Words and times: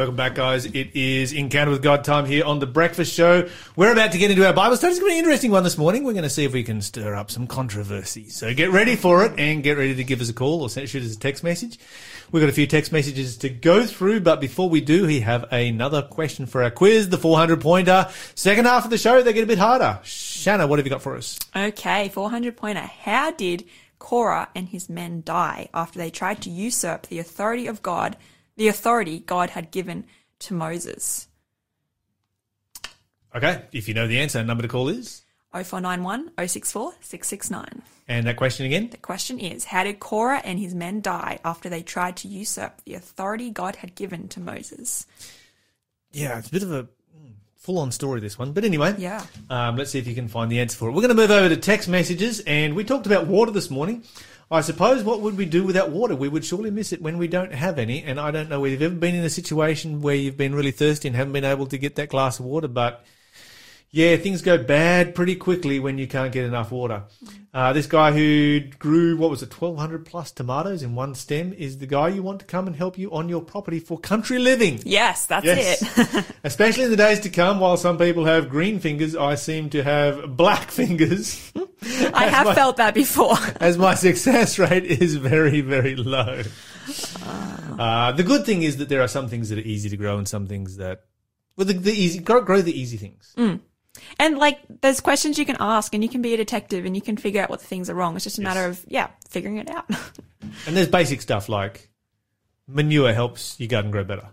Welcome 0.00 0.16
back, 0.16 0.34
guys. 0.34 0.64
It 0.64 0.96
is 0.96 1.34
Encounter 1.34 1.70
with 1.70 1.82
God 1.82 2.04
time 2.04 2.24
here 2.24 2.46
on 2.46 2.58
The 2.58 2.66
Breakfast 2.66 3.12
Show. 3.12 3.50
We're 3.76 3.92
about 3.92 4.12
to 4.12 4.18
get 4.18 4.30
into 4.30 4.46
our 4.46 4.54
Bible 4.54 4.78
study. 4.78 4.92
It's 4.92 4.98
going 4.98 5.10
to 5.10 5.14
be 5.14 5.18
an 5.18 5.24
interesting 5.26 5.50
one 5.50 5.62
this 5.62 5.76
morning. 5.76 6.04
We're 6.04 6.14
going 6.14 6.22
to 6.22 6.30
see 6.30 6.46
if 6.46 6.54
we 6.54 6.62
can 6.62 6.80
stir 6.80 7.14
up 7.14 7.30
some 7.30 7.46
controversy. 7.46 8.30
So 8.30 8.54
get 8.54 8.70
ready 8.70 8.96
for 8.96 9.26
it 9.26 9.38
and 9.38 9.62
get 9.62 9.76
ready 9.76 9.94
to 9.96 10.02
give 10.02 10.22
us 10.22 10.30
a 10.30 10.32
call 10.32 10.62
or 10.62 10.70
shoot 10.70 11.02
us 11.02 11.14
a 11.14 11.18
text 11.18 11.44
message. 11.44 11.78
We've 12.32 12.40
got 12.42 12.48
a 12.48 12.54
few 12.54 12.66
text 12.66 12.92
messages 12.92 13.36
to 13.36 13.50
go 13.50 13.84
through, 13.84 14.20
but 14.20 14.40
before 14.40 14.70
we 14.70 14.80
do, 14.80 15.06
we 15.06 15.20
have 15.20 15.44
another 15.52 16.00
question 16.00 16.46
for 16.46 16.62
our 16.62 16.70
quiz, 16.70 17.10
the 17.10 17.18
400 17.18 17.60
pointer. 17.60 18.08
Second 18.34 18.64
half 18.64 18.86
of 18.86 18.90
the 18.90 18.96
show, 18.96 19.22
they 19.22 19.34
get 19.34 19.44
a 19.44 19.46
bit 19.46 19.58
harder. 19.58 20.00
Shanna, 20.02 20.66
what 20.66 20.78
have 20.78 20.86
you 20.86 20.90
got 20.90 21.02
for 21.02 21.14
us? 21.14 21.38
Okay, 21.54 22.08
400 22.08 22.56
pointer. 22.56 22.80
How 22.80 23.32
did 23.32 23.66
Korah 23.98 24.48
and 24.54 24.70
his 24.70 24.88
men 24.88 25.22
die 25.26 25.68
after 25.74 25.98
they 25.98 26.08
tried 26.08 26.40
to 26.40 26.48
usurp 26.48 27.08
the 27.08 27.18
authority 27.18 27.66
of 27.66 27.82
God, 27.82 28.16
the 28.60 28.68
authority 28.68 29.20
God 29.20 29.48
had 29.48 29.70
given 29.70 30.04
to 30.38 30.52
Moses? 30.52 31.28
Okay, 33.34 33.62
if 33.72 33.88
you 33.88 33.94
know 33.94 34.06
the 34.06 34.18
answer, 34.20 34.44
number 34.44 34.60
to 34.60 34.68
call 34.68 34.90
is? 34.90 35.22
0491 35.54 36.30
064 36.36 36.92
669. 37.00 37.80
And 38.06 38.26
that 38.26 38.36
question 38.36 38.66
again? 38.66 38.90
The 38.90 38.98
question 38.98 39.38
is 39.38 39.64
How 39.64 39.82
did 39.84 39.98
Korah 39.98 40.42
and 40.44 40.58
his 40.58 40.74
men 40.74 41.00
die 41.00 41.38
after 41.42 41.70
they 41.70 41.82
tried 41.82 42.18
to 42.18 42.28
usurp 42.28 42.82
the 42.84 42.92
authority 42.92 43.48
God 43.50 43.76
had 43.76 43.94
given 43.94 44.28
to 44.28 44.40
Moses? 44.40 45.06
Yeah, 46.12 46.38
it's 46.38 46.48
a 46.48 46.52
bit 46.52 46.62
of 46.62 46.70
a 46.70 46.86
full 47.56 47.78
on 47.78 47.90
story, 47.92 48.20
this 48.20 48.38
one. 48.38 48.52
But 48.52 48.64
anyway, 48.64 48.94
Yeah. 48.98 49.24
um, 49.48 49.76
let's 49.76 49.90
see 49.92 49.98
if 49.98 50.06
you 50.06 50.14
can 50.14 50.28
find 50.28 50.52
the 50.52 50.60
answer 50.60 50.76
for 50.76 50.88
it. 50.90 50.92
We're 50.92 51.00
going 51.00 51.16
to 51.16 51.22
move 51.22 51.30
over 51.30 51.48
to 51.48 51.56
text 51.56 51.88
messages, 51.88 52.40
and 52.40 52.76
we 52.76 52.84
talked 52.84 53.06
about 53.06 53.26
water 53.26 53.52
this 53.52 53.70
morning. 53.70 54.04
I 54.52 54.62
suppose 54.62 55.04
what 55.04 55.20
would 55.20 55.36
we 55.36 55.44
do 55.44 55.62
without 55.62 55.90
water? 55.90 56.16
We 56.16 56.28
would 56.28 56.44
surely 56.44 56.72
miss 56.72 56.92
it 56.92 57.00
when 57.00 57.18
we 57.18 57.28
don't 57.28 57.54
have 57.54 57.78
any. 57.78 58.02
And 58.02 58.18
I 58.18 58.32
don't 58.32 58.48
know 58.48 58.58
whether 58.60 58.72
you've 58.72 58.82
ever 58.82 58.94
been 58.94 59.14
in 59.14 59.24
a 59.24 59.30
situation 59.30 60.02
where 60.02 60.16
you've 60.16 60.36
been 60.36 60.56
really 60.56 60.72
thirsty 60.72 61.06
and 61.06 61.16
haven't 61.16 61.34
been 61.34 61.44
able 61.44 61.66
to 61.66 61.78
get 61.78 61.94
that 61.96 62.08
glass 62.08 62.40
of 62.40 62.46
water, 62.46 62.66
but 62.66 63.04
yeah, 63.92 64.16
things 64.16 64.42
go 64.42 64.58
bad 64.58 65.14
pretty 65.14 65.36
quickly 65.36 65.78
when 65.78 65.98
you 65.98 66.08
can't 66.08 66.32
get 66.32 66.44
enough 66.44 66.72
water. 66.72 67.04
Uh, 67.52 67.72
this 67.72 67.86
guy 67.88 68.12
who 68.12 68.60
grew, 68.78 69.16
what 69.16 69.28
was 69.28 69.42
it, 69.42 69.52
1,200 69.60 70.06
plus 70.06 70.30
tomatoes 70.30 70.84
in 70.84 70.94
one 70.94 71.16
stem 71.16 71.52
is 71.52 71.78
the 71.78 71.86
guy 71.86 72.06
you 72.08 72.22
want 72.22 72.38
to 72.38 72.46
come 72.46 72.68
and 72.68 72.76
help 72.76 72.96
you 72.96 73.10
on 73.10 73.28
your 73.28 73.40
property 73.42 73.80
for 73.80 73.98
country 73.98 74.38
living. 74.38 74.78
Yes, 74.84 75.26
that's 75.26 75.44
Yes. 75.44 75.98
it. 75.98 76.24
Especially 76.44 76.84
in 76.84 76.90
the 76.92 76.96
days 76.96 77.18
to 77.20 77.28
come, 77.28 77.58
while 77.58 77.76
some 77.76 77.98
people 77.98 78.24
have 78.26 78.48
green 78.48 78.78
fingers, 78.78 79.16
I 79.16 79.34
seem 79.34 79.68
to 79.70 79.82
have 79.82 80.36
black 80.36 80.70
fingers, 80.80 81.52
I 82.14 82.26
have 82.26 82.46
my- 82.46 82.54
felt 82.54 82.76
that 82.76 82.94
before. 82.94 83.34
as 83.60 83.76
my 83.76 83.94
success 83.96 84.56
rate 84.60 84.84
is 84.84 85.16
very, 85.16 85.60
very 85.60 85.96
low. 85.96 86.42
Uh, 87.78 88.12
the 88.12 88.22
good 88.22 88.46
thing 88.46 88.62
is 88.62 88.76
that 88.76 88.88
there 88.88 89.02
are 89.02 89.08
some 89.08 89.28
things 89.28 89.48
that 89.48 89.58
are 89.58 89.62
easy 89.62 89.88
to 89.88 89.96
grow 89.96 90.18
and 90.18 90.28
some 90.28 90.46
things 90.46 90.76
that, 90.76 91.02
well, 91.56 91.66
the, 91.66 91.72
the 91.74 91.90
easy, 91.92 92.20
grow, 92.20 92.42
grow 92.42 92.62
the 92.62 92.78
easy 92.78 92.96
things. 92.96 93.34
And 94.18 94.38
like, 94.38 94.60
there's 94.82 95.00
questions 95.00 95.38
you 95.38 95.44
can 95.44 95.56
ask, 95.60 95.92
and 95.94 96.02
you 96.02 96.08
can 96.08 96.22
be 96.22 96.32
a 96.34 96.36
detective, 96.36 96.84
and 96.84 96.94
you 96.94 97.02
can 97.02 97.16
figure 97.16 97.42
out 97.42 97.50
what 97.50 97.60
the 97.60 97.66
things 97.66 97.90
are 97.90 97.94
wrong. 97.94 98.14
It's 98.16 98.24
just 98.24 98.38
a 98.38 98.42
matter 98.42 98.64
of 98.66 98.84
yeah, 98.88 99.08
figuring 99.28 99.56
it 99.58 99.70
out. 99.70 99.86
And 100.66 100.76
there's 100.76 100.88
basic 100.88 101.20
stuff 101.22 101.48
like 101.48 101.90
manure 102.66 103.12
helps 103.12 103.58
your 103.60 103.68
garden 103.68 103.90
grow 103.90 104.04
better. 104.04 104.28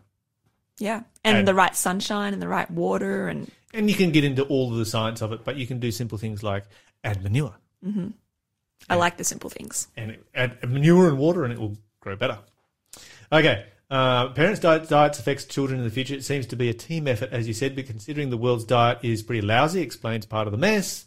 yeah, 0.80 1.04
and, 1.24 1.38
And- 1.40 1.48
the 1.48 1.54
right 1.54 1.76
sunshine 1.76 2.34
and 2.34 2.42
the 2.42 2.48
right 2.48 2.70
water, 2.72 3.28
and 3.28 3.52
And 3.74 3.90
you 3.90 3.96
can 3.96 4.12
get 4.12 4.24
into 4.24 4.44
all 4.44 4.72
of 4.72 4.78
the 4.78 4.86
science 4.86 5.22
of 5.22 5.32
it, 5.34 5.44
but 5.44 5.58
you 5.58 5.68
can 5.68 5.80
do 5.80 5.92
simple 5.92 6.18
things 6.18 6.44
like 6.44 6.66
add 7.04 7.22
manure. 7.24 7.56
Mm-hmm. 7.86 8.10
I 8.90 8.96
like 8.96 9.18
the 9.18 9.24
simple 9.24 9.50
things. 9.50 9.88
and 9.98 10.18
add 10.34 10.58
manure 10.68 11.08
and 11.10 11.18
water 11.18 11.44
and 11.44 11.52
it 11.54 11.60
will 11.60 11.76
grow 12.00 12.16
better. 12.16 12.40
Okay. 13.32 13.66
Uh, 13.90 14.30
parents' 14.30 14.60
diet, 14.60 14.90
diets 14.90 15.20
affects 15.20 15.46
children 15.46 15.80
in 15.80 15.86
the 15.86 15.92
future. 15.92 16.14
It 16.14 16.26
seems 16.26 16.46
to 16.48 16.56
be 16.56 16.70
a 16.70 16.74
team 16.74 17.08
effort, 17.08 17.30
as 17.32 17.48
you 17.48 17.54
said, 17.54 17.76
but 17.76 17.86
considering 17.86 18.30
the 18.30 18.38
world's 18.38 18.66
diet 18.66 19.00
is 19.02 19.24
pretty 19.24 19.42
lousy, 19.42 19.82
explains 19.82 20.26
part 20.26 20.48
of 20.48 20.52
the 20.52 20.58
mess 20.58 21.06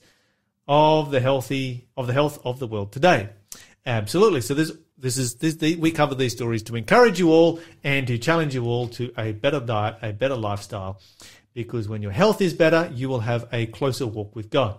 of 0.66 1.10
the 1.10 1.20
healthy 1.20 1.88
of 1.96 2.06
the 2.06 2.12
health 2.12 2.38
of 2.44 2.58
the 2.58 2.66
world 2.66 2.92
today. 2.92 3.28
Absolutely. 3.84 4.40
So 4.40 4.54
this 4.54 4.72
this 4.96 5.18
is 5.18 5.34
this 5.36 5.56
the, 5.56 5.76
we 5.76 5.90
cover 5.90 6.14
these 6.14 6.32
stories 6.32 6.62
to 6.64 6.76
encourage 6.76 7.18
you 7.18 7.30
all 7.30 7.60
and 7.84 8.06
to 8.06 8.18
challenge 8.18 8.54
you 8.54 8.64
all 8.64 8.88
to 8.88 9.12
a 9.18 9.32
better 9.32 9.60
diet, 9.60 9.96
a 10.02 10.12
better 10.12 10.36
lifestyle, 10.36 11.00
because 11.52 11.88
when 11.88 12.02
your 12.02 12.12
health 12.12 12.40
is 12.40 12.54
better, 12.54 12.90
you 12.94 13.08
will 13.08 13.20
have 13.20 13.48
a 13.52 13.66
closer 13.66 14.06
walk 14.06 14.34
with 14.36 14.48
God. 14.48 14.78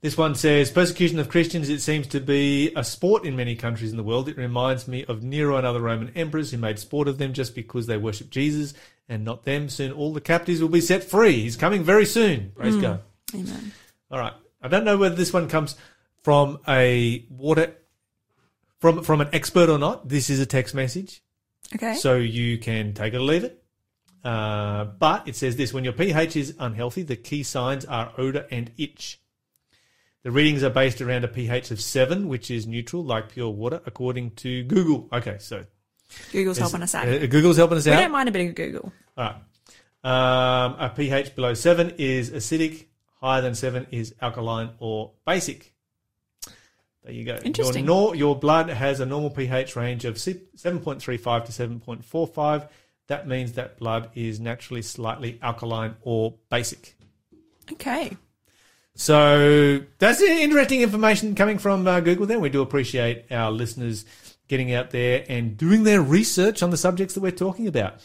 This 0.00 0.16
one 0.16 0.36
says 0.36 0.70
persecution 0.70 1.18
of 1.18 1.28
Christians. 1.28 1.68
It 1.68 1.80
seems 1.80 2.06
to 2.08 2.20
be 2.20 2.72
a 2.76 2.84
sport 2.84 3.24
in 3.24 3.34
many 3.34 3.56
countries 3.56 3.90
in 3.90 3.96
the 3.96 4.04
world. 4.04 4.28
It 4.28 4.36
reminds 4.36 4.86
me 4.86 5.04
of 5.06 5.24
Nero 5.24 5.56
and 5.56 5.66
other 5.66 5.80
Roman 5.80 6.12
emperors 6.14 6.52
who 6.52 6.56
made 6.58 6.78
sport 6.78 7.08
of 7.08 7.18
them 7.18 7.32
just 7.32 7.54
because 7.54 7.86
they 7.86 7.96
worshipped 7.96 8.30
Jesus 8.30 8.74
and 9.08 9.24
not 9.24 9.44
them. 9.44 9.68
Soon 9.68 9.90
all 9.90 10.12
the 10.12 10.20
captives 10.20 10.60
will 10.60 10.68
be 10.68 10.80
set 10.80 11.02
free. 11.02 11.40
He's 11.40 11.56
coming 11.56 11.82
very 11.82 12.04
soon. 12.06 12.52
Praise 12.54 12.76
God. 12.76 13.00
Amen. 13.34 13.72
All 14.10 14.20
right. 14.20 14.34
I 14.62 14.68
don't 14.68 14.84
know 14.84 14.96
whether 14.98 15.16
this 15.16 15.32
one 15.32 15.48
comes 15.48 15.74
from 16.22 16.60
a 16.68 17.24
water 17.28 17.74
from 18.78 19.02
from 19.02 19.20
an 19.20 19.28
expert 19.32 19.68
or 19.68 19.78
not. 19.78 20.08
This 20.08 20.30
is 20.30 20.38
a 20.40 20.46
text 20.46 20.74
message, 20.74 21.22
Okay. 21.74 21.94
so 21.94 22.16
you 22.16 22.58
can 22.58 22.94
take 22.94 23.14
it 23.14 23.16
or 23.16 23.20
leave 23.20 23.44
it. 23.44 23.62
Uh, 24.24 24.84
but 24.84 25.26
it 25.26 25.34
says 25.36 25.56
this: 25.56 25.72
when 25.72 25.84
your 25.84 25.92
pH 25.92 26.36
is 26.36 26.54
unhealthy, 26.58 27.02
the 27.02 27.16
key 27.16 27.42
signs 27.42 27.84
are 27.84 28.12
odor 28.16 28.46
and 28.50 28.70
itch. 28.76 29.20
The 30.24 30.30
readings 30.30 30.62
are 30.62 30.70
based 30.70 31.00
around 31.00 31.24
a 31.24 31.28
pH 31.28 31.70
of 31.70 31.80
seven, 31.80 32.28
which 32.28 32.50
is 32.50 32.66
neutral, 32.66 33.04
like 33.04 33.30
pure 33.30 33.50
water, 33.50 33.80
according 33.86 34.32
to 34.32 34.64
Google. 34.64 35.08
Okay, 35.12 35.36
so 35.38 35.64
Google's 36.32 36.58
helping 36.58 36.82
us 36.82 36.94
out. 36.94 37.08
uh, 37.08 37.26
Google's 37.26 37.56
helping 37.56 37.78
us 37.78 37.86
we 37.86 37.92
out. 37.92 38.00
don't 38.00 38.10
mind 38.12 38.28
a 38.28 38.32
bit 38.32 38.48
of 38.48 38.54
Google. 38.54 38.92
All 39.16 39.24
right. 39.24 39.36
Um, 40.04 40.76
a 40.78 40.92
pH 40.94 41.34
below 41.34 41.54
seven 41.54 41.94
is 41.98 42.30
acidic. 42.30 42.86
Higher 43.20 43.42
than 43.42 43.54
seven 43.54 43.86
is 43.90 44.14
alkaline 44.20 44.70
or 44.78 45.12
basic. 45.26 45.74
There 47.04 47.12
you 47.12 47.24
go. 47.24 47.36
Interesting. 47.42 47.84
Your, 47.84 47.94
nor- 47.94 48.14
your 48.14 48.38
blood 48.38 48.68
has 48.68 49.00
a 49.00 49.06
normal 49.06 49.30
pH 49.30 49.74
range 49.76 50.04
of 50.04 50.16
7.35 50.16 51.44
to 51.46 51.52
7.45. 51.52 52.68
That 53.08 53.26
means 53.26 53.54
that 53.54 53.78
blood 53.78 54.10
is 54.14 54.38
naturally 54.38 54.82
slightly 54.82 55.38
alkaline 55.42 55.96
or 56.02 56.34
basic. 56.50 56.94
Okay. 57.72 58.16
So 58.98 59.80
that's 59.98 60.20
interesting 60.20 60.82
information 60.82 61.36
coming 61.36 61.58
from 61.58 61.86
uh, 61.86 62.00
Google. 62.00 62.26
Then 62.26 62.40
we 62.40 62.48
do 62.48 62.62
appreciate 62.62 63.30
our 63.30 63.52
listeners 63.52 64.04
getting 64.48 64.74
out 64.74 64.90
there 64.90 65.24
and 65.28 65.56
doing 65.56 65.84
their 65.84 66.02
research 66.02 66.64
on 66.64 66.70
the 66.70 66.76
subjects 66.76 67.14
that 67.14 67.20
we're 67.20 67.30
talking 67.30 67.68
about. 67.68 68.00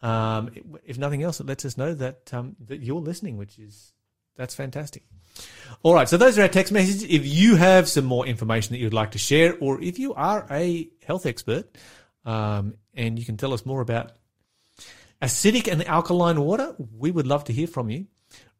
Um, 0.00 0.50
if 0.86 0.96
nothing 0.96 1.22
else, 1.22 1.38
it 1.38 1.46
lets 1.46 1.66
us 1.66 1.76
know 1.76 1.92
that 1.92 2.32
um, 2.32 2.56
that 2.66 2.80
you're 2.80 2.98
listening, 3.00 3.36
which 3.36 3.58
is 3.58 3.92
that's 4.36 4.54
fantastic. 4.54 5.02
All 5.82 5.92
right, 5.92 6.08
so 6.08 6.16
those 6.16 6.38
are 6.38 6.42
our 6.42 6.48
text 6.48 6.72
messages. 6.72 7.02
If 7.02 7.26
you 7.26 7.56
have 7.56 7.86
some 7.86 8.06
more 8.06 8.26
information 8.26 8.72
that 8.72 8.78
you'd 8.78 8.94
like 8.94 9.10
to 9.10 9.18
share, 9.18 9.54
or 9.60 9.82
if 9.82 9.98
you 9.98 10.14
are 10.14 10.46
a 10.50 10.88
health 11.04 11.26
expert 11.26 11.76
um, 12.24 12.74
and 12.94 13.18
you 13.18 13.26
can 13.26 13.36
tell 13.36 13.52
us 13.52 13.66
more 13.66 13.82
about 13.82 14.12
acidic 15.20 15.70
and 15.70 15.86
alkaline 15.86 16.40
water, 16.40 16.74
we 16.96 17.10
would 17.10 17.26
love 17.26 17.44
to 17.44 17.52
hear 17.52 17.66
from 17.66 17.90
you. 17.90 18.06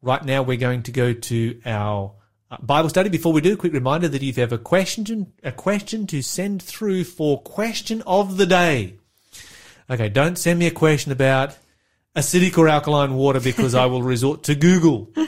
Right 0.00 0.24
now, 0.24 0.42
we're 0.42 0.56
going 0.56 0.84
to 0.84 0.92
go 0.92 1.12
to 1.12 1.60
our 1.66 2.14
uh, 2.50 2.56
Bible 2.62 2.88
study. 2.88 3.08
Before 3.08 3.32
we 3.32 3.40
do, 3.40 3.54
a 3.54 3.56
quick 3.56 3.72
reminder 3.72 4.06
that 4.06 4.22
if 4.22 4.36
you 4.36 4.40
have 4.42 4.52
a 4.52 4.58
question, 4.58 5.32
a 5.42 5.50
question 5.50 6.06
to 6.08 6.22
send 6.22 6.62
through 6.62 7.04
for 7.04 7.40
question 7.42 8.02
of 8.06 8.36
the 8.36 8.46
day. 8.46 8.94
Okay, 9.90 10.08
don't 10.08 10.38
send 10.38 10.58
me 10.60 10.66
a 10.66 10.70
question 10.70 11.10
about 11.10 11.56
acidic 12.14 12.56
or 12.56 12.68
alkaline 12.68 13.14
water 13.14 13.40
because 13.40 13.74
I 13.74 13.86
will 13.86 14.02
resort 14.02 14.44
to 14.44 14.54
Google. 14.54 15.10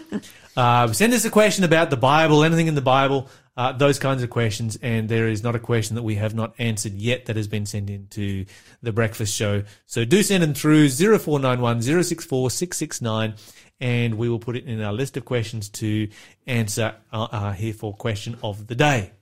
Uh, 0.57 0.93
send 0.93 1.13
us 1.13 1.25
a 1.25 1.31
question 1.31 1.65
about 1.65 1.91
the 1.91 1.97
Bible, 1.97 2.43
anything 2.43 2.67
in 2.67 2.75
the 2.75 2.83
Bible, 2.83 3.29
uh, 3.57 3.73
those 3.73 3.99
kinds 3.99 4.23
of 4.23 4.31
questions. 4.31 4.77
And 4.83 5.09
there 5.09 5.29
is 5.29 5.43
not 5.43 5.55
a 5.55 5.61
question 5.61 5.95
that 5.95 6.03
we 6.03 6.17
have 6.17 6.35
not 6.35 6.55
answered 6.59 6.95
yet 6.95 7.27
that 7.27 7.37
has 7.37 7.47
been 7.47 7.67
sent 7.67 7.89
in 7.89 8.09
to 8.09 8.45
the 8.83 8.93
breakfast 8.93 9.35
show. 9.35 9.63
So 9.87 10.05
do 10.05 10.23
send 10.23 10.43
them 10.43 10.53
through 10.53 10.89
0491 10.89 11.83
064 11.83 12.51
669 12.51 13.35
and 13.81 14.17
we 14.17 14.29
will 14.29 14.39
put 14.39 14.57
it 14.57 14.67
in 14.67 14.81
our 14.81 14.93
list 14.93 15.17
of 15.17 15.25
questions 15.25 15.69
to 15.69 16.09
answer 16.47 16.95
uh, 17.13 17.29
uh, 17.31 17.53
here 17.53 17.73
for 17.73 17.95
question 17.95 18.37
of 18.43 18.67
the 18.67 18.75
day. 18.75 19.13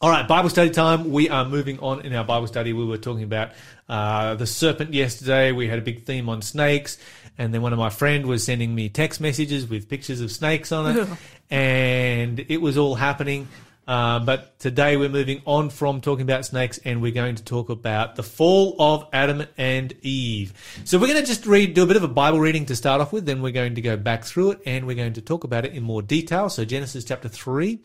All 0.00 0.08
right, 0.08 0.26
Bible 0.26 0.48
study 0.48 0.70
time. 0.70 1.12
We 1.12 1.28
are 1.28 1.44
moving 1.44 1.78
on 1.80 2.00
in 2.00 2.14
our 2.14 2.24
Bible 2.24 2.46
study. 2.46 2.72
We 2.72 2.86
were 2.86 2.96
talking 2.96 3.22
about 3.22 3.50
uh, 3.86 4.34
the 4.34 4.46
serpent 4.46 4.94
yesterday. 4.94 5.52
We 5.52 5.68
had 5.68 5.78
a 5.78 5.82
big 5.82 6.04
theme 6.04 6.30
on 6.30 6.40
snakes, 6.40 6.96
and 7.36 7.52
then 7.52 7.60
one 7.60 7.74
of 7.74 7.78
my 7.78 7.90
friend 7.90 8.24
was 8.24 8.42
sending 8.42 8.74
me 8.74 8.88
text 8.88 9.20
messages 9.20 9.68
with 9.68 9.88
pictures 9.90 10.22
of 10.22 10.32
snakes 10.32 10.72
on 10.72 10.96
it, 10.96 11.08
and 11.50 12.40
it 12.48 12.62
was 12.62 12.78
all 12.78 12.94
happening. 12.94 13.46
Uh, 13.86 14.18
but 14.20 14.58
today 14.58 14.96
we're 14.96 15.08
moving 15.08 15.42
on 15.44 15.70
from 15.70 16.00
talking 16.00 16.22
about 16.22 16.46
snakes, 16.46 16.78
and 16.84 17.02
we're 17.02 17.12
going 17.12 17.34
to 17.34 17.44
talk 17.44 17.68
about 17.68 18.16
the 18.16 18.22
fall 18.22 18.76
of 18.78 19.06
Adam 19.12 19.44
and 19.58 19.94
Eve. 20.02 20.52
So 20.84 20.98
we're 20.98 21.08
going 21.08 21.20
to 21.20 21.26
just 21.26 21.46
read, 21.46 21.74
do 21.74 21.82
a 21.82 21.86
bit 21.86 21.96
of 21.96 22.02
a 22.02 22.08
Bible 22.08 22.40
reading 22.40 22.66
to 22.66 22.76
start 22.76 23.00
off 23.00 23.12
with. 23.12 23.26
Then 23.26 23.42
we're 23.42 23.52
going 23.52 23.74
to 23.74 23.80
go 23.80 23.96
back 23.96 24.24
through 24.24 24.52
it, 24.52 24.60
and 24.64 24.86
we're 24.86 24.96
going 24.96 25.12
to 25.14 25.20
talk 25.20 25.44
about 25.44 25.64
it 25.64 25.74
in 25.74 25.82
more 25.82 26.02
detail. 26.02 26.48
So 26.48 26.64
Genesis 26.64 27.04
chapter 27.04 27.28
three. 27.28 27.80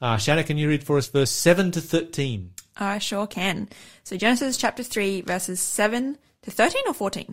Uh, 0.00 0.16
Shanna, 0.18 0.44
can 0.44 0.58
you 0.58 0.68
read 0.68 0.84
for 0.84 0.98
us 0.98 1.08
verse 1.08 1.30
7 1.30 1.70
to 1.70 1.80
13? 1.80 2.50
I 2.76 2.98
sure 2.98 3.26
can. 3.26 3.68
So 4.02 4.16
Genesis 4.16 4.56
chapter 4.56 4.82
3, 4.82 5.22
verses 5.22 5.60
7 5.60 6.18
To 6.42 6.50
13 6.50 6.82
or 6.86 6.94
14? 6.94 7.32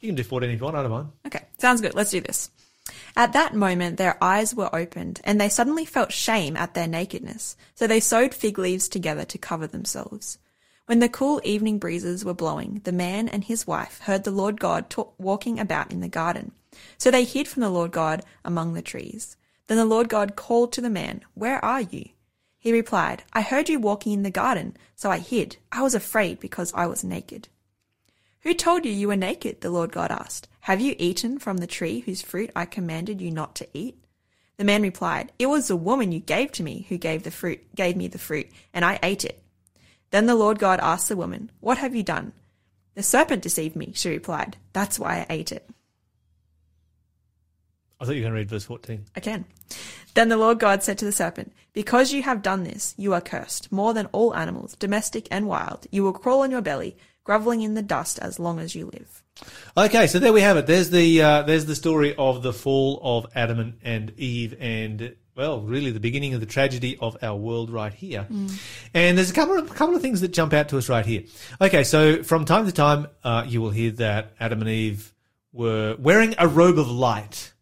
You 0.00 0.08
can 0.08 0.16
do 0.16 0.24
14 0.24 0.50
if 0.50 0.58
you 0.58 0.64
want, 0.64 0.76
I 0.76 0.82
don't 0.82 0.90
mind. 0.90 1.08
Okay, 1.26 1.44
sounds 1.58 1.80
good. 1.80 1.94
Let's 1.94 2.10
do 2.10 2.20
this. 2.20 2.50
At 3.16 3.32
that 3.32 3.54
moment, 3.54 3.96
their 3.96 4.22
eyes 4.22 4.54
were 4.54 4.74
opened, 4.74 5.20
and 5.24 5.40
they 5.40 5.48
suddenly 5.48 5.84
felt 5.84 6.12
shame 6.12 6.56
at 6.56 6.74
their 6.74 6.86
nakedness. 6.86 7.56
So 7.74 7.86
they 7.86 8.00
sewed 8.00 8.34
fig 8.34 8.58
leaves 8.58 8.88
together 8.88 9.24
to 9.24 9.38
cover 9.38 9.66
themselves. 9.66 10.38
When 10.86 11.00
the 11.00 11.08
cool 11.08 11.40
evening 11.44 11.78
breezes 11.78 12.24
were 12.24 12.32
blowing, 12.32 12.80
the 12.84 12.92
man 12.92 13.28
and 13.28 13.44
his 13.44 13.66
wife 13.66 14.00
heard 14.00 14.24
the 14.24 14.30
Lord 14.30 14.58
God 14.58 14.88
ta- 14.88 15.08
walking 15.18 15.60
about 15.60 15.92
in 15.92 16.00
the 16.00 16.08
garden. 16.08 16.52
So 16.96 17.10
they 17.10 17.24
hid 17.24 17.46
from 17.46 17.60
the 17.60 17.68
Lord 17.68 17.92
God 17.92 18.22
among 18.44 18.72
the 18.72 18.80
trees. 18.80 19.36
Then 19.66 19.76
the 19.76 19.84
Lord 19.84 20.08
God 20.08 20.34
called 20.34 20.72
to 20.72 20.80
the 20.80 20.88
man, 20.88 21.20
Where 21.34 21.62
are 21.62 21.82
you? 21.82 22.08
He 22.58 22.72
replied, 22.72 23.22
I 23.32 23.42
heard 23.42 23.68
you 23.68 23.78
walking 23.78 24.12
in 24.14 24.22
the 24.22 24.30
garden, 24.30 24.76
so 24.96 25.10
I 25.10 25.18
hid. 25.18 25.58
I 25.70 25.82
was 25.82 25.94
afraid 25.94 26.40
because 26.40 26.72
I 26.74 26.86
was 26.86 27.04
naked. 27.04 27.48
Who 28.42 28.54
told 28.54 28.84
you 28.84 28.92
you 28.92 29.08
were 29.08 29.16
naked? 29.16 29.60
The 29.60 29.70
Lord 29.70 29.92
God 29.92 30.10
asked. 30.10 30.48
Have 30.60 30.80
you 30.80 30.94
eaten 30.98 31.38
from 31.38 31.58
the 31.58 31.66
tree 31.66 32.00
whose 32.00 32.22
fruit 32.22 32.50
I 32.54 32.64
commanded 32.66 33.20
you 33.20 33.30
not 33.30 33.54
to 33.56 33.68
eat? 33.72 34.04
The 34.58 34.64
man 34.64 34.82
replied, 34.82 35.32
It 35.38 35.46
was 35.46 35.68
the 35.68 35.76
woman 35.76 36.12
you 36.12 36.20
gave 36.20 36.52
to 36.52 36.62
me 36.62 36.86
who 36.88 36.98
gave 36.98 37.22
the 37.22 37.30
fruit, 37.30 37.60
gave 37.74 37.96
me 37.96 38.08
the 38.08 38.18
fruit, 38.18 38.48
and 38.74 38.84
I 38.84 38.98
ate 39.02 39.24
it. 39.24 39.42
Then 40.10 40.26
the 40.26 40.34
Lord 40.34 40.58
God 40.58 40.80
asked 40.80 41.08
the 41.08 41.16
woman, 41.16 41.50
What 41.60 41.78
have 41.78 41.94
you 41.94 42.02
done? 42.02 42.32
The 42.94 43.02
serpent 43.02 43.42
deceived 43.42 43.76
me, 43.76 43.92
she 43.94 44.10
replied. 44.10 44.56
That's 44.72 44.98
why 44.98 45.18
I 45.18 45.26
ate 45.30 45.52
it. 45.52 45.68
I 48.00 48.04
thought 48.04 48.14
you 48.14 48.22
were 48.22 48.30
going 48.30 48.34
to 48.34 48.38
read 48.38 48.50
verse 48.50 48.64
14. 48.64 49.06
I 49.16 49.20
can. 49.20 49.44
Then 50.14 50.28
the 50.28 50.36
Lord 50.36 50.58
God 50.58 50.82
said 50.82 50.98
to 50.98 51.04
the 51.04 51.12
serpent, 51.12 51.52
Because 51.72 52.12
you 52.12 52.22
have 52.22 52.42
done 52.42 52.64
this, 52.64 52.94
you 52.96 53.12
are 53.12 53.20
cursed, 53.20 53.70
more 53.72 53.94
than 53.94 54.06
all 54.06 54.34
animals, 54.34 54.74
domestic 54.76 55.28
and 55.30 55.46
wild. 55.46 55.86
You 55.90 56.04
will 56.04 56.12
crawl 56.12 56.42
on 56.42 56.50
your 56.50 56.60
belly, 56.60 56.96
groveling 57.28 57.60
in 57.60 57.74
the 57.74 57.82
dust 57.82 58.18
as 58.20 58.38
long 58.38 58.58
as 58.58 58.74
you 58.74 58.86
live. 58.86 59.22
Okay, 59.76 60.06
so 60.06 60.18
there 60.18 60.32
we 60.32 60.40
have 60.40 60.56
it. 60.56 60.66
There's 60.66 60.88
the 60.88 61.20
uh, 61.20 61.42
there's 61.42 61.66
the 61.66 61.74
story 61.74 62.14
of 62.16 62.42
the 62.42 62.54
fall 62.54 62.98
of 63.02 63.26
Adam 63.34 63.74
and, 63.84 64.12
Eve, 64.16 64.56
and 64.58 65.14
well, 65.36 65.60
really 65.60 65.90
the 65.90 66.00
beginning 66.00 66.32
of 66.32 66.40
the 66.40 66.46
tragedy 66.46 66.96
of 67.02 67.18
our 67.20 67.36
world 67.36 67.68
right 67.68 67.92
here. 67.92 68.26
And 68.94 69.18
there's 69.18 69.30
a 69.30 69.34
couple 69.34 69.58
of 69.58 69.74
couple 69.74 69.94
of 69.94 70.00
things 70.00 70.22
that 70.22 70.28
jump 70.28 70.54
out 70.54 70.70
to 70.70 70.78
us 70.78 70.88
right 70.88 71.04
here. 71.04 71.24
Okay, 71.60 71.84
so 71.84 72.22
from 72.22 72.46
time 72.46 72.64
to 72.64 72.72
time, 72.72 73.08
uh, 73.22 73.44
you 73.46 73.60
will 73.60 73.72
hear 73.72 73.90
that 73.90 74.32
Adam 74.40 74.62
and 74.62 74.70
Eve 74.70 75.12
were 75.52 75.96
wearing 75.98 76.34
a 76.38 76.48
robe 76.48 76.78
of 76.78 76.90
light, 76.90 77.52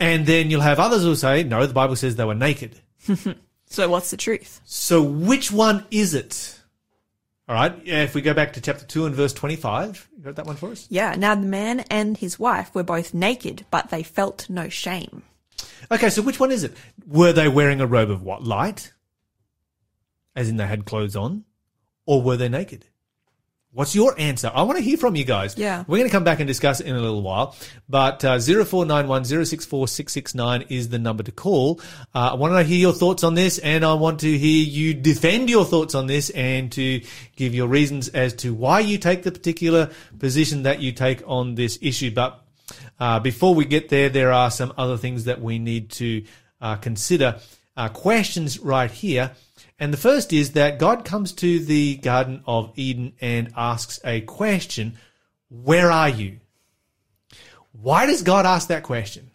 and 0.00 0.24
then 0.24 0.50
you'll 0.50 0.62
have 0.62 0.80
others 0.80 1.02
who 1.02 1.14
say, 1.14 1.42
"No, 1.42 1.66
the 1.66 1.74
Bible 1.74 1.94
says 1.94 2.16
they 2.16 2.24
were 2.24 2.34
naked." 2.34 2.80
So 3.68 3.88
what's 3.88 4.12
the 4.12 4.16
truth? 4.16 4.60
So 4.64 5.02
which 5.02 5.50
one 5.50 5.84
is 5.90 6.14
it? 6.14 6.55
All 7.48 7.54
right, 7.54 7.80
if 7.84 8.14
we 8.14 8.22
go 8.22 8.34
back 8.34 8.54
to 8.54 8.60
chapter 8.60 8.84
2 8.84 9.06
and 9.06 9.14
verse 9.14 9.32
25, 9.32 10.08
you 10.16 10.24
got 10.24 10.34
that 10.34 10.46
one 10.46 10.56
for 10.56 10.72
us? 10.72 10.88
Yeah, 10.90 11.14
now 11.14 11.36
the 11.36 11.46
man 11.46 11.80
and 11.90 12.16
his 12.16 12.40
wife 12.40 12.74
were 12.74 12.82
both 12.82 13.14
naked, 13.14 13.64
but 13.70 13.90
they 13.90 14.02
felt 14.02 14.50
no 14.50 14.68
shame. 14.68 15.22
Okay, 15.92 16.10
so 16.10 16.22
which 16.22 16.40
one 16.40 16.50
is 16.50 16.64
it? 16.64 16.76
Were 17.06 17.32
they 17.32 17.46
wearing 17.46 17.80
a 17.80 17.86
robe 17.86 18.10
of 18.10 18.20
what? 18.22 18.42
Light? 18.42 18.92
As 20.34 20.48
in 20.48 20.56
they 20.56 20.66
had 20.66 20.86
clothes 20.86 21.14
on? 21.14 21.44
Or 22.04 22.20
were 22.20 22.36
they 22.36 22.48
naked? 22.48 22.86
What's 23.76 23.94
your 23.94 24.18
answer? 24.18 24.50
I 24.54 24.62
want 24.62 24.78
to 24.78 24.82
hear 24.82 24.96
from 24.96 25.16
you 25.16 25.24
guys. 25.24 25.58
Yeah. 25.58 25.84
We're 25.86 25.98
going 25.98 26.08
to 26.08 26.12
come 26.12 26.24
back 26.24 26.40
and 26.40 26.48
discuss 26.48 26.80
it 26.80 26.86
in 26.86 26.96
a 26.96 26.98
little 26.98 27.20
while. 27.20 27.54
But 27.90 28.24
uh, 28.24 28.38
0491 28.38 29.20
is 30.70 30.88
the 30.88 30.98
number 30.98 31.22
to 31.22 31.30
call. 31.30 31.82
Uh, 32.14 32.30
I 32.30 32.34
want 32.36 32.54
to 32.54 32.62
hear 32.62 32.78
your 32.78 32.94
thoughts 32.94 33.22
on 33.22 33.34
this 33.34 33.58
and 33.58 33.84
I 33.84 33.92
want 33.92 34.20
to 34.20 34.38
hear 34.38 34.64
you 34.64 34.94
defend 34.94 35.50
your 35.50 35.66
thoughts 35.66 35.94
on 35.94 36.06
this 36.06 36.30
and 36.30 36.72
to 36.72 37.02
give 37.36 37.54
your 37.54 37.68
reasons 37.68 38.08
as 38.08 38.32
to 38.36 38.54
why 38.54 38.80
you 38.80 38.96
take 38.96 39.24
the 39.24 39.30
particular 39.30 39.90
position 40.18 40.62
that 40.62 40.80
you 40.80 40.92
take 40.92 41.22
on 41.26 41.54
this 41.54 41.78
issue. 41.82 42.10
But 42.10 42.42
uh, 42.98 43.20
before 43.20 43.54
we 43.54 43.66
get 43.66 43.90
there, 43.90 44.08
there 44.08 44.32
are 44.32 44.50
some 44.50 44.72
other 44.78 44.96
things 44.96 45.24
that 45.24 45.42
we 45.42 45.58
need 45.58 45.90
to 45.90 46.24
uh, 46.62 46.76
consider. 46.76 47.40
Uh, 47.76 47.90
questions 47.90 48.58
right 48.58 48.90
here. 48.90 49.32
And 49.78 49.92
the 49.92 49.98
first 49.98 50.32
is 50.32 50.52
that 50.52 50.78
God 50.78 51.04
comes 51.04 51.32
to 51.32 51.58
the 51.58 51.96
Garden 51.96 52.42
of 52.46 52.72
Eden 52.76 53.12
and 53.20 53.52
asks 53.56 54.00
a 54.04 54.22
question 54.22 54.96
Where 55.48 55.90
are 55.90 56.08
you? 56.08 56.40
Why 57.72 58.06
does 58.06 58.22
God 58.22 58.46
ask 58.46 58.68
that 58.68 58.82
question? 58.82 59.30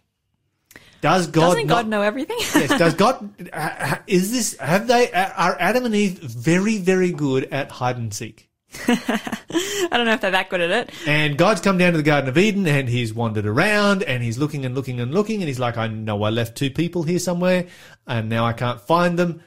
Does 1.01 1.27
God 1.27 1.53
Doesn't 1.53 1.67
not, 1.67 1.75
God 1.75 1.87
know 1.87 2.01
everything? 2.01 2.37
yes, 2.39 2.69
does 2.77 2.93
God 2.93 3.29
uh, 3.51 3.95
is 4.07 4.31
this 4.31 4.57
have 4.59 4.87
they 4.87 5.11
are 5.11 5.57
Adam 5.59 5.85
and 5.85 5.95
Eve 5.95 6.19
very 6.19 6.77
very 6.77 7.11
good 7.11 7.45
at 7.45 7.71
hide 7.71 7.97
and 7.97 8.13
seek? 8.13 8.47
I 8.87 9.87
don't 9.91 10.05
know 10.05 10.13
if 10.13 10.21
they're 10.21 10.31
that 10.31 10.49
good 10.49 10.61
at 10.61 10.71
it. 10.71 10.93
And 11.05 11.37
God's 11.37 11.59
come 11.61 11.77
down 11.77 11.91
to 11.91 11.97
the 11.97 12.03
Garden 12.03 12.29
of 12.29 12.37
Eden 12.37 12.65
and 12.67 12.87
he's 12.87 13.13
wandered 13.13 13.45
around 13.45 14.03
and 14.03 14.23
he's 14.23 14.37
looking 14.37 14.65
and 14.65 14.75
looking 14.75 14.99
and 14.99 15.13
looking 15.13 15.41
and 15.41 15.47
he's 15.47 15.59
like, 15.59 15.77
I 15.77 15.87
know 15.87 16.23
I 16.23 16.29
left 16.29 16.55
two 16.57 16.69
people 16.69 17.03
here 17.03 17.19
somewhere 17.19 17.67
and 18.07 18.29
now 18.29 18.45
I 18.45 18.53
can't 18.53 18.79
find 18.79 19.19
them. 19.19 19.41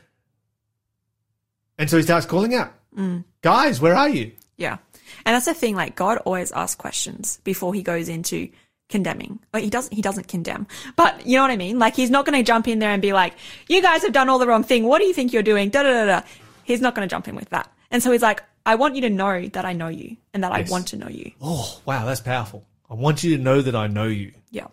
And 1.79 1.91
so 1.91 1.97
he 1.97 2.03
starts 2.03 2.27
calling 2.27 2.55
out, 2.55 2.73
mm. 2.97 3.25
guys, 3.43 3.81
where 3.81 3.95
are 3.95 4.09
you? 4.09 4.33
Yeah. 4.57 4.79
And 5.27 5.35
that's 5.35 5.47
the 5.47 5.55
thing, 5.55 5.75
like 5.75 5.97
God 5.97 6.19
always 6.19 6.53
asks 6.53 6.77
questions 6.77 7.41
before 7.45 7.75
he 7.75 7.83
goes 7.83 8.09
into 8.09 8.49
condemning. 8.89 9.41
Like 9.53 9.65
he 9.65 9.71
doesn't 9.71 9.93
he 9.93 10.03
doesn't 10.03 10.29
condemn. 10.29 10.67
But 10.97 11.27
you 11.27 11.37
know 11.37 11.43
what 11.43 11.51
I 11.51 11.57
mean? 11.57 11.79
Like 11.79 11.97
he's 11.97 12.11
not 12.11 12.25
gonna 12.25 12.43
jump 12.43 12.69
in 12.69 12.79
there 12.79 12.91
and 12.91 13.03
be 13.03 13.13
like, 13.13 13.35
You 13.69 13.83
guys 13.83 14.03
have 14.03 14.13
done 14.13 14.29
all 14.29 14.39
the 14.39 14.47
wrong 14.47 14.65
thing. 14.65 14.85
What 14.85 15.01
do 15.01 15.07
you 15.07 15.15
think 15.15 15.33
you're 15.33 15.43
doing? 15.43 15.71
Da 15.71 15.83
da 15.83 15.93
da 15.93 16.05
da. 16.07 16.27
He's 16.65 16.81
not 16.81 16.95
gonna 16.95 17.09
jump 17.09 17.29
in 17.29 17.35
with 17.35 17.51
that. 17.51 17.73
And 17.91 18.03
so 18.03 18.13
he's 18.13 18.23
like, 18.23 18.43
I 18.67 18.77
want 18.77 18.95
you 18.95 19.03
to 19.03 19.11
know 19.11 19.47
that 19.49 19.65
I 19.65 19.73
know 19.73 19.89
you 19.89 20.17
and 20.33 20.43
that 20.43 20.53
Yes. 20.53 20.69
I 20.69 20.71
want 20.71 20.89
to 20.89 20.97
know 20.97 21.09
you. 21.09 21.33
Oh, 21.41 21.81
wow, 21.85 22.05
that's 22.05 22.21
powerful. 22.21 22.65
I 22.91 22.95
want 22.95 23.23
you 23.23 23.37
to 23.37 23.43
know 23.43 23.61
that 23.61 23.75
I 23.75 23.89
know 23.89 24.05
you. 24.05 24.33
Yeah. 24.51 24.69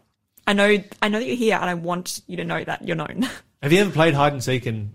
I 0.48 0.54
know 0.54 0.78
I 1.02 1.10
know 1.10 1.20
that 1.20 1.26
you're 1.26 1.36
here 1.36 1.56
and 1.56 1.70
I 1.70 1.76
want 1.76 2.22
you 2.28 2.38
to 2.38 2.44
know 2.44 2.64
that 2.64 2.88
you're 2.88 2.96
known. 2.96 3.28
Have 3.62 3.72
you 3.72 3.80
ever 3.82 3.92
played 3.92 4.14
hide 4.14 4.34
and 4.34 4.44
seek 4.44 4.66
and 4.66 4.94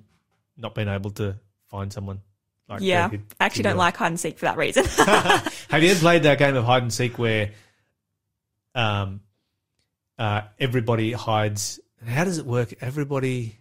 not 0.57 0.75
been 0.75 0.89
able 0.89 1.11
to 1.13 1.37
find 1.77 1.93
someone? 1.93 2.21
Like 2.69 2.81
yeah. 2.81 3.09
I 3.39 3.45
actually 3.45 3.63
don't 3.65 3.77
like 3.77 3.97
hide 3.97 4.09
and 4.09 4.19
seek 4.21 4.39
for 4.39 4.47
that 4.47 4.57
reason. 4.57 4.85
Have 5.71 5.83
you 5.83 5.91
ever 5.91 6.01
played 6.01 6.23
that 6.25 6.39
game 6.39 6.57
of 6.57 6.65
hide 6.65 6.83
and 6.83 6.93
seek 6.93 7.19
where 7.19 7.51
um, 8.75 9.21
uh, 10.19 10.43
everybody 10.59 11.13
hides? 11.13 11.79
How 12.07 12.25
does 12.25 12.39
it 12.39 12.47
work? 12.47 12.75
Everybody. 12.81 13.57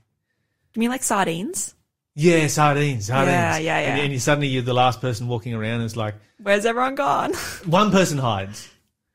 you 0.74 0.80
mean 0.80 0.90
like 0.90 1.04
sardines? 1.04 1.76
Yeah, 2.16 2.48
sardines, 2.48 3.08
sardines. 3.08 3.30
Yeah, 3.32 3.58
yeah, 3.58 3.78
And, 3.80 3.98
yeah. 3.98 4.04
and 4.06 4.14
you 4.14 4.20
suddenly 4.20 4.48
you're 4.48 4.62
the 4.64 4.74
last 4.74 5.02
person 5.02 5.28
walking 5.28 5.54
around. 5.54 5.76
And 5.76 5.84
it's 5.84 5.98
like 5.98 6.16
Where's 6.42 6.66
everyone 6.66 6.96
gone? 6.96 7.34
one 7.66 7.92
person 7.92 8.18
hides, 8.18 8.70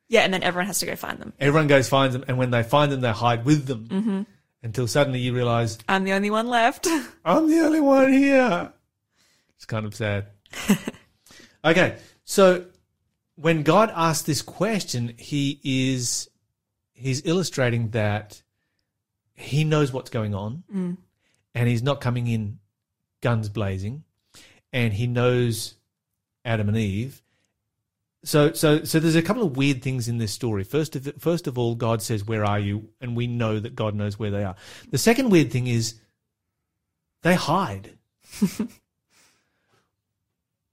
yeah, 0.09 0.21
and 0.21 0.33
then 0.35 0.43
everyone 0.43 0.67
has 0.67 0.79
to 0.81 0.87
go 0.87 0.97
find 0.97 1.19
them. 1.19 1.33
everyone 1.41 1.67
goes 1.67 1.89
finds 1.89 2.13
them, 2.15 2.25
and 2.29 2.37
when 2.39 2.51
they 2.51 2.63
find 2.63 2.93
them, 2.93 3.01
they 3.01 3.11
hide 3.13 3.45
with 3.45 3.67
them 3.67 3.89
Mm-hmm. 3.91 4.23
until 4.63 4.87
suddenly 4.87 5.19
you 5.21 5.35
realize 5.35 5.79
I'm 5.89 6.05
the 6.05 6.13
only 6.13 6.31
one 6.31 6.49
left. 6.49 6.87
I'm 7.25 7.49
the 7.51 7.61
only 7.61 7.81
one 7.81 8.13
here. 8.13 8.73
It's 9.61 9.67
kind 9.67 9.85
of 9.85 9.95
sad. 9.95 10.29
okay, 11.67 11.99
so 12.25 12.65
when 13.37 13.63
God 13.63 13.93
asks 13.95 14.25
this 14.25 14.41
question, 14.41 15.13
he 15.19 15.61
is 15.63 16.31
he's 16.95 17.27
illustrating 17.27 17.91
that 17.91 18.41
he 19.35 19.65
knows 19.65 19.93
what's 19.93 20.09
going 20.09 20.35
on, 20.35 20.63
mm. 20.75 20.97
and 21.55 21.69
he's 21.69 21.83
not 21.83 22.01
coming 22.01 22.27
in 22.27 22.59
guns 23.21 23.51
blazing, 23.51 24.05
and 24.73 24.95
he 24.95 25.07
knows 25.07 25.75
Adam 26.43 26.69
and 26.69 26.79
Eve. 26.79 27.21
So, 28.25 28.55
so, 28.55 28.85
so 28.85 28.99
there's 28.99 29.15
a 29.15 29.21
couple 29.21 29.43
of 29.43 29.59
weird 29.59 29.83
things 29.83 30.09
in 30.09 30.17
this 30.17 30.33
story. 30.33 30.65
First 30.65 30.97
of, 30.97 31.13
first 31.19 31.47
of 31.47 31.59
all, 31.59 31.75
God 31.75 32.01
says, 32.01 32.25
"Where 32.25 32.47
are 32.47 32.59
you?" 32.59 32.89
and 32.99 33.15
we 33.15 33.27
know 33.27 33.61
that 33.61 33.75
God 33.75 33.95
knows 33.95 34.19
where 34.19 34.31
they 34.31 34.43
are. 34.43 34.57
The 34.91 34.97
second 34.97 35.29
weird 35.29 35.53
thing 35.53 35.67
is 35.67 35.97
they 37.21 37.35
hide. 37.35 37.99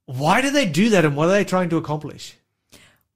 Why 0.07 0.41
do 0.41 0.49
they 0.49 0.65
do 0.65 0.89
that, 0.89 1.05
and 1.05 1.15
what 1.15 1.27
are 1.27 1.33
they 1.33 1.43
trying 1.43 1.69
to 1.69 1.77
accomplish? 1.77 2.35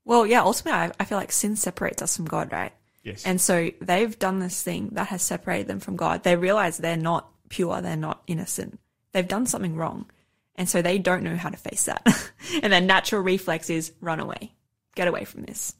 Well, 0.03 0.27
yeah, 0.27 0.41
ultimately, 0.41 0.79
I, 0.79 0.91
I 0.99 1.05
feel 1.05 1.17
like 1.17 1.31
sin 1.31 1.55
separates 1.55 2.01
us 2.01 2.15
from 2.15 2.25
God, 2.25 2.51
right? 2.51 2.73
Yes. 3.03 3.25
And 3.25 3.39
so 3.39 3.71
they've 3.79 4.17
done 4.19 4.39
this 4.39 4.61
thing 4.61 4.89
that 4.91 5.07
has 5.07 5.21
separated 5.21 5.67
them 5.67 5.79
from 5.79 5.95
God. 5.95 6.23
They 6.23 6.35
realize 6.35 6.77
they're 6.77 6.97
not 6.97 7.29
pure, 7.49 7.81
they're 7.81 7.95
not 7.95 8.21
innocent. 8.27 8.79
They've 9.13 9.27
done 9.27 9.45
something 9.45 9.75
wrong. 9.75 10.09
And 10.55 10.67
so 10.67 10.81
they 10.81 10.99
don't 10.99 11.23
know 11.23 11.37
how 11.37 11.49
to 11.49 11.57
face 11.57 11.85
that. 11.85 12.05
and 12.61 12.71
their 12.73 12.81
natural 12.81 13.21
reflex 13.21 13.69
is 13.69 13.93
run 14.01 14.19
away, 14.19 14.51
get 14.95 15.07
away 15.07 15.23
from 15.23 15.43
this. 15.43 15.73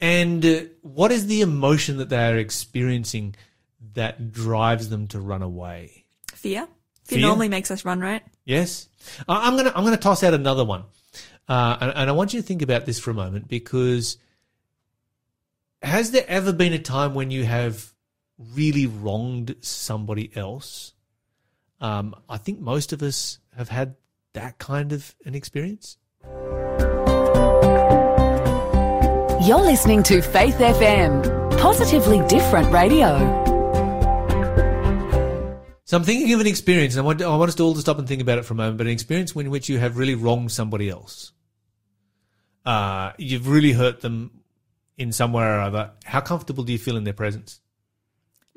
And 0.00 0.44
uh, 0.44 0.60
what 0.82 1.12
is 1.12 1.26
the 1.26 1.40
emotion 1.40 1.98
that 1.98 2.08
they 2.08 2.28
are 2.28 2.36
experiencing 2.36 3.36
that 3.94 4.32
drives 4.32 4.88
them 4.88 5.06
to 5.08 5.20
run 5.20 5.42
away? 5.42 6.04
Fear? 6.34 6.66
Fear, 7.04 7.18
Fear? 7.18 7.20
normally 7.20 7.48
makes 7.48 7.70
us 7.70 7.84
run, 7.84 8.00
right? 8.00 8.22
Yes, 8.46 8.88
I'm 9.28 9.56
gonna 9.56 9.72
I'm 9.74 9.84
gonna 9.84 9.96
toss 9.96 10.22
out 10.22 10.32
another 10.32 10.64
one, 10.64 10.84
uh, 11.48 11.76
and, 11.80 11.92
and 11.96 12.10
I 12.10 12.12
want 12.12 12.32
you 12.32 12.40
to 12.40 12.46
think 12.46 12.62
about 12.62 12.86
this 12.86 12.98
for 12.98 13.10
a 13.10 13.14
moment 13.14 13.48
because 13.48 14.18
has 15.82 16.12
there 16.12 16.24
ever 16.28 16.52
been 16.52 16.72
a 16.72 16.78
time 16.78 17.12
when 17.14 17.32
you 17.32 17.44
have 17.44 17.92
really 18.54 18.86
wronged 18.86 19.56
somebody 19.60 20.30
else? 20.36 20.94
Um, 21.80 22.14
I 22.28 22.38
think 22.38 22.60
most 22.60 22.92
of 22.92 23.02
us 23.02 23.40
have 23.56 23.68
had 23.68 23.96
that 24.34 24.58
kind 24.58 24.92
of 24.92 25.14
an 25.24 25.34
experience. 25.34 25.98
You're 29.44 29.60
listening 29.60 30.02
to 30.04 30.22
Faith 30.22 30.56
FM, 30.58 31.58
positively 31.58 32.20
different 32.28 32.72
radio. 32.72 33.45
So 35.86 35.96
I'm 35.96 36.02
thinking 36.02 36.32
of 36.34 36.40
an 36.40 36.48
experience, 36.48 36.94
and 36.96 37.02
I 37.02 37.06
want, 37.06 37.22
I 37.22 37.36
want 37.36 37.48
us 37.48 37.54
to 37.54 37.62
all 37.62 37.72
to 37.72 37.80
stop 37.80 38.00
and 38.00 38.08
think 38.08 38.20
about 38.20 38.38
it 38.38 38.44
for 38.44 38.54
a 38.54 38.56
moment, 38.56 38.76
but 38.76 38.88
an 38.88 38.92
experience 38.92 39.36
in 39.36 39.50
which 39.50 39.68
you 39.68 39.78
have 39.78 39.96
really 39.96 40.16
wronged 40.16 40.50
somebody 40.50 40.90
else. 40.90 41.30
Uh, 42.64 43.12
you've 43.18 43.46
really 43.46 43.70
hurt 43.70 44.00
them 44.00 44.42
in 44.98 45.12
some 45.12 45.32
way 45.32 45.44
or 45.44 45.60
other. 45.60 45.92
How 46.04 46.20
comfortable 46.20 46.64
do 46.64 46.72
you 46.72 46.78
feel 46.78 46.96
in 46.96 47.04
their 47.04 47.14
presence? 47.14 47.60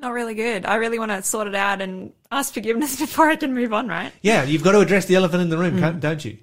Not 0.00 0.12
really 0.12 0.34
good. 0.34 0.66
I 0.66 0.74
really 0.76 0.98
want 0.98 1.12
to 1.12 1.22
sort 1.22 1.46
it 1.46 1.54
out 1.54 1.80
and 1.80 2.12
ask 2.32 2.52
forgiveness 2.52 2.96
before 2.98 3.28
I 3.28 3.36
can 3.36 3.54
move 3.54 3.72
on, 3.72 3.86
right? 3.86 4.12
Yeah, 4.22 4.42
you've 4.42 4.64
got 4.64 4.72
to 4.72 4.80
address 4.80 5.06
the 5.06 5.14
elephant 5.14 5.40
in 5.40 5.50
the 5.50 5.58
room, 5.58 5.78
can't 5.78 6.00
don't 6.00 6.24
you? 6.24 6.38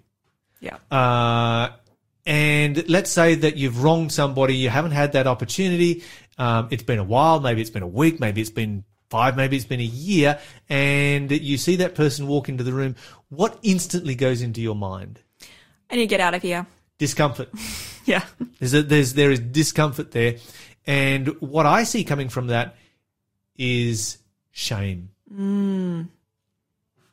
Yeah. 0.62 0.78
Uh, 0.90 1.76
and 2.26 2.88
let's 2.88 3.12
say 3.12 3.36
that 3.36 3.58
you've 3.58 3.84
wronged 3.84 4.14
somebody, 4.14 4.56
you 4.56 4.70
haven't 4.70 4.92
had 4.92 5.12
that 5.14 5.28
opportunity. 5.28 6.04
Um, 6.38 6.70
it's 6.72 6.84
been 6.84 7.00
a 7.00 7.04
while, 7.04 7.42
maybe 7.42 7.60
it's 7.60 7.70
been 7.70 7.84
a 7.84 7.88
week, 7.88 8.22
maybe 8.22 8.40
it's 8.40 8.50
been 8.50 8.86
five, 9.10 9.36
maybe 9.38 9.56
it's 9.56 9.66
been 9.66 9.80
a 9.80 9.84
year, 9.84 10.40
and 10.70 11.32
you 11.32 11.58
see 11.58 11.78
that 11.78 11.96
person 11.96 12.28
walk 12.28 12.50
into 12.50 12.64
the 12.64 12.74
room. 12.74 12.96
What 13.30 13.58
instantly 13.64 14.16
goes 14.16 14.42
into 14.42 14.62
your 14.62 14.76
mind? 14.76 15.20
I 15.90 15.96
need 15.96 16.02
to 16.04 16.08
get 16.08 16.20
out 16.20 16.34
of 16.34 16.42
here. 16.42 16.66
Discomfort. 16.98 17.50
Yeah. 18.06 18.24
There's 18.60 18.74
a, 18.74 18.84
there's 18.84 19.16
there 19.16 19.32
is 19.32 19.42
discomfort 19.42 20.12
there, 20.12 20.36
and 20.86 21.28
what 21.42 21.66
I 21.66 21.84
see 21.84 22.06
coming 22.06 22.30
from 22.30 22.48
that 22.48 22.78
is 23.58 24.18
shame. 24.52 25.10
Mm. 25.30 26.08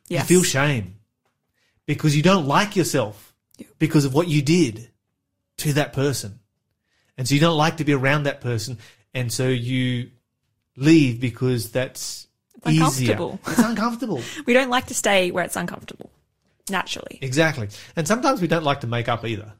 Yes. 0.08 0.30
You 0.30 0.36
feel 0.36 0.44
shame 0.44 0.94
because 1.84 2.16
you 2.16 2.22
don't 2.22 2.46
like 2.46 2.76
yourself 2.76 3.34
Yeah. 3.58 3.66
because 3.80 4.04
of 4.04 4.14
what 4.14 4.28
you 4.28 4.40
did 4.40 4.88
to 5.58 5.72
that 5.72 5.92
person. 5.94 6.38
And 7.18 7.26
so 7.28 7.34
you 7.34 7.40
don't 7.40 7.58
like 7.58 7.78
to 7.78 7.84
be 7.84 7.92
around 7.92 8.22
that 8.22 8.40
person. 8.40 8.78
And 9.12 9.32
so 9.32 9.48
you 9.48 10.10
leave 10.76 11.20
because 11.20 11.70
that's 11.70 12.26
It's 12.56 12.66
easier. 12.68 13.12
uncomfortable. 13.12 13.40
It's 13.46 13.58
uncomfortable. 13.58 14.22
We 14.46 14.52
don't 14.52 14.70
like 14.70 14.86
to 14.86 14.94
stay 14.94 15.30
where 15.30 15.44
it's 15.44 15.56
uncomfortable. 15.56 16.10
Naturally. 16.70 17.18
exactly. 17.20 17.68
And 17.94 18.08
sometimes 18.08 18.40
we 18.40 18.46
don't 18.48 18.64
like 18.64 18.80
to 18.80 18.86
make 18.86 19.06
up 19.08 19.24
either. 19.26 19.52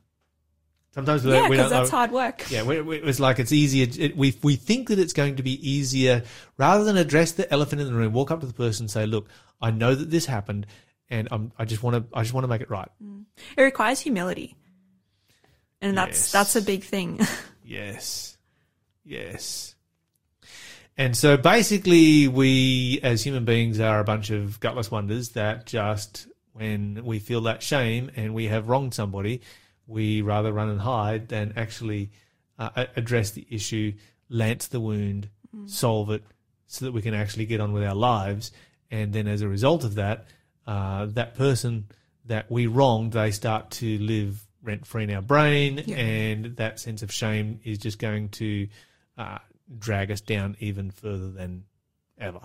Sometimes 0.95 1.25
we, 1.25 1.33
Yeah, 1.33 1.41
don't- 1.41 1.51
because 1.51 1.71
that's 1.71 1.91
know- 1.93 1.99
hard 1.99 2.13
work. 2.13 2.51
Yeah, 2.51 2.63
we, 2.63 2.81
we, 2.81 2.97
it's 2.99 3.19
like 3.21 3.39
it's 3.39 3.53
easier. 3.53 3.87
It, 3.99 4.17
we 4.17 4.35
we 4.43 4.57
think 4.57 4.89
that 4.89 4.99
it's 4.99 5.13
going 5.13 5.37
to 5.37 5.43
be 5.43 5.57
easier 5.69 6.23
rather 6.57 6.85
than 6.85 6.97
address 6.97 7.33
the 7.33 7.53
elephant 7.53 7.83
in 7.83 7.89
the 7.89 7.93
room. 7.95 8.13
Walk 8.13 8.31
up 8.31 8.41
to 8.41 8.47
the 8.47 8.53
person 8.55 8.85
and 8.85 8.91
say, 8.91 9.05
"Look, 9.05 9.29
I 9.61 9.71
know 9.73 9.95
that 9.95 10.09
this 10.11 10.25
happened, 10.25 10.67
and 11.11 11.27
I'm, 11.33 11.51
I 11.59 11.65
just 11.65 11.83
want 11.83 11.97
to 12.11 12.17
I 12.17 12.23
just 12.23 12.33
want 12.33 12.45
to 12.45 12.49
make 12.49 12.61
it 12.61 12.71
right." 12.71 12.89
Mm. 13.03 13.25
It 13.57 13.63
requires 13.63 13.99
humility. 14.01 14.55
And 15.83 15.99
that's 15.99 16.17
Yes. 16.19 16.33
that's 16.33 16.57
a 16.57 16.63
big 16.63 16.85
thing. 16.85 17.21
Yes, 17.67 18.37
yes. 19.05 19.74
And 20.97 21.17
so 21.17 21.37
basically, 21.37 22.29
we 22.29 23.01
as 23.03 23.23
human 23.25 23.45
beings 23.45 23.81
are 23.81 23.99
a 24.01 24.05
bunch 24.05 24.31
of 24.31 24.61
gutless 24.61 24.91
wonders 24.91 25.31
that 25.31 25.67
just 25.67 26.29
when 26.53 27.05
we 27.05 27.19
feel 27.19 27.41
that 27.43 27.63
shame 27.63 28.11
and 28.15 28.33
we 28.33 28.45
have 28.47 28.69
wronged 28.69 28.95
somebody, 28.95 29.41
we 29.89 30.23
rather 30.23 30.53
run 30.53 30.69
and 30.69 30.81
hide 30.81 31.29
than 31.29 31.53
actually 31.57 32.11
uh, 32.59 32.87
address 32.97 33.33
the 33.33 33.45
issue, 33.51 33.93
lance 34.29 34.69
the 34.69 34.79
wound, 34.81 35.29
solve 35.67 36.11
it, 36.11 36.23
so 36.69 36.85
that 36.85 36.93
we 36.93 37.03
can 37.03 37.15
actually 37.15 37.47
get 37.47 37.61
on 37.61 37.73
with 37.73 37.83
our 37.83 37.95
lives. 37.95 38.53
And 38.91 39.13
then, 39.13 39.27
as 39.27 39.43
a 39.43 39.49
result 39.49 39.83
of 39.83 39.97
that, 39.97 40.27
uh, 40.67 41.07
that 41.07 41.35
person 41.35 41.87
that 42.27 42.49
we 42.51 42.69
wronged, 42.69 43.13
they 43.13 43.33
start 43.33 43.73
to 43.73 43.99
live 43.99 44.47
rent 44.63 44.87
free 44.87 45.03
in 45.05 45.11
our 45.11 45.21
brain, 45.23 45.83
Yeah. 45.85 45.97
and 45.97 46.57
that 46.57 46.79
sense 46.79 47.03
of 47.03 47.13
shame 47.13 47.59
is 47.65 47.79
just 47.79 47.99
going 47.99 48.29
to 48.31 48.69
uh, 49.19 49.39
drag 49.79 50.11
us 50.11 50.21
down 50.21 50.57
even 50.61 50.91
further 50.91 51.31
than 51.31 51.65
ever. 52.19 52.41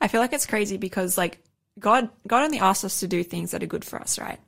I 0.00 0.08
feel 0.08 0.20
like 0.20 0.32
it's 0.32 0.46
crazy 0.46 0.76
because 0.76 1.18
like 1.18 1.42
God 1.78 2.08
God 2.26 2.44
only 2.44 2.58
asks 2.58 2.84
us 2.84 3.00
to 3.00 3.08
do 3.08 3.22
things 3.22 3.50
that 3.50 3.62
are 3.62 3.66
good 3.66 3.84
for 3.84 4.00
us, 4.00 4.18
right? 4.18 4.40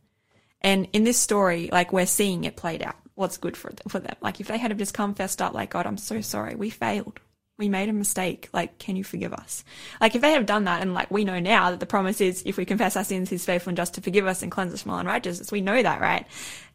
And 0.60 0.88
in 0.92 1.04
this 1.04 1.18
story, 1.18 1.68
like 1.72 1.92
we're 1.92 2.06
seeing 2.06 2.44
it 2.44 2.56
played 2.56 2.82
out. 2.82 2.96
What's 3.14 3.36
good 3.36 3.56
for 3.56 3.70
them, 3.70 3.88
for 3.88 3.98
them? 3.98 4.14
Like 4.20 4.40
if 4.40 4.46
they 4.46 4.58
had 4.58 4.70
have 4.70 4.78
just 4.78 4.94
come 4.94 5.14
fessed 5.14 5.42
up, 5.42 5.54
like 5.54 5.70
God, 5.70 5.86
I'm 5.86 5.98
so 5.98 6.20
sorry, 6.20 6.54
we 6.54 6.70
failed, 6.70 7.20
we 7.58 7.68
made 7.68 7.88
a 7.88 7.92
mistake. 7.92 8.48
Like, 8.52 8.78
can 8.78 8.96
you 8.96 9.04
forgive 9.04 9.32
us? 9.32 9.64
Like 10.00 10.14
if 10.14 10.22
they 10.22 10.32
have 10.32 10.46
done 10.46 10.64
that, 10.64 10.80
and 10.80 10.94
like 10.94 11.10
we 11.10 11.24
know 11.24 11.40
now 11.40 11.70
that 11.70 11.80
the 11.80 11.86
promise 11.86 12.20
is, 12.20 12.42
if 12.46 12.56
we 12.56 12.64
confess 12.64 12.96
our 12.96 13.04
sins, 13.04 13.28
He's 13.28 13.44
faithful 13.44 13.70
and 13.70 13.76
just 13.76 13.94
to 13.94 14.00
forgive 14.00 14.26
us 14.26 14.42
and 14.42 14.52
cleanse 14.52 14.72
us 14.72 14.82
from 14.82 14.92
all 14.92 14.98
unrighteousness. 14.98 15.52
We 15.52 15.60
know 15.60 15.82
that, 15.82 16.00
right? 16.00 16.26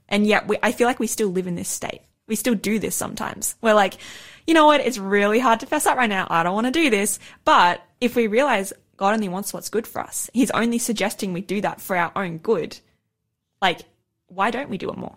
And 0.10 0.27
yet, 0.27 0.48
we, 0.48 0.58
I 0.62 0.74
feel 0.74 0.88
like 0.88 1.00
we 1.00 1.08
still 1.08 1.30
live 1.30 1.48
in 1.48 1.56
this 1.56 1.70
state. 1.70 2.01
We 2.27 2.36
still 2.36 2.56
do 2.56 2.77
this 2.77 2.96
sometimes. 2.96 3.56
We're 3.62 3.74
like, 3.74 3.96
you 4.48 4.54
know 4.54 4.66
what? 4.66 4.82
It's 4.82 4.98
really 4.98 5.40
hard 5.40 5.60
to 5.62 5.66
fess 5.66 5.86
up 5.86 5.98
right 5.98 6.10
now. 6.10 6.28
I 6.30 6.44
don't 6.44 6.54
want 6.54 6.68
to 6.68 6.72
do 6.72 6.90
this. 6.90 7.20
But 7.46 7.82
if 8.02 8.16
we 8.16 8.28
realize 8.28 8.74
God 8.98 9.14
only 9.14 9.30
wants 9.30 9.54
what's 9.54 9.70
good 9.70 9.88
for 9.88 10.02
us, 10.02 10.30
He's 10.34 10.52
only 10.52 10.80
suggesting 10.80 11.34
we 11.34 11.42
do 11.42 11.62
that 11.62 11.82
for 11.82 11.96
our 11.96 12.12
own 12.16 12.38
good. 12.38 12.78
Like, 13.62 13.82
why 14.28 14.52
don't 14.52 14.70
we 14.70 14.78
do 14.78 14.90
it 14.90 14.98
more? 14.98 15.16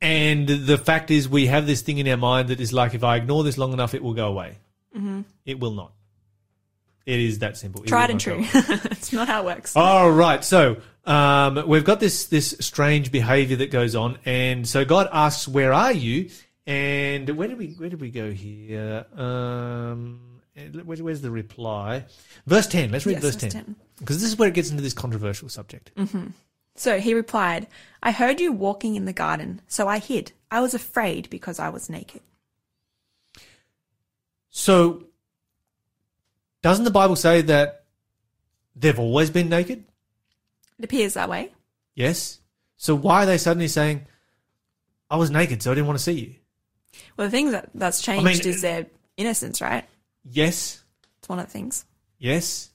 And 0.00 0.48
the 0.48 0.78
fact 0.78 1.12
is, 1.12 1.28
we 1.28 1.46
have 1.46 1.66
this 1.66 1.82
thing 1.82 1.98
in 1.98 2.08
our 2.08 2.16
mind 2.16 2.48
that 2.48 2.60
is 2.60 2.72
like, 2.72 2.94
if 2.94 3.04
I 3.04 3.16
ignore 3.16 3.44
this 3.44 3.56
long 3.56 3.72
enough, 3.72 3.94
it 3.94 4.02
will 4.02 4.14
go 4.14 4.26
away. 4.26 4.58
Mm-hmm. 4.96 5.20
It 5.46 5.60
will 5.60 5.70
not. 5.70 5.92
It 7.06 7.20
is 7.20 7.40
that 7.40 7.56
simple. 7.56 7.82
It 7.82 7.88
Tried 7.88 8.10
and 8.10 8.20
true. 8.20 8.38
it's 8.52 9.12
not 9.12 9.28
how 9.28 9.42
it 9.42 9.44
works. 9.44 9.76
All 9.76 10.10
right. 10.10 10.42
So 10.44 10.78
um, 11.04 11.66
we've 11.66 11.84
got 11.84 12.00
this 12.00 12.26
this 12.26 12.56
strange 12.60 13.10
behavior 13.10 13.56
that 13.56 13.70
goes 13.70 13.96
on, 13.96 14.18
and 14.24 14.68
so 14.68 14.84
God 14.84 15.08
asks, 15.12 15.48
"Where 15.48 15.72
are 15.72 15.92
you?" 15.92 16.30
And 16.66 17.28
where 17.30 17.48
did 17.48 17.58
we 17.58 17.68
where 17.72 17.88
did 17.88 18.00
we 18.00 18.10
go 18.10 18.30
here? 18.30 19.04
Um, 19.16 20.40
where, 20.84 20.98
where's 20.98 21.20
the 21.20 21.30
reply? 21.30 22.04
Verse 22.46 22.66
ten. 22.68 22.92
Let's 22.92 23.04
read 23.06 23.14
Yes, 23.14 23.22
verse 23.22 23.34
verse 23.34 23.52
ten 23.52 23.64
10. 23.64 23.76
because 23.98 24.20
this 24.20 24.28
is 24.30 24.38
where 24.38 24.48
it 24.48 24.54
gets 24.54 24.70
into 24.70 24.82
this 24.82 24.94
controversial 24.94 25.48
subject. 25.48 25.90
So 26.74 26.98
he 27.00 27.12
replied, 27.14 27.66
I 28.02 28.12
heard 28.12 28.40
you 28.40 28.50
walking 28.52 28.94
in 28.96 29.04
the 29.04 29.12
garden, 29.12 29.60
so 29.66 29.88
I 29.88 29.98
hid. 29.98 30.32
I 30.50 30.60
was 30.60 30.72
afraid 30.72 31.28
because 31.30 31.58
I 31.58 31.68
was 31.68 31.90
naked. 31.90 32.22
So 34.50 35.04
doesn't 36.62 36.84
the 36.84 36.90
Bible 36.90 37.16
say 37.16 37.42
that 37.42 37.84
they've 38.76 38.98
always 38.98 39.30
been 39.30 39.48
naked? 39.48 39.84
It 40.78 40.84
appears 40.84 41.14
that 41.14 41.28
way. 41.28 41.52
Yes. 41.94 42.40
So 42.76 42.94
why 42.94 43.22
are 43.24 43.26
they 43.26 43.38
suddenly 43.38 43.68
saying, 43.68 44.06
"I 45.10 45.16
was 45.16 45.30
naked, 45.30 45.62
so 45.62 45.70
I 45.72 45.74
didn't 45.74 45.86
want 45.86 45.98
to 45.98 46.04
see 46.04 46.12
you"? 46.12 46.34
Well, 47.16 47.26
the 47.26 47.30
thing 47.30 47.52
that, 47.52 47.70
that's 47.74 48.02
changed 48.02 48.44
mean, 48.44 48.54
is 48.54 48.62
their 48.62 48.86
innocence, 49.16 49.60
right? 49.60 49.84
Yes. 50.24 50.82
It's 51.18 51.28
one 51.28 51.38
of 51.38 51.46
the 51.46 51.52
things. 51.52 51.84
Yes. 52.18 52.70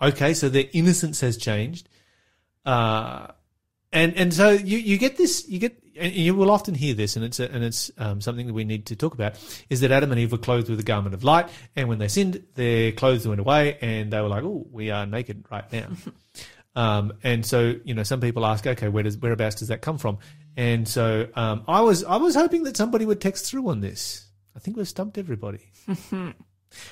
Okay, 0.00 0.34
so 0.34 0.48
their 0.48 0.66
innocence 0.72 1.20
has 1.20 1.36
changed. 1.36 1.88
Uh, 2.64 3.28
and 3.94 4.16
and 4.16 4.34
so 4.34 4.50
you, 4.50 4.78
you 4.78 4.98
get 4.98 5.16
this 5.16 5.48
you 5.48 5.58
get 5.58 5.80
and 5.96 6.12
you 6.12 6.34
will 6.34 6.50
often 6.50 6.74
hear 6.74 6.94
this 6.94 7.14
and 7.14 7.24
it's 7.24 7.38
a, 7.38 7.50
and 7.50 7.62
it's 7.62 7.90
um, 7.98 8.20
something 8.20 8.48
that 8.48 8.52
we 8.52 8.64
need 8.64 8.86
to 8.86 8.96
talk 8.96 9.14
about 9.14 9.38
is 9.70 9.80
that 9.80 9.92
Adam 9.92 10.10
and 10.10 10.20
Eve 10.20 10.32
were 10.32 10.38
clothed 10.38 10.68
with 10.68 10.80
a 10.80 10.82
garment 10.82 11.14
of 11.14 11.22
light 11.22 11.48
and 11.76 11.88
when 11.88 11.98
they 11.98 12.08
sinned 12.08 12.42
their 12.54 12.90
clothes 12.92 13.26
went 13.26 13.40
away 13.40 13.78
and 13.80 14.12
they 14.12 14.20
were 14.20 14.28
like 14.28 14.42
oh 14.42 14.66
we 14.72 14.90
are 14.90 15.06
naked 15.06 15.44
right 15.50 15.72
now 15.72 15.86
um, 16.76 17.12
and 17.22 17.46
so 17.46 17.76
you 17.84 17.94
know 17.94 18.02
some 18.02 18.20
people 18.20 18.44
ask 18.44 18.66
okay 18.66 18.88
where 18.88 19.04
does 19.04 19.16
whereabouts 19.16 19.54
does 19.56 19.68
that 19.68 19.80
come 19.80 19.98
from 19.98 20.18
and 20.56 20.86
so 20.88 21.28
um, 21.34 21.64
I 21.66 21.80
was 21.80 22.04
I 22.04 22.16
was 22.16 22.34
hoping 22.34 22.64
that 22.64 22.76
somebody 22.76 23.04
would 23.06 23.20
text 23.20 23.46
through 23.46 23.68
on 23.68 23.80
this 23.80 24.26
I 24.56 24.58
think 24.58 24.76
we've 24.76 24.88
stumped 24.88 25.18
everybody 25.18 25.70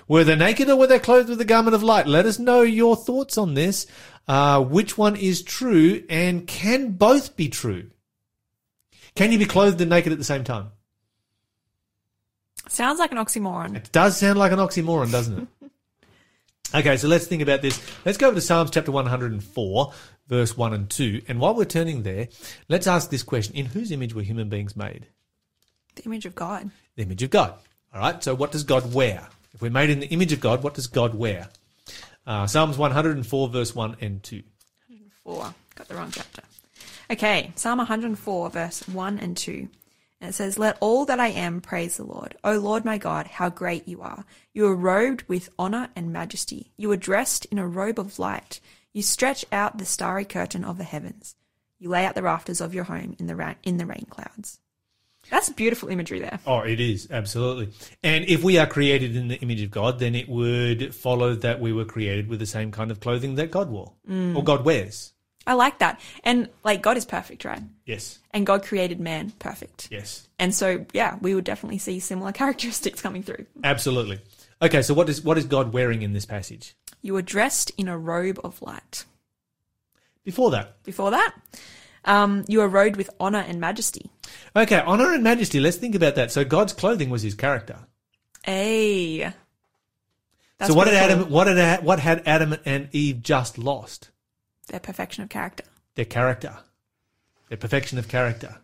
were 0.08 0.24
they 0.24 0.36
naked 0.36 0.68
or 0.68 0.76
were 0.76 0.86
they 0.86 0.98
clothed 0.98 1.28
with 1.28 1.40
a 1.40 1.44
garment 1.44 1.74
of 1.74 1.82
light? 1.82 2.06
Let 2.06 2.26
us 2.26 2.38
know 2.38 2.62
your 2.62 2.96
thoughts 2.96 3.38
on 3.38 3.54
this. 3.54 3.86
Uh, 4.28 4.62
which 4.62 4.96
one 4.96 5.16
is 5.16 5.42
true 5.42 6.04
and 6.08 6.46
can 6.46 6.92
both 6.92 7.36
be 7.36 7.48
true? 7.48 7.90
Can 9.14 9.32
you 9.32 9.38
be 9.38 9.44
clothed 9.44 9.80
and 9.80 9.90
naked 9.90 10.12
at 10.12 10.18
the 10.18 10.24
same 10.24 10.44
time? 10.44 10.70
Sounds 12.68 12.98
like 12.98 13.12
an 13.12 13.18
oxymoron. 13.18 13.76
It 13.76 13.90
does 13.92 14.16
sound 14.16 14.38
like 14.38 14.52
an 14.52 14.58
oxymoron, 14.58 15.10
doesn't 15.10 15.38
it? 15.40 15.48
okay, 16.74 16.96
so 16.96 17.08
let's 17.08 17.26
think 17.26 17.42
about 17.42 17.62
this. 17.62 17.80
Let's 18.04 18.18
go 18.18 18.28
over 18.28 18.34
to 18.34 18.40
Psalms 18.40 18.70
chapter 18.70 18.92
104, 18.92 19.92
verse 20.28 20.56
1 20.56 20.72
and 20.72 20.90
2. 20.90 21.22
And 21.28 21.40
while 21.40 21.54
we're 21.54 21.64
turning 21.64 22.02
there, 22.02 22.28
let's 22.68 22.86
ask 22.86 23.10
this 23.10 23.22
question 23.22 23.54
In 23.54 23.66
whose 23.66 23.90
image 23.92 24.14
were 24.14 24.22
human 24.22 24.48
beings 24.48 24.76
made? 24.76 25.06
The 25.94 26.02
image 26.04 26.26
of 26.26 26.34
God. 26.34 26.70
The 26.96 27.02
image 27.02 27.22
of 27.22 27.30
God. 27.30 27.54
All 27.94 28.00
right, 28.00 28.22
so 28.22 28.34
what 28.34 28.52
does 28.52 28.64
God 28.64 28.94
wear? 28.94 29.28
If 29.52 29.60
we're 29.60 29.70
made 29.70 29.90
in 29.90 30.00
the 30.00 30.06
image 30.06 30.32
of 30.32 30.40
God, 30.40 30.62
what 30.62 30.74
does 30.74 30.86
God 30.86 31.14
wear? 31.14 31.48
Uh, 32.26 32.46
Psalms 32.46 32.78
104, 32.78 33.48
verse 33.48 33.74
1 33.74 33.96
and 34.00 34.22
2. 34.22 34.42
4. 35.24 35.54
Got 35.74 35.88
the 35.88 35.94
wrong 35.94 36.10
chapter. 36.10 36.42
Okay, 37.10 37.52
Psalm 37.56 37.78
104, 37.78 38.50
verse 38.50 38.88
1 38.88 39.18
and 39.18 39.36
2. 39.36 39.68
And 40.22 40.28
it 40.28 40.34
says, 40.34 40.56
Let 40.56 40.78
all 40.78 41.04
that 41.06 41.18
I 41.18 41.28
am 41.28 41.60
praise 41.60 41.96
the 41.96 42.04
Lord. 42.04 42.36
O 42.44 42.56
Lord 42.56 42.84
my 42.84 42.96
God, 42.96 43.26
how 43.26 43.50
great 43.50 43.88
you 43.88 44.02
are. 44.02 44.24
You 44.54 44.66
are 44.68 44.76
robed 44.76 45.24
with 45.26 45.50
honor 45.58 45.88
and 45.96 46.12
majesty. 46.12 46.70
You 46.76 46.92
are 46.92 46.96
dressed 46.96 47.44
in 47.46 47.58
a 47.58 47.66
robe 47.66 47.98
of 47.98 48.20
light. 48.20 48.60
You 48.92 49.02
stretch 49.02 49.44
out 49.50 49.78
the 49.78 49.84
starry 49.84 50.24
curtain 50.24 50.64
of 50.64 50.78
the 50.78 50.84
heavens. 50.84 51.34
You 51.80 51.88
lay 51.88 52.06
out 52.06 52.14
the 52.14 52.22
rafters 52.22 52.60
of 52.60 52.72
your 52.72 52.84
home 52.84 53.16
in 53.18 53.26
the, 53.26 53.34
ra- 53.34 53.56
in 53.64 53.78
the 53.78 53.86
rain 53.86 54.06
clouds. 54.08 54.60
That's 55.28 55.50
beautiful 55.50 55.88
imagery 55.88 56.20
there. 56.20 56.38
Oh, 56.46 56.60
it 56.60 56.78
is 56.78 57.08
absolutely. 57.10 57.70
And 58.04 58.24
if 58.26 58.44
we 58.44 58.58
are 58.58 58.66
created 58.66 59.16
in 59.16 59.26
the 59.26 59.40
image 59.40 59.62
of 59.62 59.72
God, 59.72 59.98
then 59.98 60.14
it 60.14 60.28
would 60.28 60.94
follow 60.94 61.34
that 61.34 61.60
we 61.60 61.72
were 61.72 61.84
created 61.84 62.28
with 62.28 62.38
the 62.38 62.46
same 62.46 62.70
kind 62.70 62.92
of 62.92 63.00
clothing 63.00 63.34
that 63.36 63.50
God 63.50 63.70
wore 63.70 63.94
mm. 64.08 64.36
or 64.36 64.44
God 64.44 64.64
wears. 64.64 65.11
I 65.46 65.54
like 65.54 65.78
that. 65.80 66.00
And 66.24 66.48
like 66.64 66.82
God 66.82 66.96
is 66.96 67.04
perfect, 67.04 67.44
right? 67.44 67.62
Yes, 67.84 68.18
And 68.30 68.46
God 68.46 68.62
created 68.64 69.00
man 69.00 69.32
perfect. 69.38 69.88
yes, 69.90 70.28
And 70.38 70.54
so, 70.54 70.86
yeah, 70.92 71.16
we 71.20 71.34
would 71.34 71.44
definitely 71.44 71.78
see 71.78 71.98
similar 72.00 72.32
characteristics 72.42 73.00
coming 73.02 73.22
through. 73.22 73.46
absolutely. 73.64 74.20
Okay, 74.60 74.82
so 74.82 74.94
what 74.94 75.08
is 75.08 75.22
what 75.22 75.36
is 75.38 75.44
God 75.46 75.72
wearing 75.72 76.02
in 76.02 76.12
this 76.12 76.24
passage? 76.24 76.76
You 77.02 77.14
were 77.14 77.22
dressed 77.22 77.72
in 77.76 77.88
a 77.88 77.98
robe 77.98 78.38
of 78.44 78.62
light. 78.62 79.04
Before 80.24 80.52
that, 80.52 80.80
Before 80.84 81.10
that, 81.10 81.34
um, 82.04 82.44
you 82.46 82.60
were 82.60 82.68
robed 82.68 82.94
with 82.96 83.10
honor 83.18 83.40
and 83.40 83.60
majesty. 83.60 84.08
okay, 84.54 84.78
honor 84.78 85.12
and 85.12 85.24
majesty. 85.24 85.58
Let's 85.58 85.78
think 85.78 85.96
about 85.96 86.14
that. 86.14 86.30
So 86.30 86.44
God's 86.44 86.72
clothing 86.72 87.10
was 87.10 87.22
His 87.22 87.34
character. 87.34 87.78
Hey. 88.44 89.32
So 90.64 90.74
what 90.74 90.84
did 90.84 90.94
Adam? 90.94 91.28
What 91.28 91.44
did 91.44 91.82
what 91.84 91.98
had 91.98 92.22
Adam 92.24 92.54
and 92.64 92.88
Eve 92.92 93.20
just 93.20 93.58
lost? 93.58 94.10
Their 94.72 94.80
perfection 94.80 95.22
of 95.22 95.28
character. 95.28 95.64
Their 95.94 96.06
character, 96.06 96.56
their 97.50 97.58
perfection 97.58 97.98
of 97.98 98.08
character. 98.08 98.56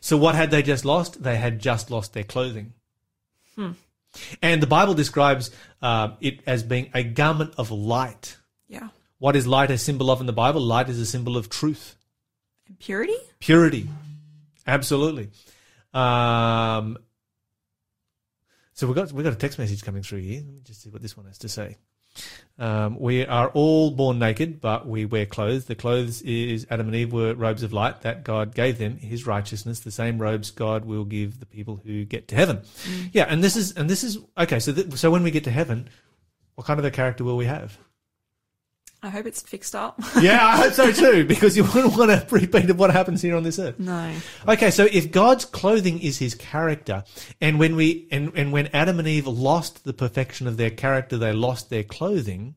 So 0.00 0.16
what 0.16 0.34
had 0.34 0.50
they 0.50 0.62
just 0.62 0.84
lost? 0.86 1.22
They 1.22 1.36
had 1.36 1.58
just 1.60 1.90
lost 1.90 2.14
their 2.14 2.24
clothing. 2.24 2.72
And 4.42 4.62
the 4.62 4.66
Bible 4.66 4.94
describes 4.94 5.50
uh, 5.82 6.12
it 6.20 6.40
as 6.46 6.62
being 6.62 6.90
a 6.94 7.04
garment 7.04 7.54
of 7.58 7.70
light. 7.70 8.38
Yeah. 8.68 8.88
What 9.18 9.36
is 9.36 9.46
light 9.46 9.70
a 9.70 9.76
symbol 9.78 10.10
of 10.10 10.20
in 10.20 10.26
the 10.26 10.32
Bible? 10.32 10.60
Light 10.62 10.88
is 10.88 10.98
a 10.98 11.04
symbol 11.06 11.36
of 11.36 11.50
truth, 11.50 11.94
And 12.66 12.78
purity? 12.78 13.14
purity. 13.38 13.88
Absolutely. 14.66 15.28
Um, 15.92 16.96
so 18.72 18.86
we've 18.86 18.96
got 18.96 19.12
we've 19.12 19.24
got 19.24 19.34
a 19.34 19.36
text 19.36 19.58
message 19.58 19.82
coming 19.84 20.02
through 20.02 20.20
here. 20.20 20.40
Let 20.44 20.54
me 20.54 20.60
just 20.64 20.82
see 20.82 20.88
what 20.90 21.02
this 21.02 21.16
one 21.16 21.26
has 21.26 21.38
to 21.38 21.48
say. 21.48 21.76
Um, 22.56 23.00
we 23.00 23.26
are 23.26 23.48
all 23.48 23.90
born 23.90 24.20
naked, 24.20 24.60
but 24.60 24.86
we 24.86 25.06
wear 25.06 25.26
clothes. 25.26 25.64
The 25.64 25.74
clothes 25.74 26.22
is 26.22 26.66
Adam 26.70 26.86
and 26.86 26.94
Eve 26.94 27.12
were 27.12 27.34
robes 27.34 27.64
of 27.64 27.72
light 27.72 28.02
that 28.02 28.22
God 28.22 28.54
gave 28.54 28.78
them, 28.78 28.96
His 28.98 29.26
righteousness. 29.26 29.80
The 29.80 29.90
same 29.90 30.18
robes 30.18 30.52
God 30.52 30.84
will 30.84 31.04
give 31.04 31.40
the 31.40 31.46
people 31.46 31.80
who 31.84 32.04
get 32.04 32.28
to 32.28 32.36
heaven. 32.36 32.62
Yeah, 33.12 33.24
and 33.24 33.42
this 33.42 33.56
is 33.56 33.72
and 33.72 33.90
this 33.90 34.04
is 34.04 34.18
okay. 34.38 34.60
So 34.60 34.72
th- 34.72 34.92
so 34.94 35.10
when 35.10 35.24
we 35.24 35.32
get 35.32 35.44
to 35.44 35.50
heaven, 35.50 35.88
what 36.54 36.66
kind 36.66 36.78
of 36.78 36.84
a 36.84 36.92
character 36.92 37.24
will 37.24 37.36
we 37.36 37.46
have? 37.46 37.76
I 39.04 39.10
hope 39.10 39.26
it's 39.26 39.42
fixed 39.42 39.74
up. 39.74 40.00
Yeah, 40.20 40.44
I 40.46 40.56
hope 40.56 40.72
so 40.72 40.90
too, 40.90 41.24
because 41.26 41.56
you 41.56 41.64
wouldn't 41.64 41.96
want 41.96 42.10
a 42.10 42.26
repeat 42.30 42.70
of 42.70 42.78
what 42.78 42.90
happens 42.90 43.20
here 43.20 43.36
on 43.36 43.42
this 43.42 43.58
earth. 43.58 43.78
no. 43.78 44.14
Okay, 44.48 44.70
so 44.70 44.88
if 44.90 45.10
God's 45.10 45.44
clothing 45.44 46.00
is 46.00 46.18
his 46.18 46.34
character, 46.34 47.04
and 47.40 47.58
when 47.58 47.76
we 47.76 48.08
and, 48.10 48.32
and 48.34 48.52
when 48.52 48.68
Adam 48.68 48.98
and 48.98 49.06
Eve 49.06 49.26
lost 49.26 49.84
the 49.84 49.92
perfection 49.92 50.46
of 50.46 50.56
their 50.56 50.70
character, 50.70 51.18
they 51.18 51.32
lost 51.32 51.68
their 51.68 51.82
clothing, 51.82 52.54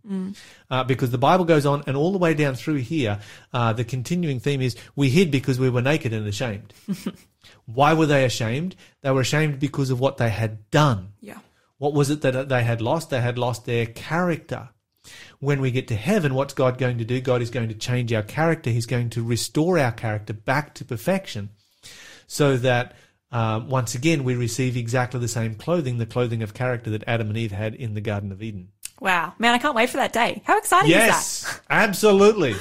uh, 0.72 0.84
because 0.86 1.12
the 1.12 1.18
Bible 1.18 1.46
goes 1.46 1.66
on, 1.66 1.84
and 1.88 1.98
all 1.98 2.12
the 2.12 2.18
way 2.18 2.34
down 2.34 2.56
through 2.56 2.77
here, 2.77 3.20
uh, 3.54 3.74
the 3.74 3.84
continuing 3.84 4.39
theme 4.39 4.62
is 4.62 4.75
we 4.96 5.10
hid 5.10 5.30
because 5.32 5.60
we 5.60 5.70
were 5.70 5.82
naked 5.82 6.13
and 6.13 6.25
ashamed. 6.27 6.74
Why 7.66 7.94
were 7.94 8.06
they 8.06 8.24
ashamed? 8.24 8.75
They 9.01 9.12
were 9.12 9.22
ashamed 9.22 9.60
because 9.60 9.89
of 9.89 10.00
what 10.00 10.18
they 10.18 10.30
had 10.30 10.70
done. 10.72 11.13
Yeah. 11.20 11.39
What 11.77 11.94
was 11.94 12.10
it 12.10 12.22
that 12.22 12.50
they 12.50 12.63
had 12.63 12.82
lost? 12.82 13.10
They 13.10 13.22
had 13.22 13.38
lost 13.38 13.66
their 13.66 13.86
character. 13.86 14.70
When 15.40 15.62
we 15.62 15.72
get 15.72 15.88
to 15.90 15.96
heaven, 15.96 16.34
what's 16.34 16.54
God 16.54 16.78
going 16.78 16.98
to 16.98 17.06
do? 17.06 17.22
God 17.22 17.42
is 17.42 17.50
going 17.50 17.70
to 17.70 17.76
change 17.76 18.12
our 18.14 18.24
character. 18.24 18.70
He's 18.70 18.86
going 18.86 19.10
to 19.12 19.24
restore 19.24 19.78
our 19.78 19.92
character 19.92 20.34
back 20.34 20.74
to 20.76 20.86
perfection 20.86 21.50
so 22.28 22.58
that 22.58 22.96
um, 23.32 23.70
once 23.70 23.96
again 23.96 24.24
we 24.24 24.36
receive 24.36 24.78
exactly 24.78 25.20
the 25.20 25.28
same 25.28 25.56
clothing, 25.56 25.98
the 25.98 26.06
clothing 26.06 26.43
of 26.43 26.54
character 26.54 26.89
that 26.91 27.04
Adam 27.08 27.30
and 27.30 27.38
Eve 27.38 27.52
had 27.52 27.76
in 27.76 27.93
the 27.93 28.02
Garden 28.02 28.32
of 28.32 28.41
Eden. 28.41 28.70
Wow. 29.00 29.34
Man, 29.38 29.54
I 29.54 29.58
can't 29.58 29.76
wait 29.76 29.89
for 29.89 29.98
that 29.98 30.13
day. 30.13 30.41
How 30.46 30.58
exciting 30.58 30.91
is 30.91 30.98
that? 30.98 31.08
Yes, 31.08 31.62
absolutely. 31.70 32.56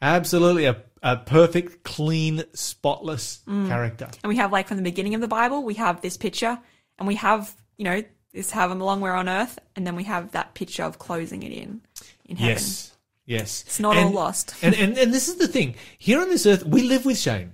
Absolutely. 0.00 0.64
A, 0.66 0.82
a 1.02 1.16
perfect, 1.16 1.84
clean, 1.84 2.44
spotless 2.54 3.40
character. 3.46 4.08
And 4.22 4.28
we 4.28 4.36
have 4.36 4.52
like 4.52 4.68
from 4.68 4.76
the 4.76 4.82
beginning 4.82 5.14
of 5.14 5.20
the 5.20 5.28
Bible, 5.28 5.62
we 5.62 5.74
have 5.74 6.00
this 6.00 6.16
picture 6.16 6.58
and 6.98 7.06
we 7.06 7.16
have, 7.16 7.54
you 7.76 7.84
know, 7.84 8.02
this 8.32 8.50
however 8.50 8.74
long 8.74 9.00
we're 9.00 9.14
on 9.14 9.28
earth, 9.28 9.58
and 9.76 9.86
then 9.86 9.96
we 9.96 10.04
have 10.04 10.32
that 10.32 10.54
picture 10.54 10.84
of 10.84 10.98
closing 10.98 11.42
it 11.42 11.52
in 11.52 11.80
in 12.24 12.36
heaven. 12.36 12.54
Yes. 12.54 12.96
Yes. 13.26 13.64
It's 13.66 13.80
not 13.80 13.96
And- 13.96 14.06
all 14.06 14.12
lost. 14.12 14.54
and, 14.62 14.74
and 14.74 14.98
and 14.98 15.12
this 15.12 15.28
is 15.28 15.36
the 15.36 15.48
thing. 15.48 15.74
Here 15.98 16.20
on 16.20 16.28
this 16.28 16.46
earth, 16.46 16.64
we 16.64 16.82
live 16.82 17.04
with 17.04 17.18
shame. 17.18 17.52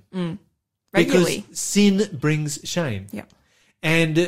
Regularly. 0.92 1.40
Because 1.42 1.58
sin 1.58 2.08
brings 2.12 2.60
shame. 2.64 3.06
Yeah. 3.12 3.24
And 3.82 4.18
uh, 4.18 4.26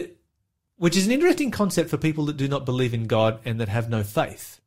which 0.76 0.96
is 0.96 1.06
an 1.06 1.12
interesting 1.12 1.50
concept 1.50 1.90
for 1.90 1.96
people 1.96 2.26
that 2.26 2.36
do 2.36 2.48
not 2.48 2.64
believe 2.64 2.94
in 2.94 3.06
God 3.06 3.40
and 3.44 3.60
that 3.60 3.68
have 3.68 3.88
no 3.88 4.02
faith. 4.02 4.60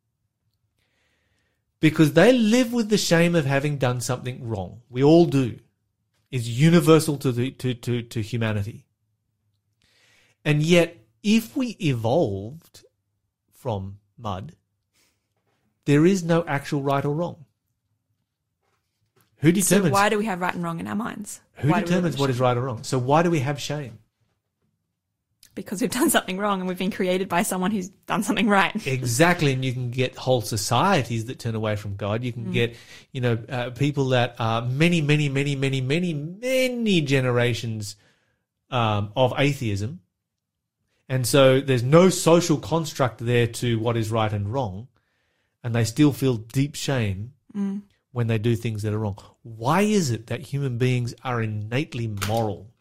Because 1.79 2.13
they 2.13 2.31
live 2.33 2.73
with 2.73 2.89
the 2.89 2.97
shame 2.97 3.35
of 3.35 3.45
having 3.45 3.77
done 3.77 4.01
something 4.01 4.47
wrong. 4.47 4.81
We 4.89 5.03
all 5.03 5.25
do. 5.25 5.59
It's 6.29 6.47
universal 6.47 7.17
to 7.17 7.31
the 7.31 7.51
to, 7.51 7.73
to, 7.73 8.01
to 8.03 8.21
humanity. 8.21 8.85
And 10.45 10.63
yet, 10.63 10.97
if 11.23 11.55
we 11.55 11.77
evolved 11.79 12.85
from 13.51 13.99
mud, 14.17 14.55
there 15.85 16.05
is 16.05 16.23
no 16.23 16.43
actual 16.45 16.81
right 16.81 17.03
or 17.03 17.13
wrong. 17.13 17.45
Who 19.37 19.49
So 19.49 19.75
determines 19.75 19.93
why 19.93 20.09
do 20.09 20.17
we 20.17 20.25
have 20.25 20.39
right 20.39 20.53
and 20.53 20.63
wrong 20.63 20.79
in 20.79 20.87
our 20.87 20.95
minds? 20.95 21.41
who 21.55 21.69
Why 21.69 21.81
determines 21.81 22.17
what 22.17 22.29
is 22.29 22.39
right 22.39 22.55
or 22.55 22.61
wrong? 22.61 22.83
So 22.83 22.99
why 22.99 23.23
do 23.23 23.31
we 23.31 23.39
have 23.39 23.59
shame? 23.59 23.99
Because 25.53 25.81
we've 25.81 25.91
done 25.91 26.09
something 26.09 26.37
wrong 26.37 26.59
and 26.61 26.67
we've 26.69 26.77
been 26.77 26.91
created 26.91 27.27
by 27.27 27.41
someone 27.41 27.71
who's 27.71 27.89
done 27.89 28.23
something 28.23 28.47
right. 28.47 28.73
Exactly, 28.87 29.51
and 29.51 29.65
you 29.65 29.73
can 29.73 29.91
get 29.91 30.15
whole 30.15 30.41
societies 30.41 31.25
that 31.25 31.39
turn 31.39 31.55
away 31.55 31.75
from 31.75 31.95
God. 31.95 32.23
You 32.23 32.31
can 32.31 32.51
get, 32.51 32.77
you 33.11 33.19
know, 33.19 33.37
uh, 33.49 33.71
people 33.71 34.09
that 34.09 34.35
are 34.39 34.61
many, 34.61 35.01
many, 35.01 35.27
many, 35.27 35.55
many, 35.55 35.81
many, 35.81 36.13
many 36.13 37.01
generations 37.01 37.97
um, 38.69 39.11
of 39.15 39.33
atheism, 39.37 39.99
and 41.11 41.27
so 41.27 41.59
there's 41.59 41.83
no 41.83 42.07
social 42.09 42.57
construct 42.57 43.17
there 43.19 43.45
to 43.45 43.77
what 43.79 43.97
is 43.97 44.09
right 44.09 44.31
and 44.31 44.47
wrong, 44.51 44.87
and 45.61 45.75
they 45.75 45.83
still 45.83 46.13
feel 46.13 46.37
deep 46.37 46.73
shame 46.73 47.33
mm. 47.53 47.81
when 48.13 48.27
they 48.27 48.37
do 48.37 48.55
things 48.55 48.83
that 48.83 48.93
are 48.93 48.99
wrong. 48.99 49.17
Why 49.43 49.81
is 49.81 50.09
it 50.09 50.27
that 50.27 50.39
human 50.39 50.77
beings 50.77 51.13
are 51.21 51.41
innately 51.41 52.07
moral? 52.29 52.71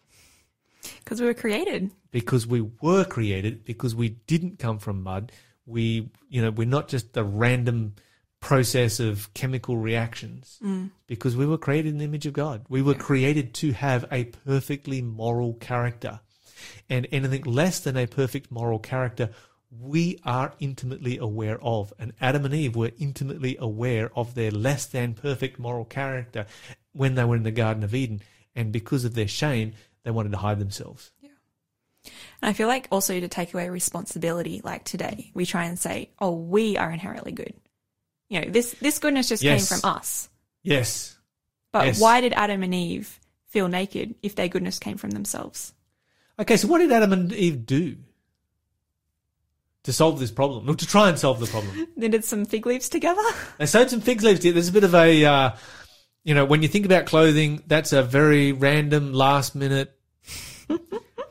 Because 1.03 1.21
we 1.21 1.27
were 1.27 1.35
created. 1.35 1.91
because 2.13 2.47
we 2.47 2.61
were 2.81 3.05
created 3.05 3.65
because 3.65 3.97
we 3.97 4.11
didn't 4.29 4.61
come 4.61 4.79
from 4.79 5.03
mud. 5.03 5.33
We 5.67 6.11
you 6.29 6.41
know 6.41 6.53
we're 6.53 6.69
not 6.69 6.87
just 6.87 7.17
a 7.17 7.25
random 7.25 7.95
process 8.39 9.01
of 9.01 9.35
chemical 9.35 9.77
reactions. 9.77 10.61
Mm. 10.63 10.93
Because 11.09 11.37
we 11.37 11.47
were 11.47 11.59
created 11.59 11.89
in 11.89 11.99
the 11.99 12.05
image 12.05 12.27
of 12.27 12.33
god. 12.33 12.65
We 12.69 12.81
were 12.81 12.95
created 12.95 13.55
to 13.55 13.73
have 13.73 14.07
a 14.13 14.27
perfectly 14.47 15.03
moral 15.03 15.55
character 15.55 16.21
and 16.89 17.07
anything 17.11 17.43
less 17.43 17.81
than 17.81 17.97
a 17.97 18.07
perfect 18.07 18.51
moral 18.51 18.79
character 18.79 19.31
we 19.71 20.19
are 20.25 20.53
intimately 20.59 21.17
aware 21.19 21.59
of 21.63 21.93
and 21.99 22.13
adam 22.21 22.45
and 22.45 22.55
eve 22.55 22.75
were 22.75 22.91
intimately 22.99 23.57
aware 23.61 24.11
of 24.17 24.35
their 24.35 24.51
less 24.51 24.87
than 24.87 25.15
perfect 25.15 25.59
moral 25.59 25.85
character 25.85 26.45
when 26.93 27.15
they 27.15 27.25
were 27.25 27.37
in 27.37 27.45
the 27.45 27.51
garden 27.53 27.85
of 27.85 27.95
eden 27.95 28.21
and 28.55 28.73
because 28.73 29.05
of 29.05 29.15
their 29.15 29.29
shame 29.29 29.73
they 30.03 30.11
wanted 30.11 30.33
to 30.33 30.39
hide 30.39 30.59
themselves 30.59 31.13
And 32.43 32.49
I 32.49 32.53
feel 32.55 32.69
like 32.69 32.89
also 32.91 33.21
to 33.21 33.29
take 33.29 33.53
away 33.53 33.69
responsibility, 33.69 34.63
like 34.65 34.85
today, 34.85 35.31
we 35.35 35.45
try 35.45 35.67
and 35.67 35.79
say, 35.79 36.09
oh, 36.19 36.33
we 36.33 36.79
are 36.79 36.91
inherently 36.91 37.33
good. 37.33 37.53
You 38.31 38.41
know, 38.41 38.51
this, 38.51 38.75
this 38.81 38.99
goodness 38.99 39.29
just 39.29 39.43
Yes. 39.43 39.69
came 39.69 39.79
from 39.79 39.89
us. 39.91 40.31
Yes. 40.63 41.19
But 41.73 41.87
Yes. 41.87 42.01
why 42.01 42.23
did 42.23 42.33
Adam 42.33 42.63
and 42.63 42.75
Eve 42.75 43.21
feel 43.49 43.69
naked 43.69 44.15
if 44.23 44.35
their 44.35 44.49
goodness 44.49 44.79
came 44.79 44.97
from 44.97 45.11
themselves? 45.11 45.75
Okay, 46.41 46.57
so 46.57 46.69
what 46.69 46.79
did 46.79 46.91
Adam 46.91 47.13
and 47.13 47.33
Eve 47.35 47.67
do 47.67 47.97
to 49.83 49.93
solve 49.93 50.19
this 50.19 50.31
problem? 50.31 50.69
Or 50.71 50.75
to 50.75 50.87
try 50.87 51.11
and 51.11 51.19
solve 51.19 51.39
the 51.39 51.47
problem? 51.47 51.87
They 51.97 52.09
did 52.09 52.25
some 52.25 52.47
fig 52.47 52.65
leaves 52.65 52.89
together. 52.89 53.21
they 53.59 53.67
sewed 53.67 53.91
some 53.91 54.01
fig 54.01 54.23
leaves. 54.23 54.41
together. 54.41 54.55
There's 54.55 54.71
a 54.71 54.73
bit 54.73 54.85
of 54.85 54.95
a, 54.95 55.23
uh, 55.23 55.51
you 56.25 56.35
know, 56.35 56.47
when 56.47 56.63
you 56.63 56.69
think 56.69 56.87
about 56.87 57.05
clothing, 57.05 57.63
that's 57.67 57.93
a 57.93 58.03
very 58.03 58.53
random, 58.53 59.13
last 59.13 59.55
minute, 59.55 59.95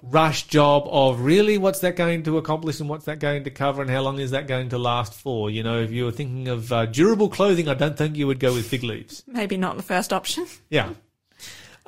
rush 0.04 0.46
job 0.46 0.84
of 0.86 1.22
really 1.22 1.58
what's 1.58 1.80
that 1.80 1.96
going 1.96 2.22
to 2.24 2.38
accomplish 2.38 2.80
and 2.80 2.88
what's 2.88 3.06
that 3.06 3.20
going 3.20 3.46
to 3.46 3.50
cover 3.50 3.82
and 3.82 3.90
how 3.90 4.02
long 4.02 4.20
is 4.20 4.30
that 4.30 4.48
going 4.48 4.70
to 4.70 4.78
last 4.78 5.16
for? 5.16 5.50
You 5.50 5.64
know, 5.64 5.82
if 5.82 5.90
you 5.90 6.06
were 6.06 6.12
thinking 6.12 6.50
of 6.50 6.72
uh, 6.72 6.86
durable 6.86 7.30
clothing, 7.30 7.68
I 7.68 7.74
don't 7.74 7.98
think 7.98 8.16
you 8.16 8.28
would 8.28 8.40
go 8.40 8.54
with 8.54 8.68
fig 8.68 8.84
leaves. 8.84 9.24
Maybe 9.26 9.58
not 9.58 9.76
the 9.76 9.84
first 9.84 10.14
option. 10.14 10.46
Yeah. 10.70 10.94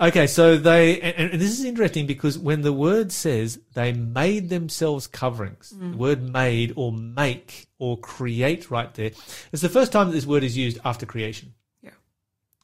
Okay, 0.01 0.25
so 0.25 0.57
they, 0.57 0.99
and, 0.99 1.31
and 1.33 1.41
this 1.41 1.51
is 1.51 1.63
interesting 1.63 2.07
because 2.07 2.37
when 2.37 2.61
the 2.61 2.73
word 2.73 3.11
says 3.11 3.59
they 3.75 3.93
made 3.93 4.49
themselves 4.49 5.05
coverings, 5.05 5.69
the 5.69 5.85
mm. 5.85 5.95
word 5.95 6.23
made 6.23 6.73
or 6.75 6.91
make 6.91 7.67
or 7.77 7.97
create 7.97 8.71
right 8.71 8.91
there, 8.95 9.11
it's 9.51 9.61
the 9.61 9.69
first 9.69 9.91
time 9.91 10.07
that 10.07 10.13
this 10.13 10.25
word 10.25 10.43
is 10.43 10.57
used 10.57 10.79
after 10.83 11.05
creation. 11.05 11.53
Yeah. 11.83 11.91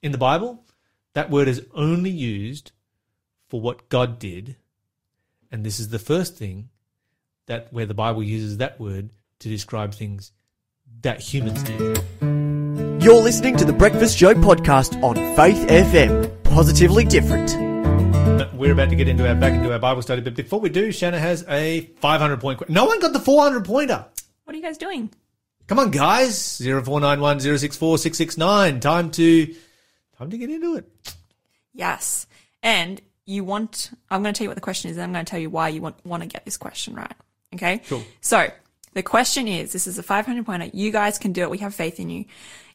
In 0.02 0.12
the 0.12 0.18
Bible, 0.18 0.64
that 1.14 1.30
word 1.30 1.48
is 1.48 1.64
only 1.76 2.10
used 2.10 2.72
for 3.48 3.62
what 3.62 3.90
God 3.90 4.20
did 4.20 4.56
And 5.52 5.64
this 5.64 5.80
is 5.80 5.90
the 5.90 6.00
first 6.00 6.36
thing 6.36 6.70
that 7.46 7.72
where 7.72 7.86
the 7.86 7.94
Bible 7.94 8.24
uses 8.24 8.58
that 8.58 8.80
word 8.80 9.10
to 9.40 9.50
describe 9.50 9.94
things 9.94 10.32
that 11.02 11.22
humans 11.22 11.64
do. 11.64 12.37
You're 13.08 13.24
listening 13.24 13.56
to 13.56 13.64
the 13.64 13.72
Breakfast 13.72 14.18
Show 14.18 14.34
podcast 14.34 15.02
on 15.02 15.16
Faith 15.38 15.66
FM. 15.70 16.44
Positively 16.44 17.06
different. 17.06 17.56
We're 18.54 18.74
about 18.74 18.90
to 18.90 18.98
get 18.98 19.08
into 19.08 19.26
our 19.26 19.34
back 19.34 19.54
into 19.54 19.72
our 19.72 19.80
Bible 19.80 20.02
study, 20.02 20.20
but 20.20 20.36
before 20.36 20.60
we 20.60 20.68
do, 20.68 20.92
Shanna 20.92 21.18
has 21.18 21.46
a 21.48 21.86
500 22.02 22.42
point. 22.42 22.60
que- 22.60 22.66
No 22.68 22.84
one 22.84 23.00
got 23.00 23.14
the 23.14 23.22
400 23.22 23.64
pointer. 23.64 24.06
What 24.44 24.54
are 24.54 24.58
you 24.58 24.62
guys 24.62 24.78
doing? 24.78 25.10
Come 25.68 25.80
on, 25.80 25.92
guys! 25.92 26.58
Zero 26.58 26.84
four 26.84 27.00
nine 27.00 27.22
one 27.22 27.40
zero 27.40 27.56
six 27.56 27.78
four 27.78 27.98
six 27.98 28.18
six 28.18 28.38
nine. 28.38 28.82
Time 28.82 29.10
to 29.12 29.56
time 30.18 30.30
to 30.30 30.38
get 30.38 30.50
into 30.50 30.76
it. 30.76 30.92
Yes. 31.74 32.28
And 32.62 33.02
you 33.26 33.46
want, 33.46 33.90
I'm 34.12 34.22
going 34.22 34.34
to 34.34 34.38
tell 34.38 34.44
you 34.44 34.50
what 34.50 34.56
the 34.56 34.60
question 34.62 34.92
is, 34.92 34.98
and 34.98 35.06
I'm 35.06 35.14
going 35.14 35.24
to 35.24 35.30
tell 35.30 35.40
you 35.40 35.50
why 35.50 35.70
you 35.70 35.80
want, 35.82 36.06
want 36.06 36.24
to 36.24 36.28
get 36.28 36.44
this 36.44 36.58
question 36.58 36.94
right. 36.94 37.14
Okay? 37.54 37.78
Cool. 37.88 38.04
So, 38.20 38.50
the 38.98 39.04
question 39.04 39.48
is 39.48 39.72
this 39.72 39.88
is 39.88 39.98
a 39.98 40.04
500 40.04 40.46
pointer. 40.46 40.70
You 40.74 40.92
guys 40.92 41.18
can 41.18 41.32
do 41.32 41.44
it. 41.44 41.50
We 41.50 41.60
have 41.60 41.74
faith 41.76 42.00
in 42.00 42.10
you. 42.10 42.26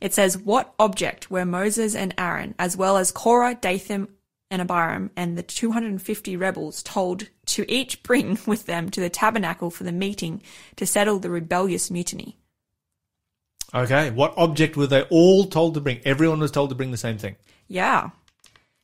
It 0.00 0.14
says, 0.14 0.38
What 0.38 0.72
object 0.78 1.30
were 1.30 1.44
Moses 1.44 1.94
and 1.94 2.14
Aaron, 2.16 2.54
as 2.58 2.76
well 2.76 2.96
as 2.96 3.11
Korah, 3.11 3.56
Dathan, 3.61 4.08
and 4.50 4.62
Abiram, 4.62 5.11
and 5.16 5.37
the 5.37 5.42
250 5.42 6.37
rebels 6.37 6.82
told 6.82 7.28
to 7.46 7.70
each 7.70 8.02
bring 8.02 8.38
with 8.46 8.66
them 8.66 8.88
to 8.90 9.00
the 9.00 9.11
tabernacle 9.11 9.70
for 9.70 9.85
the 9.85 9.92
meeting 9.92 10.42
to 10.76 10.87
settle 10.87 11.18
the 11.18 11.30
rebellious 11.30 11.90
mutiny? 11.90 12.38
Okay, 13.74 14.11
what 14.11 14.35
object 14.37 14.76
were 14.76 14.87
they 14.87 15.02
all 15.04 15.46
told 15.46 15.74
to 15.74 15.80
bring? 15.80 16.00
Everyone 16.04 16.40
was 16.40 16.50
told 16.50 16.68
to 16.70 16.76
bring 16.76 16.90
the 16.90 16.96
same 16.96 17.18
thing 17.18 17.37
Yeah. 17.68 18.11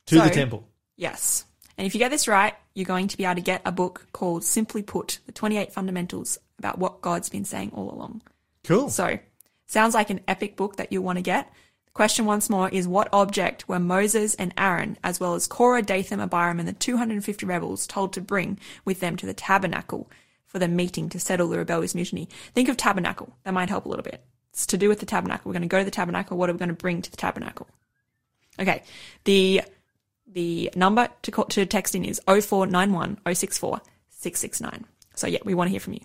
to 0.07 0.17
So- 0.17 0.23
the 0.23 0.29
temple. 0.31 0.67
Yes. 0.97 1.45
And 1.77 1.87
if 1.87 1.95
you 1.95 1.99
get 1.99 2.11
this 2.11 2.27
right, 2.27 2.55
you're 2.73 2.85
going 2.85 3.07
to 3.07 3.15
be 3.15 3.23
able 3.23 3.35
to 3.35 3.41
get 3.41 3.61
a 3.63 3.71
book 3.71 4.07
called 4.11 4.43
Simply 4.43 4.81
Put, 4.83 5.19
the 5.25 5.31
28 5.31 5.71
Fundamentals 5.71 6.37
about 6.59 6.77
what 6.77 7.01
God's 7.01 7.29
been 7.29 7.45
saying 7.45 7.71
all 7.73 7.91
along. 7.91 8.21
Cool. 8.63 8.89
So, 8.89 9.17
sounds 9.65 9.93
like 9.93 10.09
an 10.09 10.21
epic 10.27 10.55
book 10.55 10.75
that 10.75 10.91
you'll 10.91 11.03
want 11.03 11.17
to 11.17 11.23
get. 11.23 11.51
The 11.85 11.91
question 11.93 12.25
once 12.25 12.49
more 12.49 12.69
is 12.69 12.87
what 12.87 13.09
object 13.11 13.67
were 13.67 13.79
Moses 13.79 14.35
and 14.35 14.53
Aaron, 14.57 14.97
as 15.03 15.19
well 15.19 15.33
as 15.33 15.47
Korah, 15.47 15.81
Dathan, 15.81 16.19
Abiram, 16.19 16.59
and 16.59 16.67
the 16.67 16.73
250 16.73 17.45
rebels 17.45 17.87
told 17.87 18.13
to 18.13 18.21
bring 18.21 18.59
with 18.85 18.99
them 18.99 19.15
to 19.17 19.25
the 19.25 19.33
tabernacle 19.33 20.09
for 20.45 20.59
the 20.59 20.67
meeting 20.67 21.09
to 21.09 21.19
settle 21.19 21.47
the 21.49 21.57
rebellious 21.57 21.95
mutiny? 21.95 22.27
Think 22.53 22.69
of 22.69 22.77
tabernacle. 22.77 23.35
That 23.43 23.53
might 23.53 23.69
help 23.69 23.85
a 23.85 23.89
little 23.89 24.03
bit. 24.03 24.23
It's 24.51 24.65
to 24.67 24.77
do 24.77 24.89
with 24.89 24.99
the 24.99 25.05
tabernacle. 25.05 25.49
We're 25.49 25.53
going 25.53 25.61
to 25.61 25.67
go 25.67 25.79
to 25.79 25.85
the 25.85 25.91
tabernacle. 25.91 26.37
What 26.37 26.49
are 26.49 26.53
we 26.53 26.59
going 26.59 26.69
to 26.69 26.75
bring 26.75 27.01
to 27.01 27.11
the 27.11 27.17
tabernacle? 27.17 27.67
Okay. 28.59 28.83
The 29.23 29.61
the 30.31 30.69
number 30.75 31.09
to 31.23 31.31
call, 31.31 31.45
to 31.45 31.65
text 31.65 31.95
in 31.95 32.05
is 32.05 32.21
0491 32.27 33.17
064 33.25 33.81
669. 34.09 34.85
So 35.15 35.27
yeah, 35.27 35.39
we 35.43 35.53
want 35.53 35.67
to 35.67 35.71
hear 35.71 35.79
from 35.79 35.93
you. 35.93 36.01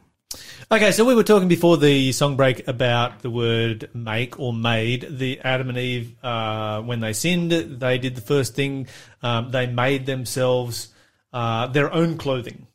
Okay, 0.73 0.93
so 0.93 1.05
we 1.05 1.15
were 1.15 1.23
talking 1.23 1.49
before 1.49 1.77
the 1.77 2.13
song 2.13 2.37
break 2.37 2.67
about 2.67 3.21
the 3.21 3.31
word 3.31 3.91
make 3.95 4.41
or 4.41 4.53
made. 4.53 5.19
The 5.19 5.41
Adam 5.41 5.69
and 5.69 5.79
Eve, 5.79 6.15
uh, 6.25 6.81
when 6.83 7.01
they 7.01 7.13
sinned, 7.13 7.53
they 7.53 7.99
did 7.99 8.15
the 8.15 8.21
first 8.21 8.55
thing. 8.55 8.89
Um, 9.23 9.51
they 9.51 9.67
made 9.67 10.07
themselves 10.07 10.89
uh, 11.33 11.67
their 11.69 11.93
own 11.93 12.17
clothing. 12.17 12.67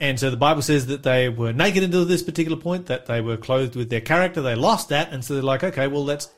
And 0.00 0.18
so 0.18 0.30
the 0.30 0.36
Bible 0.36 0.62
says 0.62 0.86
that 0.86 1.04
they 1.04 1.28
were 1.28 1.52
naked 1.52 1.84
until 1.84 2.04
this 2.04 2.24
particular 2.24 2.58
point, 2.58 2.86
that 2.86 3.06
they 3.06 3.20
were 3.20 3.36
clothed 3.36 3.76
with 3.76 3.88
their 3.88 4.00
character. 4.00 4.42
They 4.42 4.56
lost 4.56 4.88
that. 4.88 5.12
And 5.12 5.24
so 5.24 5.34
they're 5.34 5.42
like, 5.44 5.62
okay, 5.62 5.86
well, 5.86 6.04
let's 6.04 6.28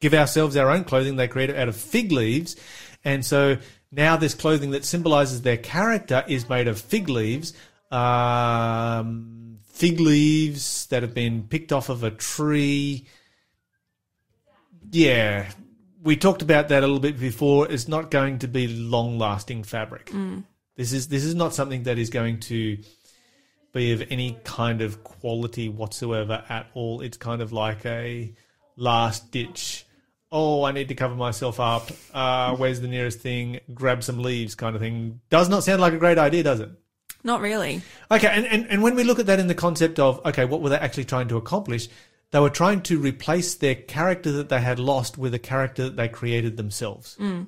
give 0.00 0.12
ourselves 0.12 0.54
our 0.56 0.68
own 0.68 0.84
clothing. 0.84 1.16
They 1.16 1.26
created 1.26 1.56
out 1.56 1.68
of 1.68 1.76
fig 1.76 2.12
leaves. 2.12 2.56
And 3.04 3.24
so 3.24 3.56
now 3.90 4.18
this 4.18 4.34
clothing 4.34 4.72
that 4.72 4.84
symbolizes 4.84 5.40
their 5.40 5.56
character 5.56 6.24
is 6.28 6.48
made 6.48 6.68
of 6.68 6.78
fig 6.78 7.08
leaves. 7.08 7.54
Um, 7.90 9.58
fig 9.68 10.00
leaves 10.00 10.86
that 10.86 11.02
have 11.02 11.14
been 11.14 11.44
picked 11.44 11.72
off 11.72 11.88
of 11.88 12.02
a 12.02 12.10
tree. 12.10 13.06
Yeah. 14.90 15.50
We 16.02 16.16
talked 16.16 16.42
about 16.42 16.68
that 16.68 16.82
a 16.82 16.86
little 16.86 17.00
bit 17.00 17.18
before. 17.18 17.70
It's 17.70 17.88
not 17.88 18.10
going 18.10 18.38
to 18.40 18.48
be 18.48 18.68
long 18.68 19.18
lasting 19.18 19.64
fabric. 19.64 20.10
This 20.76 20.92
is 20.92 21.08
this 21.08 21.24
is 21.24 21.34
not 21.34 21.54
something 21.54 21.84
that 21.84 21.98
is 21.98 22.10
going 22.10 22.40
to 22.40 22.78
be 23.72 23.92
of 23.92 24.02
any 24.10 24.38
kind 24.44 24.82
of 24.82 25.02
quality 25.04 25.68
whatsoever 25.68 26.44
at 26.48 26.68
all. 26.74 27.00
It's 27.00 27.16
kind 27.16 27.42
of 27.42 27.52
like 27.52 27.84
a 27.86 28.34
last 28.76 29.30
ditch. 29.30 29.84
Oh, 30.30 30.64
I 30.64 30.72
need 30.72 30.88
to 30.88 30.94
cover 30.94 31.14
myself 31.14 31.60
up. 31.60 31.90
Uh, 32.12 32.56
where's 32.56 32.80
the 32.80 32.88
nearest 32.88 33.20
thing? 33.20 33.60
Grab 33.72 34.02
some 34.02 34.22
leaves, 34.22 34.54
kind 34.54 34.74
of 34.76 34.82
thing. 34.82 35.20
Does 35.30 35.48
not 35.48 35.64
sound 35.64 35.80
like 35.80 35.92
a 35.92 35.98
great 35.98 36.18
idea, 36.18 36.42
does 36.42 36.60
it? 36.60 36.70
Not 37.26 37.40
really. 37.40 37.82
Okay, 38.08 38.28
and, 38.28 38.46
and, 38.46 38.66
and 38.70 38.82
when 38.84 38.94
we 38.94 39.02
look 39.02 39.18
at 39.18 39.26
that 39.26 39.40
in 39.40 39.48
the 39.48 39.54
concept 39.54 39.98
of, 39.98 40.24
okay, 40.24 40.44
what 40.44 40.62
were 40.62 40.68
they 40.68 40.78
actually 40.78 41.06
trying 41.06 41.26
to 41.26 41.36
accomplish? 41.36 41.88
They 42.30 42.38
were 42.38 42.50
trying 42.50 42.82
to 42.82 43.00
replace 43.00 43.56
their 43.56 43.74
character 43.74 44.30
that 44.30 44.48
they 44.48 44.60
had 44.60 44.78
lost 44.78 45.18
with 45.18 45.34
a 45.34 45.38
character 45.40 45.84
that 45.84 45.96
they 45.96 46.06
created 46.08 46.56
themselves. 46.56 47.16
Hmm. 47.16 47.42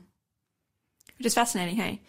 Which 1.17 1.27
is 1.27 1.35
fascinating, 1.35 1.77
hey? 1.77 2.03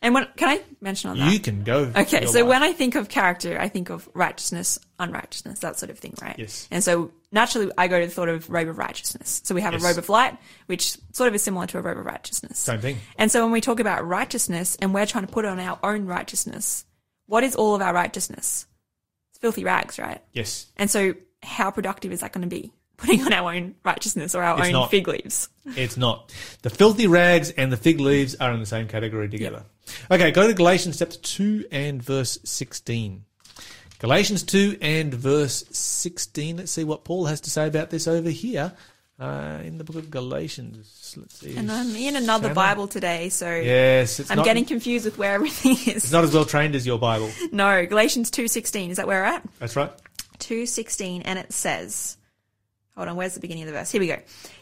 And 0.00 0.12
when, 0.14 0.26
can 0.36 0.48
I 0.48 0.62
mention 0.80 1.10
on 1.10 1.18
that? 1.18 1.32
You 1.32 1.40
can 1.40 1.62
go. 1.62 1.90
Okay, 1.96 2.26
so 2.26 2.40
life. 2.40 2.48
when 2.48 2.62
I 2.62 2.72
think 2.72 2.94
of 2.94 3.08
character, 3.08 3.58
I 3.58 3.68
think 3.68 3.90
of 3.90 4.06
righteousness, 4.12 4.78
unrighteousness, 4.98 5.60
that 5.60 5.78
sort 5.78 5.88
of 5.90 5.98
thing, 5.98 6.14
right? 6.20 6.38
Yes. 6.38 6.68
And 6.70 6.84
so 6.84 7.10
naturally, 7.32 7.70
I 7.78 7.88
go 7.88 8.00
to 8.00 8.06
the 8.06 8.12
thought 8.12 8.28
of 8.28 8.48
robe 8.50 8.68
of 8.68 8.76
righteousness. 8.76 9.40
So 9.44 9.54
we 9.54 9.62
have 9.62 9.72
Yes. 9.72 9.82
a 9.82 9.86
robe 9.86 9.98
of 9.98 10.08
light, 10.10 10.36
which 10.66 10.98
sort 11.12 11.28
of 11.28 11.34
is 11.34 11.42
similar 11.42 11.66
to 11.68 11.78
a 11.78 11.80
robe 11.80 11.98
of 11.98 12.04
righteousness. 12.04 12.58
Same 12.58 12.80
thing. 12.80 12.98
And 13.16 13.30
so 13.30 13.42
when 13.42 13.52
we 13.52 13.62
talk 13.62 13.80
about 13.80 14.06
righteousness 14.06 14.76
and 14.80 14.92
we're 14.92 15.06
trying 15.06 15.26
to 15.26 15.32
put 15.32 15.46
on 15.46 15.58
our 15.58 15.78
own 15.82 16.04
righteousness, 16.04 16.84
what 17.26 17.44
is 17.44 17.54
all 17.54 17.74
of 17.74 17.82
our 17.82 17.92
righteousness? 17.94 18.66
It's 19.30 19.38
filthy 19.38 19.64
rags, 19.64 19.98
right? 19.98 20.20
Yes. 20.32 20.66
And 20.76 20.90
so 20.90 21.14
how 21.42 21.70
productive 21.70 22.12
is 22.12 22.20
that 22.20 22.32
going 22.32 22.48
to 22.48 22.54
be? 22.54 22.72
Putting 22.96 23.22
on 23.22 23.32
our 23.32 23.52
own 23.52 23.74
righteousness 23.84 24.34
or 24.36 24.42
our 24.42 24.56
It's 24.58 24.68
own 24.68 24.72
not. 24.72 24.90
fig 24.90 25.08
leaves. 25.08 25.48
It's 25.76 25.96
not. 25.96 26.32
The 26.62 26.70
filthy 26.70 27.08
rags 27.08 27.50
and 27.50 27.72
the 27.72 27.76
fig 27.76 27.98
leaves 27.98 28.36
are 28.36 28.52
in 28.52 28.60
the 28.60 28.66
same 28.66 28.86
category 28.86 29.28
together. 29.28 29.64
Okay, 30.10 30.30
go 30.30 30.46
to 30.46 30.54
Galatians 30.54 31.00
chapter 31.00 31.18
2 31.18 31.66
and 31.72 32.00
verse 32.00 32.38
16. 32.44 33.24
Galatians 33.98 34.44
2 34.44 34.78
and 34.80 35.12
verse 35.12 35.64
16. 35.70 36.58
Let's 36.58 36.70
see 36.72 36.84
what 36.84 37.04
Paul 37.04 37.24
has 37.26 37.40
to 37.42 37.50
say 37.50 37.66
about 37.66 37.90
this 37.90 38.06
over 38.06 38.30
here 38.30 38.72
uh, 39.18 39.60
in 39.62 39.78
the 39.78 39.84
book 39.84 39.96
of 39.96 40.10
Galatians. 40.10 41.14
Let's 41.16 41.38
see. 41.38 41.56
And 41.56 41.70
I'm 41.70 41.94
in 41.94 42.16
another 42.16 42.44
Shanna. 42.48 42.54
Bible 42.54 42.88
today, 42.88 43.28
so 43.28 43.48
Yes, 43.54 44.20
it's 44.20 44.30
I'm 44.30 44.38
not, 44.38 44.44
getting 44.44 44.64
confused 44.64 45.04
with 45.04 45.18
where 45.18 45.32
everything 45.34 45.72
is. 45.72 46.04
it's 46.04 46.12
not 46.12 46.24
as 46.24 46.34
well 46.34 46.44
trained 46.44 46.74
as 46.74 46.86
your 46.86 46.98
Bible. 46.98 47.30
No, 47.52 47.86
Galatians 47.86 48.30
2:16. 48.30 48.90
Is 48.90 48.96
that 48.96 49.06
where 49.06 49.20
we're 49.22 49.26
at? 49.26 49.42
That's 49.60 49.76
right. 49.76 49.92
2:16 50.38 51.22
and 51.24 51.38
it 51.38 51.52
says 51.52 52.16
Hold 52.96 53.08
on, 53.08 53.16
where's 53.16 53.34
the 53.34 53.40
beginning 53.40 53.64
of 53.64 53.68
the 53.68 53.72
verse? 53.72 53.90
Here 53.90 54.00
we 54.00 54.06
go. 54.06 54.18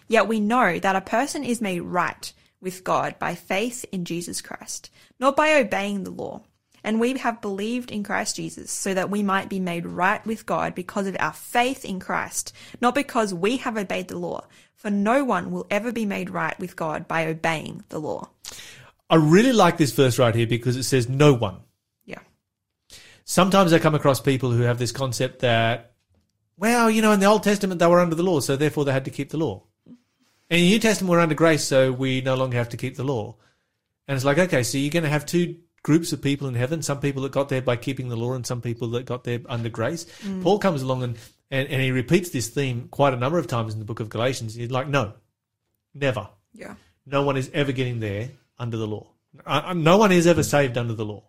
Yet 0.09 0.27
we 0.29 0.41
know 0.41 0.79
that 0.79 0.97
a 0.97 1.01
person 1.03 1.45
is 1.45 1.61
made 1.61 1.81
right 1.81 2.33
with 2.63 2.83
God 2.85 3.19
by 3.19 3.35
faith 3.35 3.85
in 3.93 4.05
Jesus 4.07 4.41
Christ, 4.41 4.91
not 5.19 5.37
by 5.37 5.55
obeying 5.55 6.05
the 6.05 6.11
law. 6.11 6.43
And 6.85 6.99
we 6.99 7.17
have 7.19 7.41
believed 7.41 7.91
in 7.91 8.03
Christ 8.03 8.37
Jesus 8.37 8.71
so 8.71 8.93
that 8.93 9.11
we 9.11 9.23
might 9.23 9.49
be 9.49 9.61
made 9.61 9.87
right 9.87 10.25
with 10.27 10.47
God 10.47 10.75
because 10.75 11.07
of 11.07 11.17
our 11.21 11.33
faith 11.33 11.85
in 11.85 12.01
Christ, 12.01 12.53
not 12.81 12.95
because 12.95 13.33
we 13.33 13.59
have 13.59 13.77
obeyed 13.77 14.09
the 14.09 14.19
law. 14.19 14.47
For 14.75 14.91
no 14.91 15.23
one 15.23 15.53
will 15.53 15.67
ever 15.71 15.93
be 15.93 16.07
made 16.07 16.29
right 16.31 16.59
with 16.59 16.75
God 16.75 17.07
by 17.07 17.27
obeying 17.27 17.85
the 17.89 18.01
law. 18.01 18.31
I 19.09 19.17
really 19.17 19.53
like 19.53 19.77
this 19.77 19.93
verse 19.93 20.19
right 20.19 20.35
here 20.35 20.47
because 20.47 20.77
it 20.77 20.83
says 20.83 21.09
no 21.09 21.35
one. 21.35 21.61
Yeah. 22.05 22.19
Sometimes 23.25 23.73
I 23.73 23.79
come 23.79 23.95
across 23.95 24.21
people 24.21 24.51
who 24.51 24.63
have 24.63 24.79
this 24.79 24.91
concept 24.91 25.41
that, 25.41 25.93
well, 26.57 26.91
you 26.91 27.01
know, 27.01 27.13
in 27.13 27.21
the 27.21 27.27
Old 27.27 27.45
Testament 27.45 27.79
they 27.79 27.87
were 27.87 28.01
under 28.01 28.17
the 28.17 28.25
law, 28.25 28.41
so 28.41 28.57
therefore 28.57 28.85
they 28.85 28.93
had 28.93 29.05
to 29.05 29.11
keep 29.11 29.31
the 29.31 29.37
law. 29.37 29.63
In 29.87 30.59
the 30.59 30.69
New 30.69 30.79
Testament 30.81 31.11
we're 31.11 31.21
under 31.21 31.35
grace, 31.35 31.63
so 31.63 31.93
we 31.93 32.21
no 32.21 32.35
longer 32.35 32.57
have 32.57 32.71
to 32.71 32.77
keep 32.77 32.97
the 32.97 33.05
law. 33.05 33.37
And 34.09 34.17
it's 34.17 34.25
like, 34.25 34.39
okay, 34.39 34.65
so 34.65 34.79
you're 34.79 34.91
going 34.91 35.05
to 35.05 35.09
have 35.09 35.25
two 35.25 35.57
groups 35.83 36.13
of 36.13 36.23
people 36.23 36.49
in 36.49 36.55
heaven, 36.55 36.83
some 36.83 37.01
people 37.01 37.23
that 37.23 37.33
got 37.33 37.49
there 37.49 37.63
by 37.63 37.77
keeping 37.77 38.09
the 38.09 38.17
law 38.17 38.35
and 38.35 38.47
some 38.47 38.61
people 38.61 38.89
that 38.89 39.05
got 39.05 39.25
there 39.25 39.41
under 39.49 39.69
grace. 39.69 40.05
Mm. 40.23 40.43
Paul 40.43 40.59
comes 40.59 40.83
along 40.83 41.03
and, 41.03 41.17
and, 41.51 41.69
and 41.69 41.83
he 41.83 41.91
repeats 41.91 42.31
this 42.31 42.49
theme 42.49 42.89
quite 42.91 43.15
a 43.15 43.17
number 43.17 43.39
of 43.39 43.47
times 43.47 43.73
in 43.73 43.79
the 43.79 43.85
book 43.85 44.01
of 44.01 44.09
Galatians. 44.09 44.55
He's 44.55 44.71
like, 44.71 44.89
no, 44.89 45.13
never. 45.95 46.29
Yeah. 46.53 46.75
No 47.07 47.23
one 47.23 47.37
is 47.37 47.51
ever 47.53 47.73
getting 47.73 48.01
there 48.01 48.31
under 48.59 48.77
the 48.77 48.87
law. 48.87 49.09
No 49.75 49.97
one 49.97 50.13
is 50.13 50.27
ever 50.27 50.43
saved 50.43 50.79
under 50.79 50.95
the 50.95 51.05
law. 51.05 51.25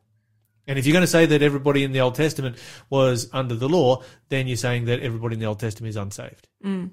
And 0.67 0.77
if 0.77 0.85
you're 0.85 0.93
going 0.93 1.03
to 1.03 1.07
say 1.07 1.25
that 1.25 1.41
everybody 1.41 1.83
in 1.83 1.91
the 1.91 2.01
Old 2.01 2.15
Testament 2.15 2.57
was 2.89 3.29
under 3.33 3.55
the 3.55 3.67
law, 3.67 4.03
then 4.29 4.47
you're 4.47 4.57
saying 4.57 4.85
that 4.85 5.01
everybody 5.01 5.33
in 5.33 5.39
the 5.39 5.47
Old 5.47 5.59
Testament 5.59 5.89
is 5.89 5.95
unsaved. 5.95 6.47
Mm. 6.63 6.91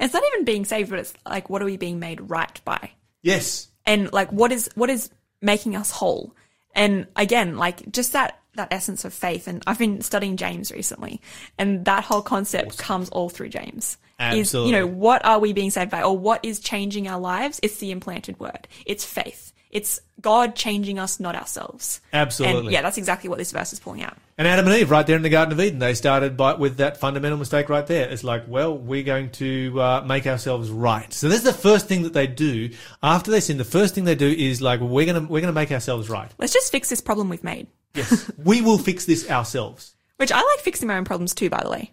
It's 0.00 0.14
not 0.14 0.22
even 0.32 0.44
being 0.44 0.64
saved, 0.64 0.90
but 0.90 0.98
it's 0.98 1.14
like, 1.26 1.50
what 1.50 1.62
are 1.62 1.66
we 1.66 1.76
being 1.76 1.98
made 1.98 2.30
right 2.30 2.60
by? 2.64 2.90
Yes. 3.22 3.68
and 3.86 4.12
like 4.12 4.30
what 4.32 4.52
is 4.52 4.70
what 4.74 4.90
is 4.90 5.10
making 5.40 5.76
us 5.76 5.90
whole 5.90 6.34
and 6.74 7.06
again 7.16 7.56
like 7.56 7.90
just 7.92 8.12
that 8.12 8.38
that 8.54 8.68
essence 8.70 9.04
of 9.04 9.14
faith. 9.14 9.48
And 9.48 9.62
i've 9.66 9.78
been 9.78 10.00
studying 10.00 10.36
james 10.36 10.70
recently 10.72 11.20
and 11.58 11.84
that 11.84 12.04
whole 12.04 12.22
concept 12.22 12.78
comes 12.78 13.08
all 13.10 13.28
through 13.28 13.50
james. 13.50 13.98
Is 14.20 14.54
you 14.54 14.70
know 14.70 14.86
what 14.86 15.24
are 15.24 15.40
we 15.40 15.52
being 15.52 15.70
saved 15.70 15.90
by 15.90 16.02
or 16.02 16.16
what 16.16 16.44
is 16.44 16.60
changing 16.60 17.08
our 17.08 17.18
lives? 17.18 17.58
It's 17.62 17.78
the 17.78 17.90
implanted 17.90 18.38
word. 18.38 18.68
It's 18.86 19.04
faith 19.04 19.51
It's 19.72 20.02
God 20.20 20.54
changing 20.54 20.98
us, 20.98 21.18
not 21.18 21.34
ourselves. 21.34 22.02
Absolutely. 22.12 22.66
And 22.66 22.70
yeah, 22.72 22.82
that's 22.82 22.98
exactly 22.98 23.30
what 23.30 23.38
this 23.38 23.52
verse 23.52 23.72
is 23.72 23.80
pulling 23.80 24.02
out. 24.02 24.18
And 24.36 24.46
Adam 24.46 24.66
and 24.66 24.76
Eve, 24.76 24.90
right 24.90 25.06
there 25.06 25.16
in 25.16 25.22
the 25.22 25.30
Garden 25.30 25.52
of 25.52 25.60
Eden, 25.60 25.78
they 25.78 25.94
started 25.94 26.36
by, 26.36 26.54
with 26.54 26.76
that 26.76 26.98
fundamental 26.98 27.38
mistake 27.38 27.70
right 27.70 27.86
there. 27.86 28.06
It's 28.10 28.22
like, 28.22 28.44
well, 28.46 28.76
we're 28.76 29.02
going 29.02 29.30
to 29.32 29.80
uh, 29.80 30.04
make 30.06 30.26
ourselves 30.26 30.70
right. 30.70 31.10
So 31.10 31.30
this 31.30 31.38
is 31.38 31.44
the 31.44 31.54
first 31.54 31.88
thing 31.88 32.02
that 32.02 32.12
they 32.12 32.26
do 32.26 32.70
after 33.02 33.30
they 33.30 33.40
sin. 33.40 33.56
The 33.56 33.64
first 33.64 33.94
thing 33.94 34.04
they 34.04 34.14
do 34.14 34.28
is 34.28 34.60
like, 34.60 34.80
we're 34.80 35.06
gonna 35.06 35.26
we're 35.26 35.40
gonna 35.40 35.52
make 35.54 35.72
ourselves 35.72 36.10
right. 36.10 36.30
Let's 36.38 36.52
just 36.52 36.70
fix 36.70 36.90
this 36.90 37.00
problem 37.00 37.30
we've 37.30 37.42
made. 37.42 37.66
Yes, 37.94 38.30
we 38.44 38.60
will 38.60 38.78
fix 38.78 39.06
this 39.06 39.30
ourselves. 39.30 39.94
Which 40.16 40.32
I 40.32 40.42
like 40.42 40.60
fixing 40.60 40.86
my 40.86 40.96
own 40.96 41.04
problems 41.04 41.34
too, 41.34 41.48
by 41.48 41.62
the 41.62 41.70
way. 41.70 41.92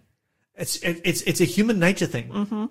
It's 0.56 0.78
it, 0.78 1.02
it's 1.06 1.22
it's 1.22 1.40
a 1.40 1.46
human 1.46 1.80
nature 1.80 2.06
thing. 2.06 2.30
Mm-hmm. 2.30 2.66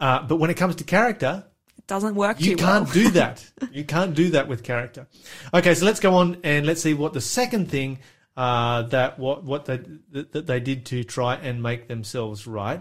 Uh, 0.00 0.22
but 0.22 0.36
when 0.36 0.50
it 0.50 0.56
comes 0.56 0.76
to 0.76 0.84
character, 0.84 1.44
doesn't 1.88 2.14
work 2.14 2.40
You 2.40 2.54
can't 2.54 2.84
well. 2.84 2.94
do 2.94 3.10
that. 3.10 3.44
You 3.72 3.84
can't 3.84 4.14
do 4.14 4.30
that 4.30 4.46
with 4.46 4.62
character. 4.62 5.08
Okay, 5.52 5.74
so 5.74 5.84
let's 5.84 6.00
go 6.00 6.14
on 6.14 6.38
and 6.44 6.64
let's 6.66 6.80
see 6.82 6.94
what 6.94 7.12
the 7.12 7.20
second 7.20 7.70
thing 7.70 7.98
uh, 8.36 8.82
that 8.82 9.18
what 9.18 9.42
what 9.42 9.64
they 9.64 9.78
that, 10.12 10.32
that 10.32 10.46
they 10.46 10.60
did 10.60 10.86
to 10.86 11.02
try 11.02 11.34
and 11.34 11.60
make 11.62 11.88
themselves 11.88 12.46
right. 12.46 12.80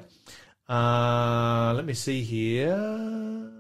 Uh, 0.70 1.74
let 1.76 1.86
me 1.86 1.94
see 1.94 2.22
here. 2.22 3.52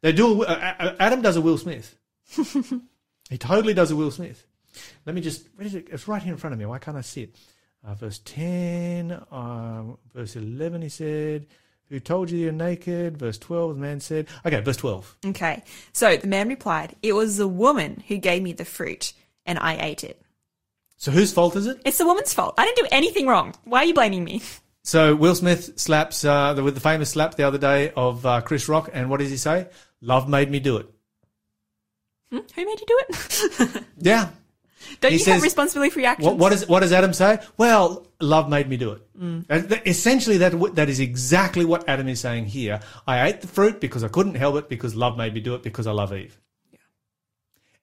They 0.00 0.12
do. 0.12 0.44
A, 0.44 0.96
Adam 0.98 1.20
does 1.20 1.36
a 1.36 1.40
Will 1.42 1.58
Smith. 1.58 1.94
he 3.28 3.36
totally 3.36 3.74
does 3.74 3.90
a 3.90 3.96
Will 3.96 4.10
Smith. 4.10 4.46
Let 5.04 5.14
me 5.14 5.20
just. 5.20 5.46
Where 5.56 5.66
is 5.66 5.74
it? 5.74 5.88
It's 5.90 6.08
right 6.08 6.22
here 6.22 6.32
in 6.32 6.38
front 6.38 6.54
of 6.54 6.58
me. 6.58 6.64
Why 6.66 6.78
can't 6.78 6.96
I 6.96 7.02
see 7.02 7.24
it? 7.24 7.36
Uh, 7.84 7.94
verse 7.94 8.20
ten, 8.24 9.12
uh, 9.12 9.82
verse 10.14 10.36
eleven. 10.36 10.80
He 10.80 10.88
said. 10.88 11.46
Who 11.90 11.98
told 11.98 12.30
you 12.30 12.38
you're 12.38 12.52
naked? 12.52 13.18
Verse 13.18 13.36
12, 13.36 13.74
the 13.74 13.80
man 13.80 13.98
said. 13.98 14.28
Okay, 14.46 14.60
verse 14.60 14.76
12. 14.76 15.16
Okay. 15.26 15.64
So 15.92 16.16
the 16.16 16.28
man 16.28 16.48
replied, 16.48 16.94
It 17.02 17.14
was 17.14 17.36
the 17.36 17.48
woman 17.48 18.04
who 18.06 18.16
gave 18.16 18.42
me 18.42 18.52
the 18.52 18.64
fruit, 18.64 19.12
and 19.44 19.58
I 19.58 19.76
ate 19.76 20.04
it. 20.04 20.22
So 20.98 21.10
whose 21.10 21.32
fault 21.32 21.56
is 21.56 21.66
it? 21.66 21.80
It's 21.84 21.98
the 21.98 22.06
woman's 22.06 22.32
fault. 22.32 22.54
I 22.58 22.64
didn't 22.64 22.78
do 22.78 22.88
anything 22.92 23.26
wrong. 23.26 23.54
Why 23.64 23.80
are 23.80 23.84
you 23.86 23.94
blaming 23.94 24.22
me? 24.22 24.40
So 24.84 25.14
Will 25.16 25.34
Smith 25.34 25.78
slaps 25.80 26.24
uh, 26.24 26.58
with 26.62 26.74
the 26.74 26.80
famous 26.80 27.10
slap 27.10 27.34
the 27.34 27.42
other 27.42 27.58
day 27.58 27.90
of 27.96 28.24
uh, 28.24 28.40
Chris 28.40 28.68
Rock, 28.68 28.88
and 28.92 29.10
what 29.10 29.20
does 29.20 29.30
he 29.30 29.36
say? 29.36 29.66
Love 30.00 30.28
made 30.28 30.50
me 30.50 30.60
do 30.60 30.76
it. 30.76 30.86
Hmm? 32.30 32.38
Who 32.54 32.64
made 32.64 32.80
you 32.80 32.86
do 32.86 33.00
it? 33.08 33.84
Yeah. 33.98 34.30
Don't 35.00 35.12
He 35.12 35.18
you 35.18 35.24
says- 35.24 35.34
have 35.34 35.42
responsibility 35.42 35.90
for 35.90 36.00
your 36.00 36.10
actions? 36.10 36.26
What, 36.26 36.36
what, 36.38 36.52
is, 36.52 36.68
what 36.68 36.80
does 36.80 36.92
Adam 36.92 37.12
say? 37.12 37.38
Well, 37.56 38.06
love 38.20 38.48
made 38.48 38.68
me 38.68 38.76
do 38.76 38.92
it. 38.92 39.02
Mm. 39.18 39.68
Th- 39.68 39.82
Essentially, 39.86 40.38
that 40.38 40.74
that 40.74 40.88
is 40.88 41.00
exactly 41.00 41.64
what 41.64 41.88
Adam 41.88 42.08
is 42.08 42.20
saying 42.20 42.46
here. 42.46 42.80
I 43.06 43.28
ate 43.28 43.40
the 43.42 43.46
fruit 43.46 43.80
because 43.80 44.02
I 44.04 44.08
couldn't 44.08 44.36
help 44.36 44.56
it 44.56 44.68
because 44.68 44.94
love 44.96 45.16
made 45.16 45.34
me 45.34 45.40
do 45.40 45.54
it 45.54 45.62
because 45.62 45.86
I 45.86 45.92
love 45.92 46.12
Eve. 46.14 46.40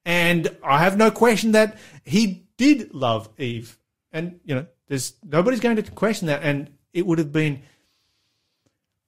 And 0.05 0.55
I 0.63 0.79
have 0.79 0.97
no 0.97 1.11
question 1.11 1.51
that 1.51 1.77
he 2.05 2.47
did 2.57 2.93
love 2.93 3.29
Eve. 3.37 3.77
And, 4.11 4.39
you 4.45 4.55
know, 4.55 4.65
there's 4.87 5.13
nobody's 5.23 5.59
going 5.59 5.75
to 5.75 5.83
question 5.91 6.27
that. 6.27 6.43
And 6.43 6.71
it 6.93 7.05
would 7.05 7.19
have 7.19 7.31
been 7.33 7.61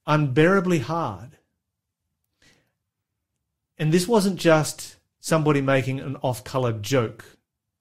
unbearably 0.06 0.78
hard. 0.80 1.38
And 3.78 3.92
this 3.92 4.06
wasn't 4.06 4.38
just 4.38 4.96
somebody 5.20 5.60
making 5.62 6.00
an 6.00 6.16
off 6.16 6.44
color 6.44 6.72
joke 6.72 7.24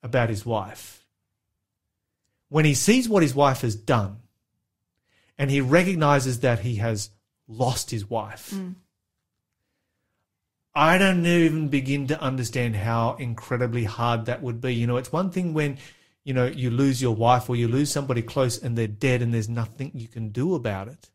about 0.04 0.30
his 0.30 0.46
wife. 0.46 1.06
When 2.50 2.66
he 2.66 2.74
sees 2.74 3.08
what 3.08 3.24
his 3.24 3.36
wife 3.36 3.62
has 3.62 3.76
done 3.76 4.18
and 5.38 5.52
he 5.52 5.62
recognizes 5.62 6.40
that 6.40 6.60
he 6.60 6.76
has 6.76 7.12
lost 7.48 7.92
his 7.92 8.10
wife, 8.10 8.52
mm. 8.52 8.76
I 10.74 10.98
don't 10.98 11.26
even 11.26 11.68
begin 11.68 12.08
to 12.08 12.22
understand 12.22 12.76
how 12.76 13.16
incredibly 13.20 13.84
hard 13.84 14.26
that 14.26 14.42
would 14.42 14.62
be. 14.62 14.74
You 14.74 14.88
know, 14.88 14.98
it's 14.98 15.12
one 15.12 15.30
thing 15.30 15.54
when, 15.54 15.78
you 16.24 16.34
know, 16.34 16.46
you 16.46 16.70
lose 16.70 17.02
your 17.02 17.16
wife 17.16 17.50
or 17.50 17.56
you 17.56 17.68
lose 17.68 17.92
somebody 17.92 18.22
close 18.22 18.58
and 18.58 18.78
they're 18.78 18.88
dead 18.88 19.22
and 19.22 19.34
there's 19.34 19.50
nothing 19.50 19.92
you 19.94 20.08
can 20.08 20.30
do 20.30 20.56
about 20.56 20.88
it. 20.88 21.10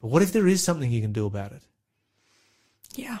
But 0.00 0.08
what 0.08 0.22
if 0.22 0.32
there 0.32 0.46
is 0.46 0.62
something 0.62 0.90
you 0.90 1.00
can 1.00 1.12
do 1.12 1.26
about 1.26 1.52
it? 1.52 1.62
Yeah. 2.94 3.18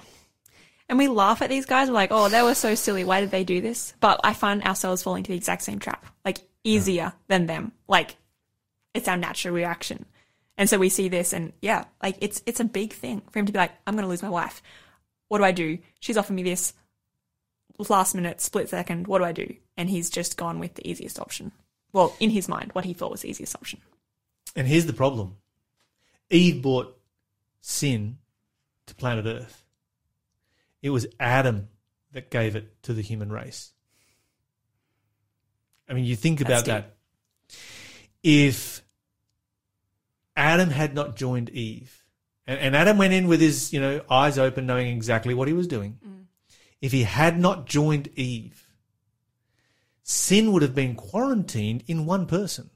And 0.88 0.98
we 0.98 1.08
laugh 1.08 1.42
at 1.42 1.50
these 1.50 1.66
guys. 1.66 1.88
We're 1.88 1.94
like, 1.94 2.12
oh, 2.12 2.28
they 2.28 2.42
were 2.42 2.54
so 2.54 2.74
silly. 2.74 3.04
Why 3.04 3.20
did 3.20 3.30
they 3.30 3.44
do 3.44 3.60
this? 3.60 3.94
But 4.00 4.20
I 4.24 4.32
find 4.32 4.62
ourselves 4.62 5.02
falling 5.02 5.22
to 5.24 5.32
the 5.32 5.36
exact 5.36 5.62
same 5.62 5.78
trap, 5.78 6.06
like 6.24 6.38
easier 6.64 7.12
than 7.28 7.46
them. 7.46 7.72
Like 7.88 8.16
it's 8.94 9.08
our 9.08 9.16
natural 9.16 9.54
reaction. 9.54 10.06
And 10.56 10.68
so 10.68 10.78
we 10.78 10.88
see 10.88 11.08
this 11.08 11.32
and 11.32 11.52
yeah, 11.60 11.84
like 12.02 12.16
it's, 12.20 12.42
it's 12.46 12.60
a 12.60 12.64
big 12.64 12.92
thing 12.92 13.22
for 13.30 13.38
him 13.38 13.46
to 13.46 13.52
be 13.52 13.58
like, 13.58 13.72
I'm 13.86 13.94
going 13.94 14.02
to 14.04 14.08
lose 14.08 14.22
my 14.22 14.30
wife. 14.30 14.62
What 15.28 15.38
do 15.38 15.44
I 15.44 15.52
do? 15.52 15.78
She's 16.00 16.16
offered 16.16 16.34
me 16.34 16.42
this 16.42 16.72
last 17.88 18.14
minute, 18.14 18.40
split 18.40 18.68
second. 18.68 19.06
What 19.06 19.18
do 19.18 19.24
I 19.24 19.32
do? 19.32 19.54
And 19.76 19.88
he's 19.88 20.10
just 20.10 20.36
gone 20.36 20.58
with 20.58 20.74
the 20.74 20.88
easiest 20.88 21.20
option. 21.20 21.52
Well, 21.92 22.16
in 22.18 22.30
his 22.30 22.48
mind, 22.48 22.72
what 22.72 22.84
he 22.84 22.92
thought 22.92 23.10
was 23.10 23.22
the 23.22 23.30
easiest 23.30 23.54
option. 23.54 23.80
And 24.56 24.66
here's 24.66 24.86
the 24.86 24.92
problem 24.92 25.36
Eve 26.30 26.62
brought 26.62 26.98
sin 27.60 28.18
to 28.86 28.94
planet 28.94 29.26
Earth. 29.26 29.62
It 30.82 30.90
was 30.90 31.06
Adam 31.18 31.68
that 32.12 32.30
gave 32.30 32.56
it 32.56 32.82
to 32.84 32.92
the 32.92 33.02
human 33.02 33.30
race. 33.30 33.72
I 35.88 35.94
mean, 35.94 36.04
you 36.04 36.16
think 36.16 36.40
about 36.40 36.66
that. 36.66 36.96
If 38.22 38.82
Adam 40.36 40.70
had 40.70 40.94
not 40.94 41.16
joined 41.16 41.50
Eve, 41.50 42.04
and, 42.46 42.58
and 42.60 42.76
Adam 42.76 42.98
went 42.98 43.12
in 43.12 43.26
with 43.26 43.40
his, 43.40 43.72
you 43.72 43.80
know, 43.80 44.00
eyes 44.10 44.38
open, 44.38 44.66
knowing 44.66 44.88
exactly 44.88 45.34
what 45.34 45.48
he 45.48 45.54
was 45.54 45.66
doing. 45.66 45.98
Mm. 46.06 46.24
If 46.80 46.92
he 46.92 47.02
had 47.02 47.38
not 47.38 47.66
joined 47.66 48.08
Eve, 48.16 48.68
sin 50.02 50.52
would 50.52 50.62
have 50.62 50.74
been 50.74 50.94
quarantined 50.94 51.84
in 51.86 52.06
one 52.06 52.26
person. 52.26 52.70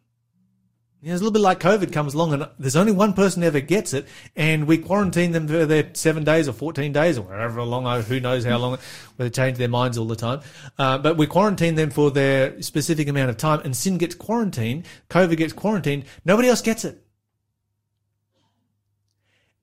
You 1.02 1.08
know, 1.08 1.14
it's 1.14 1.20
a 1.20 1.24
little 1.24 1.32
bit 1.32 1.42
like 1.42 1.58
COVID 1.58 1.92
comes 1.92 2.14
along 2.14 2.32
and 2.32 2.48
there's 2.60 2.76
only 2.76 2.92
one 2.92 3.12
person 3.12 3.42
ever 3.42 3.58
gets 3.58 3.92
it 3.92 4.06
and 4.36 4.68
we 4.68 4.78
quarantine 4.78 5.32
them 5.32 5.48
for 5.48 5.66
their 5.66 5.90
seven 5.94 6.22
days 6.22 6.46
or 6.46 6.52
14 6.52 6.92
days 6.92 7.18
or 7.18 7.22
wherever 7.22 7.60
long, 7.64 7.88
oh, 7.88 8.02
who 8.02 8.20
knows 8.20 8.44
how 8.44 8.56
long, 8.56 8.78
where 9.16 9.28
they 9.28 9.30
change 9.30 9.58
their 9.58 9.66
minds 9.66 9.98
all 9.98 10.06
the 10.06 10.14
time. 10.14 10.42
Uh, 10.78 10.98
but 10.98 11.16
we 11.16 11.26
quarantine 11.26 11.74
them 11.74 11.90
for 11.90 12.12
their 12.12 12.62
specific 12.62 13.08
amount 13.08 13.30
of 13.30 13.36
time 13.36 13.60
and 13.64 13.76
sin 13.76 13.98
gets 13.98 14.14
quarantined, 14.14 14.86
COVID 15.10 15.36
gets 15.36 15.52
quarantined, 15.52 16.04
nobody 16.24 16.48
else 16.48 16.62
gets 16.62 16.84
it. 16.84 17.04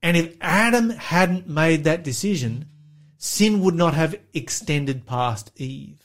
And 0.04 0.17
if 0.17 0.36
Adam 0.41 0.89
hadn't 0.89 1.47
made 1.47 1.86
that 1.86 2.04
decision, 2.04 2.65
sin 3.17 3.62
would 3.62 3.75
not 3.75 3.93
have 3.93 4.13
extended 4.34 5.06
past 5.06 5.54
Eve. 5.56 6.04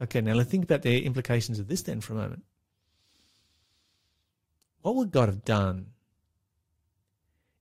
Okay, 0.00 0.20
now 0.20 0.34
let's 0.34 0.48
think 0.48 0.62
about 0.62 0.82
the 0.82 1.04
implications 1.04 1.58
of 1.58 1.66
this 1.66 1.82
then 1.82 2.00
for 2.00 2.12
a 2.12 2.16
moment. 2.16 2.44
What 4.82 4.96
would 4.96 5.10
God 5.10 5.28
have 5.28 5.44
done 5.44 5.88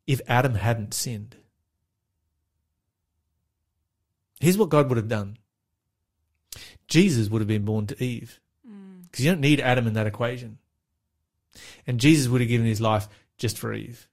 if 0.06 0.22
Adam 0.28 0.56
hadn't 0.56 0.94
sinned? 0.94 1.36
Here's 4.40 4.58
what 4.58 4.70
God 4.70 4.90
would 4.90 4.98
have 4.98 5.08
done 5.08 5.38
Jesus 6.88 7.30
would 7.30 7.42
have 7.42 7.48
been 7.48 7.66
born 7.66 7.88
to 7.88 8.04
Eve. 8.04 8.40
Mm. 8.68 9.04
Because 9.04 9.26
you 9.26 9.32
don't 9.32 9.42
need 9.42 9.60
Adam 9.60 9.88
in 9.88 9.94
that 9.94 10.08
equation. 10.08 10.58
And 11.86 12.00
Jesus 12.00 12.28
would 12.28 12.42
have 12.42 12.50
given 12.50 12.68
his 12.68 12.82
life 12.82 13.08
just 13.38 13.58
for 13.58 13.74
Eve. 13.74 14.08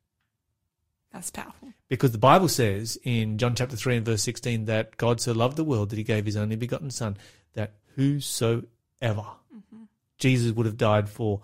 That's 1.12 1.31
powerful. 1.31 1.73
Because 1.88 2.12
the 2.12 2.19
Bible 2.19 2.49
says 2.49 2.99
in 3.05 3.38
John 3.38 3.55
chapter 3.55 3.77
3 3.77 3.99
and 3.99 4.07
verse 4.07 4.23
16 4.23 4.64
that 4.64 4.97
God 4.97 5.21
so 5.21 5.33
loved 5.33 5.57
the 5.57 5.64
world 5.64 5.90
that 5.90 5.97
he 5.97 6.03
gave 6.03 6.27
his 6.27 6.37
only 6.37 6.57
begotten 6.57 6.90
Son, 6.90 7.17
that 7.53 7.75
whosoever, 7.95 8.67
mm-hmm. 9.01 9.85
Jesus 10.19 10.53
would 10.53 10.67
have 10.67 10.77
died 10.77 11.09
for 11.09 11.40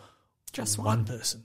Just 0.53 0.79
one 0.79 0.87
one. 0.87 1.05
person. 1.05 1.45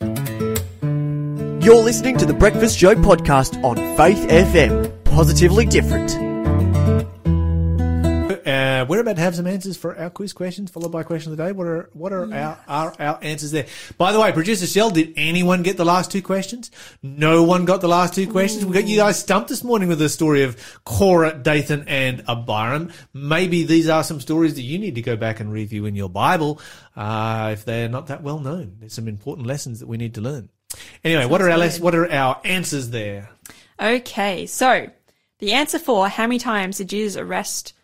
You're 0.00 1.82
listening 1.82 2.16
to 2.18 2.26
the 2.26 2.34
Breakfast 2.34 2.78
Show 2.78 2.94
podcast 2.94 3.62
on 3.64 3.76
Faith 3.96 4.28
FM. 4.28 5.04
Positively 5.04 5.66
different. 5.66 6.23
Uh, 8.44 8.84
we're 8.88 9.00
about 9.00 9.16
to 9.16 9.22
have 9.22 9.34
some 9.34 9.46
answers 9.46 9.76
for 9.76 9.98
our 9.98 10.10
quiz 10.10 10.32
questions, 10.32 10.70
followed 10.70 10.92
by 10.92 11.02
question 11.02 11.32
of 11.32 11.38
the 11.38 11.44
day. 11.44 11.52
What 11.52 11.66
are 11.66 11.88
what 11.92 12.12
are 12.12 12.32
our, 12.32 12.60
our 12.68 12.94
our 12.98 13.18
answers 13.22 13.52
there? 13.52 13.66
By 13.96 14.12
the 14.12 14.20
way, 14.20 14.32
producer 14.32 14.66
Shell, 14.66 14.90
did 14.90 15.14
anyone 15.16 15.62
get 15.62 15.76
the 15.76 15.84
last 15.84 16.10
two 16.10 16.20
questions? 16.20 16.70
No 17.02 17.42
one 17.42 17.64
got 17.64 17.80
the 17.80 17.88
last 17.88 18.14
two 18.14 18.30
questions. 18.30 18.66
We 18.66 18.74
got 18.74 18.86
you 18.86 18.98
guys 18.98 19.18
stumped 19.18 19.48
this 19.48 19.64
morning 19.64 19.88
with 19.88 19.98
the 19.98 20.10
story 20.10 20.42
of 20.42 20.56
Korah, 20.84 21.34
Dathan, 21.34 21.84
and 21.88 22.22
Abiram. 22.28 22.92
Maybe 23.14 23.64
these 23.64 23.88
are 23.88 24.04
some 24.04 24.20
stories 24.20 24.54
that 24.54 24.62
you 24.62 24.78
need 24.78 24.96
to 24.96 25.02
go 25.02 25.16
back 25.16 25.40
and 25.40 25.50
review 25.50 25.86
in 25.86 25.94
your 25.94 26.10
Bible 26.10 26.60
uh, 26.96 27.50
if 27.52 27.64
they're 27.64 27.88
not 27.88 28.08
that 28.08 28.22
well 28.22 28.40
known. 28.40 28.76
There's 28.78 28.92
some 28.92 29.08
important 29.08 29.46
lessons 29.46 29.80
that 29.80 29.86
we 29.86 29.96
need 29.96 30.14
to 30.14 30.20
learn. 30.20 30.50
Anyway, 31.02 31.24
what 31.26 31.40
are 31.40 31.48
our 31.48 31.58
good. 31.58 31.80
what 31.80 31.94
are 31.94 32.10
our 32.10 32.40
answers 32.44 32.90
there? 32.90 33.30
Okay, 33.80 34.46
so 34.46 34.90
the 35.38 35.52
answer 35.52 35.78
for 35.78 36.08
how 36.08 36.24
many 36.24 36.38
times 36.38 36.78
did 36.78 36.88
Jesus 36.88 37.16
arrest 37.16 37.74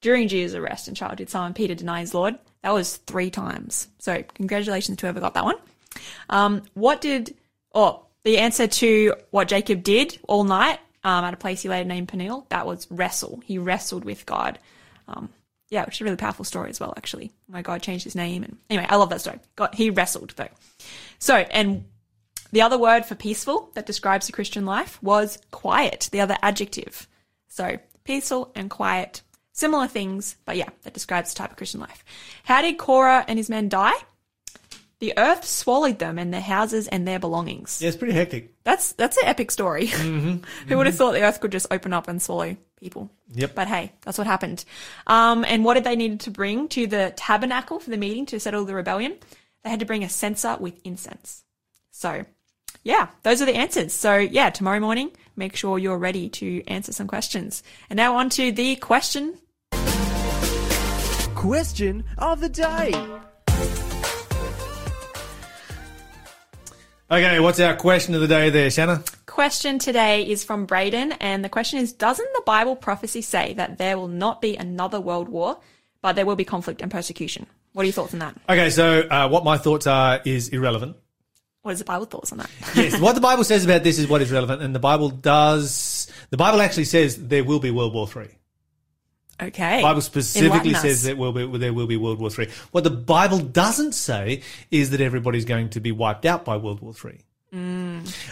during 0.00 0.28
Jesus' 0.28 0.56
arrest 0.56 0.88
in 0.88 0.94
childhood, 0.94 1.28
Simon 1.28 1.54
Peter 1.54 1.74
denies 1.74 2.14
Lord? 2.14 2.38
That 2.62 2.72
was 2.72 2.96
three 2.98 3.30
times. 3.30 3.88
So 3.98 4.22
congratulations 4.34 4.98
to 4.98 5.06
whoever 5.06 5.20
got 5.20 5.34
that 5.34 5.44
one. 5.44 5.56
Um, 6.30 6.62
what 6.74 7.00
did 7.00 7.34
oh 7.74 8.04
the 8.24 8.38
answer 8.38 8.66
to 8.66 9.14
what 9.30 9.48
Jacob 9.48 9.82
did 9.82 10.18
all 10.28 10.44
night 10.44 10.80
um, 11.04 11.24
at 11.24 11.34
a 11.34 11.38
place 11.38 11.62
he 11.62 11.68
later 11.68 11.88
named 11.88 12.08
Peniel. 12.08 12.46
That 12.50 12.66
was 12.66 12.86
wrestle. 12.90 13.40
He 13.44 13.58
wrestled 13.58 14.04
with 14.04 14.26
God. 14.26 14.58
Um, 15.06 15.30
yeah, 15.70 15.84
which 15.84 15.96
is 15.96 16.00
a 16.00 16.04
really 16.04 16.16
powerful 16.16 16.44
story 16.44 16.70
as 16.70 16.80
well, 16.80 16.94
actually. 16.96 17.30
My 17.48 17.62
God 17.62 17.82
changed 17.82 18.04
his 18.04 18.14
name. 18.14 18.42
And 18.42 18.58
anyway, 18.70 18.86
I 18.88 18.96
love 18.96 19.10
that 19.10 19.20
story. 19.20 19.38
God, 19.56 19.74
he 19.74 19.90
wrestled 19.90 20.34
though. 20.36 20.48
So, 21.18 21.34
and 21.36 21.84
the 22.52 22.62
other 22.62 22.78
word 22.78 23.04
for 23.04 23.14
peaceful 23.14 23.70
that 23.74 23.86
describes 23.86 24.26
the 24.26 24.32
Christian 24.32 24.64
life 24.64 25.02
was 25.02 25.38
quiet, 25.50 26.08
the 26.10 26.20
other 26.20 26.36
adjective. 26.42 27.06
So, 27.48 27.78
peaceful 28.04 28.50
and 28.54 28.70
quiet, 28.70 29.22
similar 29.58 29.88
things, 29.88 30.36
but 30.44 30.56
yeah, 30.56 30.68
that 30.82 30.94
describes 30.94 31.32
the 31.32 31.38
type 31.38 31.50
of 31.50 31.56
Christian 31.56 31.80
life. 31.80 32.04
How 32.44 32.62
did 32.62 32.78
Korah 32.78 33.24
and 33.26 33.38
his 33.38 33.50
men 33.50 33.68
die? 33.68 33.94
The 35.00 35.14
earth 35.16 35.44
swallowed 35.44 35.98
them 36.00 36.18
and 36.18 36.34
their 36.34 36.40
houses 36.40 36.88
and 36.88 37.06
their 37.06 37.20
belongings. 37.20 37.80
Yeah, 37.80 37.88
it's 37.88 37.96
pretty 37.96 38.14
hectic. 38.14 38.52
That's 38.64 38.92
that's 38.92 39.16
an 39.16 39.26
epic 39.26 39.50
story. 39.50 39.86
Who 39.86 40.40
would 40.70 40.86
have 40.86 40.96
thought 40.96 41.12
the 41.12 41.22
earth 41.22 41.40
could 41.40 41.52
just 41.52 41.68
open 41.70 41.92
up 41.92 42.08
and 42.08 42.20
swallow 42.20 42.56
people? 42.80 43.10
Yep. 43.34 43.54
But 43.54 43.68
hey, 43.68 43.92
that's 44.02 44.18
what 44.18 44.26
happened. 44.26 44.64
Um, 45.06 45.44
and 45.44 45.64
what 45.64 45.74
did 45.74 45.84
they 45.84 45.94
need 45.94 46.20
to 46.20 46.30
bring 46.30 46.68
to 46.70 46.86
the 46.86 47.12
tabernacle 47.16 47.78
for 47.78 47.90
the 47.90 47.96
meeting 47.96 48.26
to 48.26 48.40
settle 48.40 48.64
the 48.64 48.74
rebellion? 48.74 49.16
They 49.62 49.70
had 49.70 49.80
to 49.80 49.86
bring 49.86 50.02
a 50.02 50.08
censer 50.08 50.56
with 50.58 50.80
incense. 50.84 51.44
So, 51.90 52.24
yeah, 52.82 53.08
those 53.22 53.42
are 53.42 53.46
the 53.46 53.56
answers. 53.56 53.92
So, 53.92 54.16
yeah, 54.16 54.50
tomorrow 54.50 54.80
morning, 54.80 55.12
make 55.36 55.54
sure 55.56 55.78
you're 55.78 55.98
ready 55.98 56.28
to 56.30 56.64
answer 56.66 56.92
some 56.92 57.06
questions. 57.06 57.62
And 57.88 57.96
now 57.96 58.16
on 58.16 58.30
to 58.30 58.50
the 58.52 58.76
question. 58.76 59.38
Question 61.38 62.02
of 62.18 62.40
the 62.40 62.48
day. 62.48 62.92
Okay, 67.08 67.38
what's 67.38 67.60
our 67.60 67.76
question 67.76 68.16
of 68.16 68.20
the 68.20 68.26
day 68.26 68.50
there, 68.50 68.68
Shanna? 68.72 69.04
Question 69.26 69.78
today 69.78 70.28
is 70.28 70.42
from 70.42 70.66
Braden, 70.66 71.12
and 71.12 71.44
the 71.44 71.48
question 71.48 71.78
is 71.78 71.92
Doesn't 71.92 72.28
the 72.34 72.42
Bible 72.44 72.74
prophecy 72.74 73.22
say 73.22 73.54
that 73.54 73.78
there 73.78 73.96
will 73.96 74.08
not 74.08 74.42
be 74.42 74.56
another 74.56 75.00
world 75.00 75.28
war, 75.28 75.60
but 76.02 76.14
there 76.14 76.26
will 76.26 76.34
be 76.34 76.44
conflict 76.44 76.82
and 76.82 76.90
persecution? 76.90 77.46
What 77.72 77.82
are 77.82 77.86
your 77.86 77.92
thoughts 77.92 78.14
on 78.14 78.18
that? 78.18 78.36
Okay, 78.48 78.70
so 78.70 79.02
uh, 79.02 79.28
what 79.28 79.44
my 79.44 79.58
thoughts 79.58 79.86
are 79.86 80.20
is 80.24 80.48
irrelevant. 80.48 80.96
What 81.62 81.70
is 81.70 81.78
the 81.78 81.84
Bible 81.84 82.06
thoughts 82.06 82.32
on 82.32 82.38
that? 82.38 82.50
Yes, 82.74 82.98
what 82.98 83.14
the 83.14 83.20
Bible 83.20 83.44
says 83.44 83.64
about 83.64 83.84
this 83.84 84.00
is 84.00 84.08
what 84.08 84.22
is 84.22 84.32
relevant, 84.32 84.60
and 84.60 84.74
the 84.74 84.80
Bible 84.80 85.08
does. 85.08 86.10
The 86.30 86.36
Bible 86.36 86.60
actually 86.60 86.86
says 86.86 87.28
there 87.28 87.44
will 87.44 87.60
be 87.60 87.70
World 87.70 87.94
War 87.94 88.08
Three. 88.08 88.37
Okay. 89.40 89.78
The 89.78 89.82
Bible 89.82 90.00
specifically 90.00 90.74
says 90.74 91.04
that 91.04 91.16
will 91.16 91.32
be, 91.32 91.58
there 91.58 91.72
will 91.72 91.86
be 91.86 91.96
World 91.96 92.18
War 92.18 92.30
Three. 92.30 92.48
What 92.72 92.84
the 92.84 92.90
Bible 92.90 93.38
doesn't 93.38 93.92
say 93.92 94.42
is 94.70 94.90
that 94.90 95.00
everybody's 95.00 95.44
going 95.44 95.70
to 95.70 95.80
be 95.80 95.92
wiped 95.92 96.26
out 96.26 96.44
by 96.44 96.56
World 96.56 96.80
War 96.80 96.92
Three. 96.92 97.20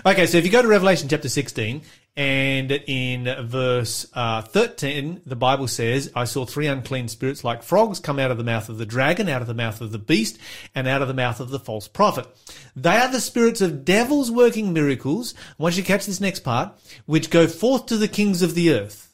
Okay, 0.04 0.26
so 0.26 0.36
if 0.36 0.44
you 0.44 0.50
go 0.50 0.60
to 0.60 0.68
Revelation 0.68 1.08
chapter 1.08 1.28
16, 1.28 1.80
and 2.18 2.70
in 2.70 3.46
verse 3.46 4.06
uh, 4.14 4.42
13, 4.42 5.22
the 5.24 5.36
Bible 5.36 5.68
says, 5.68 6.10
I 6.14 6.24
saw 6.24 6.44
three 6.44 6.66
unclean 6.66 7.08
spirits 7.08 7.44
like 7.44 7.62
frogs 7.62 8.00
come 8.00 8.18
out 8.18 8.30
of 8.30 8.38
the 8.38 8.44
mouth 8.44 8.68
of 8.68 8.78
the 8.78 8.86
dragon, 8.86 9.28
out 9.28 9.42
of 9.42 9.48
the 9.48 9.54
mouth 9.54 9.80
of 9.80 9.92
the 9.92 9.98
beast, 9.98 10.38
and 10.74 10.86
out 10.86 11.02
of 11.02 11.08
the 11.08 11.14
mouth 11.14 11.40
of 11.40 11.50
the 11.50 11.58
false 11.58 11.88
prophet. 11.88 12.26
They 12.74 12.96
are 12.96 13.10
the 13.10 13.20
spirits 13.20 13.60
of 13.60 13.84
devils 13.84 14.30
working 14.30 14.72
miracles. 14.72 15.34
I 15.58 15.62
want 15.62 15.76
you 15.76 15.82
to 15.82 15.86
catch 15.86 16.06
this 16.06 16.20
next 16.20 16.40
part, 16.40 16.72
which 17.06 17.30
go 17.30 17.46
forth 17.46 17.86
to 17.86 17.96
the 17.96 18.08
kings 18.08 18.42
of 18.42 18.54
the 18.54 18.72
earth. 18.72 19.05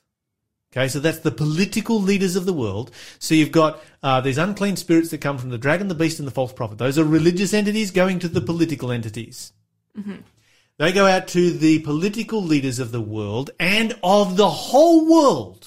Okay, 0.75 0.89
so 0.89 1.01
that's 1.01 1.19
the 1.19 1.31
political 1.31 2.01
leaders 2.01 2.35
of 2.35 2.47
the 2.47 2.53
world. 2.53 2.91
So 3.19 3.35
you've 3.35 3.53
got 3.53 3.83
uh, 4.03 4.23
these 4.23 4.39
unclean 4.39 4.77
spirits 4.77 5.11
that 5.11 5.21
come 5.21 5.37
from 5.37 5.51
the 5.51 5.59
dragon, 5.59 5.89
the 5.89 5.95
beast, 5.95 6.19
and 6.19 6.27
the 6.27 6.33
false 6.33 6.53
prophet. 6.53 6.79
Those 6.79 6.99
are 6.99 7.05
religious 7.05 7.53
entities 7.53 7.91
going 7.91 8.19
to 8.21 8.29
the 8.29 8.41
political 8.41 8.91
entities. 8.91 9.53
They 10.79 10.93
go 10.93 11.07
out 11.07 11.29
to 11.29 11.51
the 11.51 11.81
political 11.81 12.43
leaders 12.43 12.79
of 12.79 12.91
the 12.91 13.03
world 13.03 13.51
and 13.61 13.99
of 14.03 14.39
the 14.39 14.49
whole 14.49 15.07
world. 15.07 15.62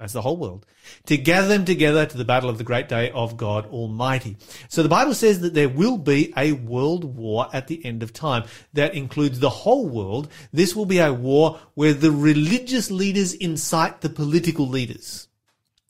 That's 0.00 0.14
the 0.14 0.22
whole 0.22 0.38
world. 0.38 0.64
To 1.06 1.18
gather 1.18 1.46
them 1.46 1.66
together 1.66 2.06
to 2.06 2.16
the 2.16 2.24
battle 2.24 2.48
of 2.48 2.56
the 2.56 2.64
great 2.64 2.88
day 2.88 3.10
of 3.10 3.36
God 3.36 3.66
Almighty. 3.66 4.38
So 4.70 4.82
the 4.82 4.88
Bible 4.88 5.12
says 5.12 5.40
that 5.40 5.52
there 5.52 5.68
will 5.68 5.98
be 5.98 6.32
a 6.38 6.52
world 6.52 7.04
war 7.04 7.48
at 7.52 7.66
the 7.66 7.84
end 7.84 8.02
of 8.02 8.14
time. 8.14 8.44
That 8.72 8.94
includes 8.94 9.40
the 9.40 9.50
whole 9.50 9.86
world. 9.86 10.30
This 10.54 10.74
will 10.74 10.86
be 10.86 11.00
a 11.00 11.12
war 11.12 11.60
where 11.74 11.92
the 11.92 12.10
religious 12.10 12.90
leaders 12.90 13.34
incite 13.34 14.00
the 14.00 14.08
political 14.08 14.66
leaders. 14.66 15.28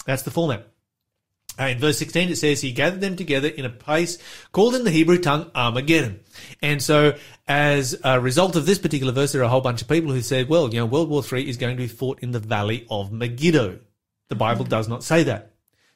That's 0.06 0.22
the 0.22 0.32
format. 0.32 0.66
Uh, 1.58 1.66
in 1.66 1.78
verse 1.78 1.98
16, 1.98 2.30
it 2.30 2.36
says, 2.36 2.60
He 2.60 2.72
gathered 2.72 3.00
them 3.00 3.14
together 3.14 3.46
in 3.46 3.64
a 3.64 3.70
place 3.70 4.18
called 4.50 4.74
in 4.74 4.82
the 4.82 4.90
Hebrew 4.90 5.18
tongue 5.18 5.52
Armageddon. 5.54 6.20
And 6.62 6.82
so, 6.82 7.16
as 7.46 7.96
a 8.02 8.18
result 8.18 8.56
of 8.56 8.66
this 8.66 8.78
particular 8.78 9.12
verse, 9.12 9.32
there 9.32 9.42
are 9.42 9.44
a 9.44 9.48
whole 9.48 9.60
bunch 9.60 9.82
of 9.82 9.88
people 9.88 10.10
who 10.10 10.22
said, 10.22 10.48
well, 10.48 10.72
you 10.72 10.80
know, 10.80 10.86
World 10.86 11.10
War 11.10 11.22
III 11.22 11.48
is 11.48 11.58
going 11.58 11.76
to 11.76 11.80
be 11.80 11.86
fought 11.86 12.20
in 12.20 12.32
the 12.32 12.40
valley 12.40 12.86
of 12.90 13.12
Megiddo. 13.12 13.78
The 14.30 14.36
Bible 14.36 14.64
does 14.64 14.88
not 14.88 15.04
say 15.04 15.24
that. 15.24 15.54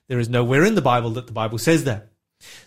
There 0.09 0.19
is 0.19 0.29
nowhere 0.29 0.65
in 0.65 0.75
the 0.75 0.83
Bible 0.83 1.11
that 1.11 1.27
the 1.27 1.33
Bible 1.33 1.57
says 1.57 1.85
that. 1.85 2.09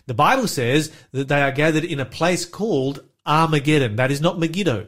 The 0.06 0.14
Bible 0.14 0.48
says 0.48 0.90
that 1.12 1.28
they 1.28 1.42
are 1.42 1.52
gathered 1.52 1.84
in 1.84 2.00
a 2.00 2.06
place 2.06 2.46
called 2.46 3.04
Armageddon. 3.26 3.96
That 3.96 4.10
is 4.10 4.20
not 4.20 4.38
Megiddo. 4.38 4.86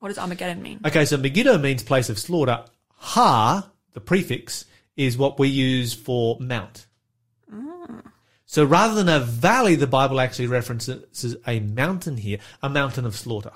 What 0.00 0.08
does 0.08 0.18
Armageddon 0.18 0.62
mean? 0.62 0.80
Okay, 0.84 1.04
so 1.04 1.16
Megiddo 1.16 1.58
means 1.58 1.84
place 1.84 2.10
of 2.10 2.18
slaughter. 2.18 2.64
Har, 2.96 3.70
the 3.92 4.00
prefix, 4.00 4.64
is 4.96 5.16
what 5.16 5.38
we 5.38 5.48
use 5.48 5.94
for 5.94 6.36
mount. 6.40 6.86
Mm. 7.50 8.02
So 8.46 8.64
rather 8.64 8.94
than 8.94 9.08
a 9.08 9.20
valley, 9.20 9.76
the 9.76 9.86
Bible 9.86 10.20
actually 10.20 10.48
references 10.48 11.36
a 11.46 11.60
mountain 11.60 12.16
here, 12.16 12.38
a 12.62 12.68
mountain 12.68 13.06
of 13.06 13.14
slaughter. 13.14 13.52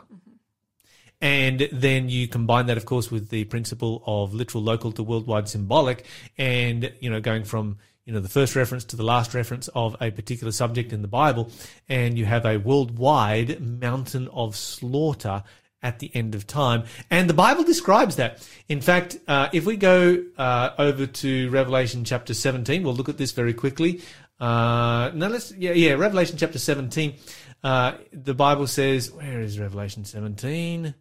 And 1.24 1.70
then 1.72 2.10
you 2.10 2.28
combine 2.28 2.66
that, 2.66 2.76
of 2.76 2.84
course, 2.84 3.10
with 3.10 3.30
the 3.30 3.44
principle 3.44 4.02
of 4.06 4.34
literal, 4.34 4.62
local 4.62 4.92
to 4.92 5.02
worldwide 5.02 5.48
symbolic, 5.48 6.04
and 6.36 6.92
you 7.00 7.08
know, 7.08 7.22
going 7.22 7.44
from 7.44 7.78
you 8.04 8.12
know 8.12 8.20
the 8.20 8.28
first 8.28 8.54
reference 8.54 8.84
to 8.84 8.96
the 8.96 9.04
last 9.04 9.32
reference 9.32 9.68
of 9.68 9.96
a 10.02 10.10
particular 10.10 10.52
subject 10.52 10.92
in 10.92 11.00
the 11.00 11.08
Bible, 11.08 11.50
and 11.88 12.18
you 12.18 12.26
have 12.26 12.44
a 12.44 12.58
worldwide 12.58 13.58
mountain 13.58 14.28
of 14.34 14.54
slaughter 14.54 15.42
at 15.82 15.98
the 15.98 16.10
end 16.14 16.34
of 16.34 16.46
time. 16.46 16.84
And 17.10 17.28
the 17.28 17.34
Bible 17.34 17.64
describes 17.64 18.16
that. 18.16 18.46
In 18.68 18.82
fact, 18.82 19.16
uh, 19.26 19.48
if 19.54 19.64
we 19.64 19.78
go 19.78 20.22
uh, 20.36 20.70
over 20.76 21.06
to 21.06 21.48
Revelation 21.48 22.04
chapter 22.04 22.34
17, 22.34 22.82
we'll 22.82 22.92
look 22.92 23.08
at 23.08 23.16
this 23.16 23.32
very 23.32 23.54
quickly. 23.54 24.02
Uh, 24.38 25.10
let's, 25.14 25.52
yeah, 25.52 25.72
yeah, 25.72 25.94
Revelation 25.94 26.36
chapter 26.36 26.58
17. 26.58 27.14
Uh, 27.62 27.94
the 28.12 28.34
Bible 28.34 28.66
says, 28.66 29.10
where 29.10 29.40
is 29.40 29.58
Revelation 29.58 30.04
17? 30.04 30.94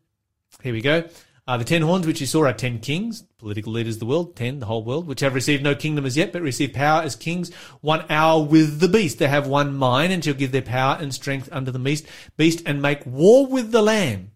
Here 0.61 0.73
we 0.73 0.81
go. 0.81 1.07
Uh, 1.45 1.57
the 1.57 1.65
ten 1.65 1.81
horns 1.81 2.07
which 2.07 2.21
you 2.21 2.27
saw 2.27 2.45
are 2.45 2.53
ten 2.53 2.79
kings, 2.79 3.23
political 3.37 3.73
leaders 3.73 3.95
of 3.95 3.99
the 3.99 4.05
world, 4.05 4.35
ten, 4.35 4.59
the 4.59 4.65
whole 4.65 4.83
world, 4.83 5.07
which 5.07 5.19
have 5.19 5.35
received 5.35 5.61
no 5.61 5.75
kingdom 5.75 6.05
as 6.05 6.15
yet, 6.15 6.31
but 6.31 6.41
receive 6.41 6.71
power 6.71 7.01
as 7.01 7.17
kings, 7.17 7.53
one 7.81 8.05
hour 8.09 8.41
with 8.41 8.79
the 8.79 8.87
beast. 8.87 9.19
They 9.19 9.27
have 9.27 9.45
one 9.45 9.75
mind 9.75 10.13
and 10.13 10.23
shall 10.23 10.35
give 10.35 10.53
their 10.53 10.61
power 10.61 10.97
and 10.99 11.13
strength 11.13 11.49
unto 11.51 11.71
the 11.71 11.79
beast, 11.79 12.05
beast 12.37 12.63
and 12.65 12.81
make 12.81 13.05
war 13.05 13.45
with 13.45 13.71
the 13.71 13.81
lamb. 13.81 14.31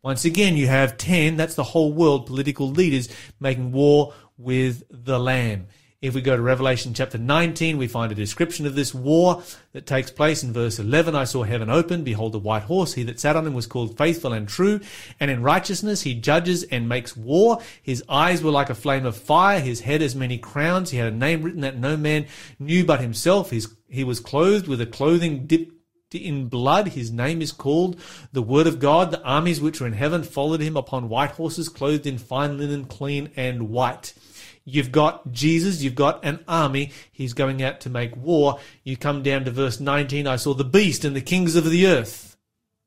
Once 0.00 0.24
again, 0.24 0.56
you 0.56 0.68
have 0.68 0.96
10, 0.96 1.36
that's 1.36 1.56
the 1.56 1.64
whole 1.64 1.92
world, 1.92 2.26
political 2.26 2.70
leaders 2.70 3.08
making 3.40 3.72
war 3.72 4.14
with 4.38 4.84
the 4.90 5.18
Lamb. 5.18 5.66
If 6.00 6.14
we 6.14 6.20
go 6.20 6.36
to 6.36 6.42
Revelation 6.42 6.94
chapter 6.94 7.18
19, 7.18 7.76
we 7.76 7.88
find 7.88 8.12
a 8.12 8.14
description 8.14 8.66
of 8.66 8.76
this 8.76 8.94
war 8.94 9.42
that 9.72 9.84
takes 9.84 10.12
place 10.12 10.44
in 10.44 10.52
verse 10.52 10.78
11. 10.78 11.16
I 11.16 11.24
saw 11.24 11.42
heaven 11.42 11.68
open. 11.68 12.04
Behold, 12.04 12.36
a 12.36 12.38
white 12.38 12.62
horse. 12.62 12.94
He 12.94 13.02
that 13.02 13.18
sat 13.18 13.34
on 13.34 13.44
him 13.44 13.52
was 13.52 13.66
called 13.66 13.98
faithful 13.98 14.32
and 14.32 14.46
true. 14.46 14.78
And 15.18 15.28
in 15.28 15.42
righteousness 15.42 16.02
he 16.02 16.14
judges 16.14 16.62
and 16.62 16.88
makes 16.88 17.16
war. 17.16 17.58
His 17.82 18.04
eyes 18.08 18.44
were 18.44 18.52
like 18.52 18.70
a 18.70 18.76
flame 18.76 19.06
of 19.06 19.16
fire. 19.16 19.58
His 19.58 19.80
head 19.80 20.00
as 20.00 20.14
many 20.14 20.38
crowns. 20.38 20.90
He 20.90 20.98
had 20.98 21.12
a 21.12 21.16
name 21.16 21.42
written 21.42 21.62
that 21.62 21.80
no 21.80 21.96
man 21.96 22.26
knew 22.60 22.84
but 22.84 23.00
himself. 23.00 23.50
His, 23.50 23.74
he 23.88 24.04
was 24.04 24.20
clothed 24.20 24.68
with 24.68 24.80
a 24.80 24.86
clothing 24.86 25.48
dipped 25.48 26.14
in 26.14 26.48
blood. 26.48 26.90
His 26.90 27.10
name 27.10 27.42
is 27.42 27.50
called 27.50 28.00
the 28.32 28.40
Word 28.40 28.68
of 28.68 28.78
God. 28.78 29.10
The 29.10 29.22
armies 29.24 29.60
which 29.60 29.80
were 29.80 29.88
in 29.88 29.94
heaven 29.94 30.22
followed 30.22 30.60
him 30.60 30.76
upon 30.76 31.08
white 31.08 31.32
horses, 31.32 31.68
clothed 31.68 32.06
in 32.06 32.18
fine 32.18 32.56
linen, 32.56 32.84
clean 32.84 33.32
and 33.34 33.68
white. 33.68 34.14
You've 34.70 34.92
got 34.92 35.32
Jesus, 35.32 35.82
you've 35.82 35.94
got 35.94 36.22
an 36.26 36.44
army. 36.46 36.92
He's 37.10 37.32
going 37.32 37.62
out 37.62 37.80
to 37.80 37.90
make 37.90 38.14
war. 38.14 38.60
You 38.84 38.98
come 38.98 39.22
down 39.22 39.46
to 39.46 39.50
verse 39.50 39.80
19. 39.80 40.26
I 40.26 40.36
saw 40.36 40.52
the 40.52 40.62
beast 40.62 41.06
and 41.06 41.16
the 41.16 41.22
kings 41.22 41.56
of 41.56 41.68
the 41.70 41.86
earth. 41.86 42.36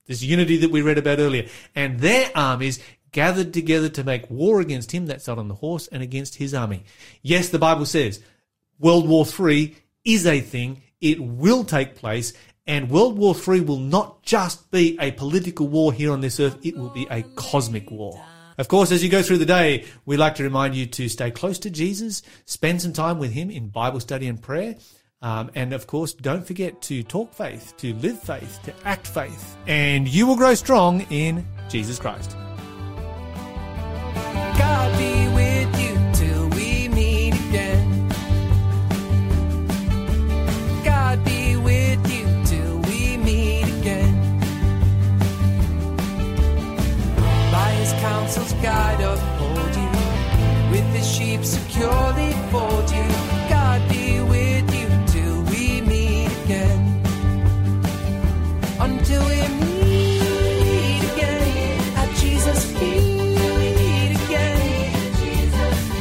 This 0.05 0.21
unity 0.21 0.57
that 0.57 0.69
we 0.69 0.83
read 0.83 0.99
about 0.99 1.17
earlier. 1.17 1.47
And 1.73 1.99
their 1.99 2.29
armies 2.35 2.79
gathered 3.11 3.51
together 3.51 3.89
to 3.89 4.03
make 4.03 4.29
war 4.29 4.61
against 4.61 4.91
him 4.91 5.07
that 5.07 5.23
sat 5.23 5.39
on 5.39 5.47
the 5.47 5.55
horse 5.55 5.87
and 5.87 6.03
against 6.03 6.35
his 6.35 6.53
army. 6.53 6.83
Yes, 7.23 7.49
the 7.49 7.57
Bible 7.57 7.87
says 7.87 8.21
World 8.77 9.09
War 9.09 9.25
III 9.25 9.75
is 10.05 10.27
a 10.27 10.39
thing. 10.39 10.83
It 11.01 11.19
will 11.19 11.63
take 11.63 11.95
place. 11.95 12.33
And 12.67 12.91
World 12.91 13.17
War 13.17 13.35
III 13.35 13.61
will 13.61 13.79
not 13.79 14.21
just 14.21 14.69
be 14.69 14.99
a 15.01 15.11
political 15.13 15.67
war 15.67 15.91
here 15.91 16.11
on 16.11 16.21
this 16.21 16.39
earth, 16.39 16.63
it 16.63 16.77
will 16.77 16.89
be 16.89 17.07
a 17.09 17.23
cosmic 17.35 17.89
war. 17.89 18.23
Of 18.57 18.67
course, 18.67 18.91
as 18.91 19.03
you 19.03 19.09
go 19.09 19.21
through 19.21 19.39
the 19.39 19.45
day, 19.45 19.85
we 20.05 20.17
like 20.17 20.35
to 20.35 20.43
remind 20.43 20.75
you 20.75 20.85
to 20.85 21.09
stay 21.09 21.31
close 21.31 21.59
to 21.59 21.69
Jesus, 21.69 22.21
spend 22.45 22.81
some 22.81 22.93
time 22.93 23.19
with 23.19 23.31
Him 23.31 23.49
in 23.49 23.69
Bible 23.69 23.99
study 23.99 24.27
and 24.27 24.41
prayer. 24.41 24.75
Um, 25.21 25.51
and 25.53 25.71
of 25.73 25.85
course, 25.85 26.13
don't 26.13 26.45
forget 26.45 26.81
to 26.83 27.03
talk 27.03 27.33
faith, 27.33 27.75
to 27.77 27.93
live 27.95 28.21
faith, 28.21 28.59
to 28.63 28.73
act 28.85 29.07
faith, 29.07 29.55
and 29.67 30.07
you 30.07 30.25
will 30.25 30.35
grow 30.35 30.55
strong 30.55 31.01
in 31.11 31.45
Jesus 31.69 31.99
Christ. 31.99 32.35
Guide 48.61 49.01
uphold 49.01 49.75
you. 49.75 49.91
With 50.71 50.85
his 50.95 51.09
sheep 51.09 51.43
securely 51.43 52.31
fold 52.51 52.89
you. 52.91 53.07
God 53.49 53.81
be 53.89 54.21
with 54.21 54.73
you 54.73 54.87
till 55.07 55.41
we 55.51 55.81
meet 55.81 56.31
again. 56.45 57.01
Until 58.79 59.23
we 59.25 59.41
meet 59.65 61.01
again 61.13 61.97
at 61.97 62.15
Jesus' 62.17 62.65
feet 62.77 64.15
again. 64.25 65.49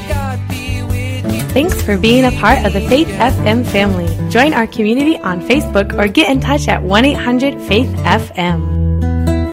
God 0.08 0.38
be 0.48 0.82
with 0.82 1.34
you. 1.34 1.40
Thanks 1.54 1.80
for 1.82 1.96
being 1.96 2.26
a 2.26 2.32
part 2.32 2.64
of 2.64 2.74
the 2.74 2.86
Faith 2.88 3.08
FM 3.08 3.64
family. 3.66 4.08
Join 4.30 4.52
our 4.52 4.66
community 4.66 5.16
on 5.18 5.40
Facebook 5.40 5.98
or 5.98 6.08
get 6.08 6.30
in 6.30 6.40
touch 6.40 6.68
at 6.68 6.82
1 6.82 7.04
800 7.06 7.60
Faith 7.62 7.88
FM. 8.04 8.89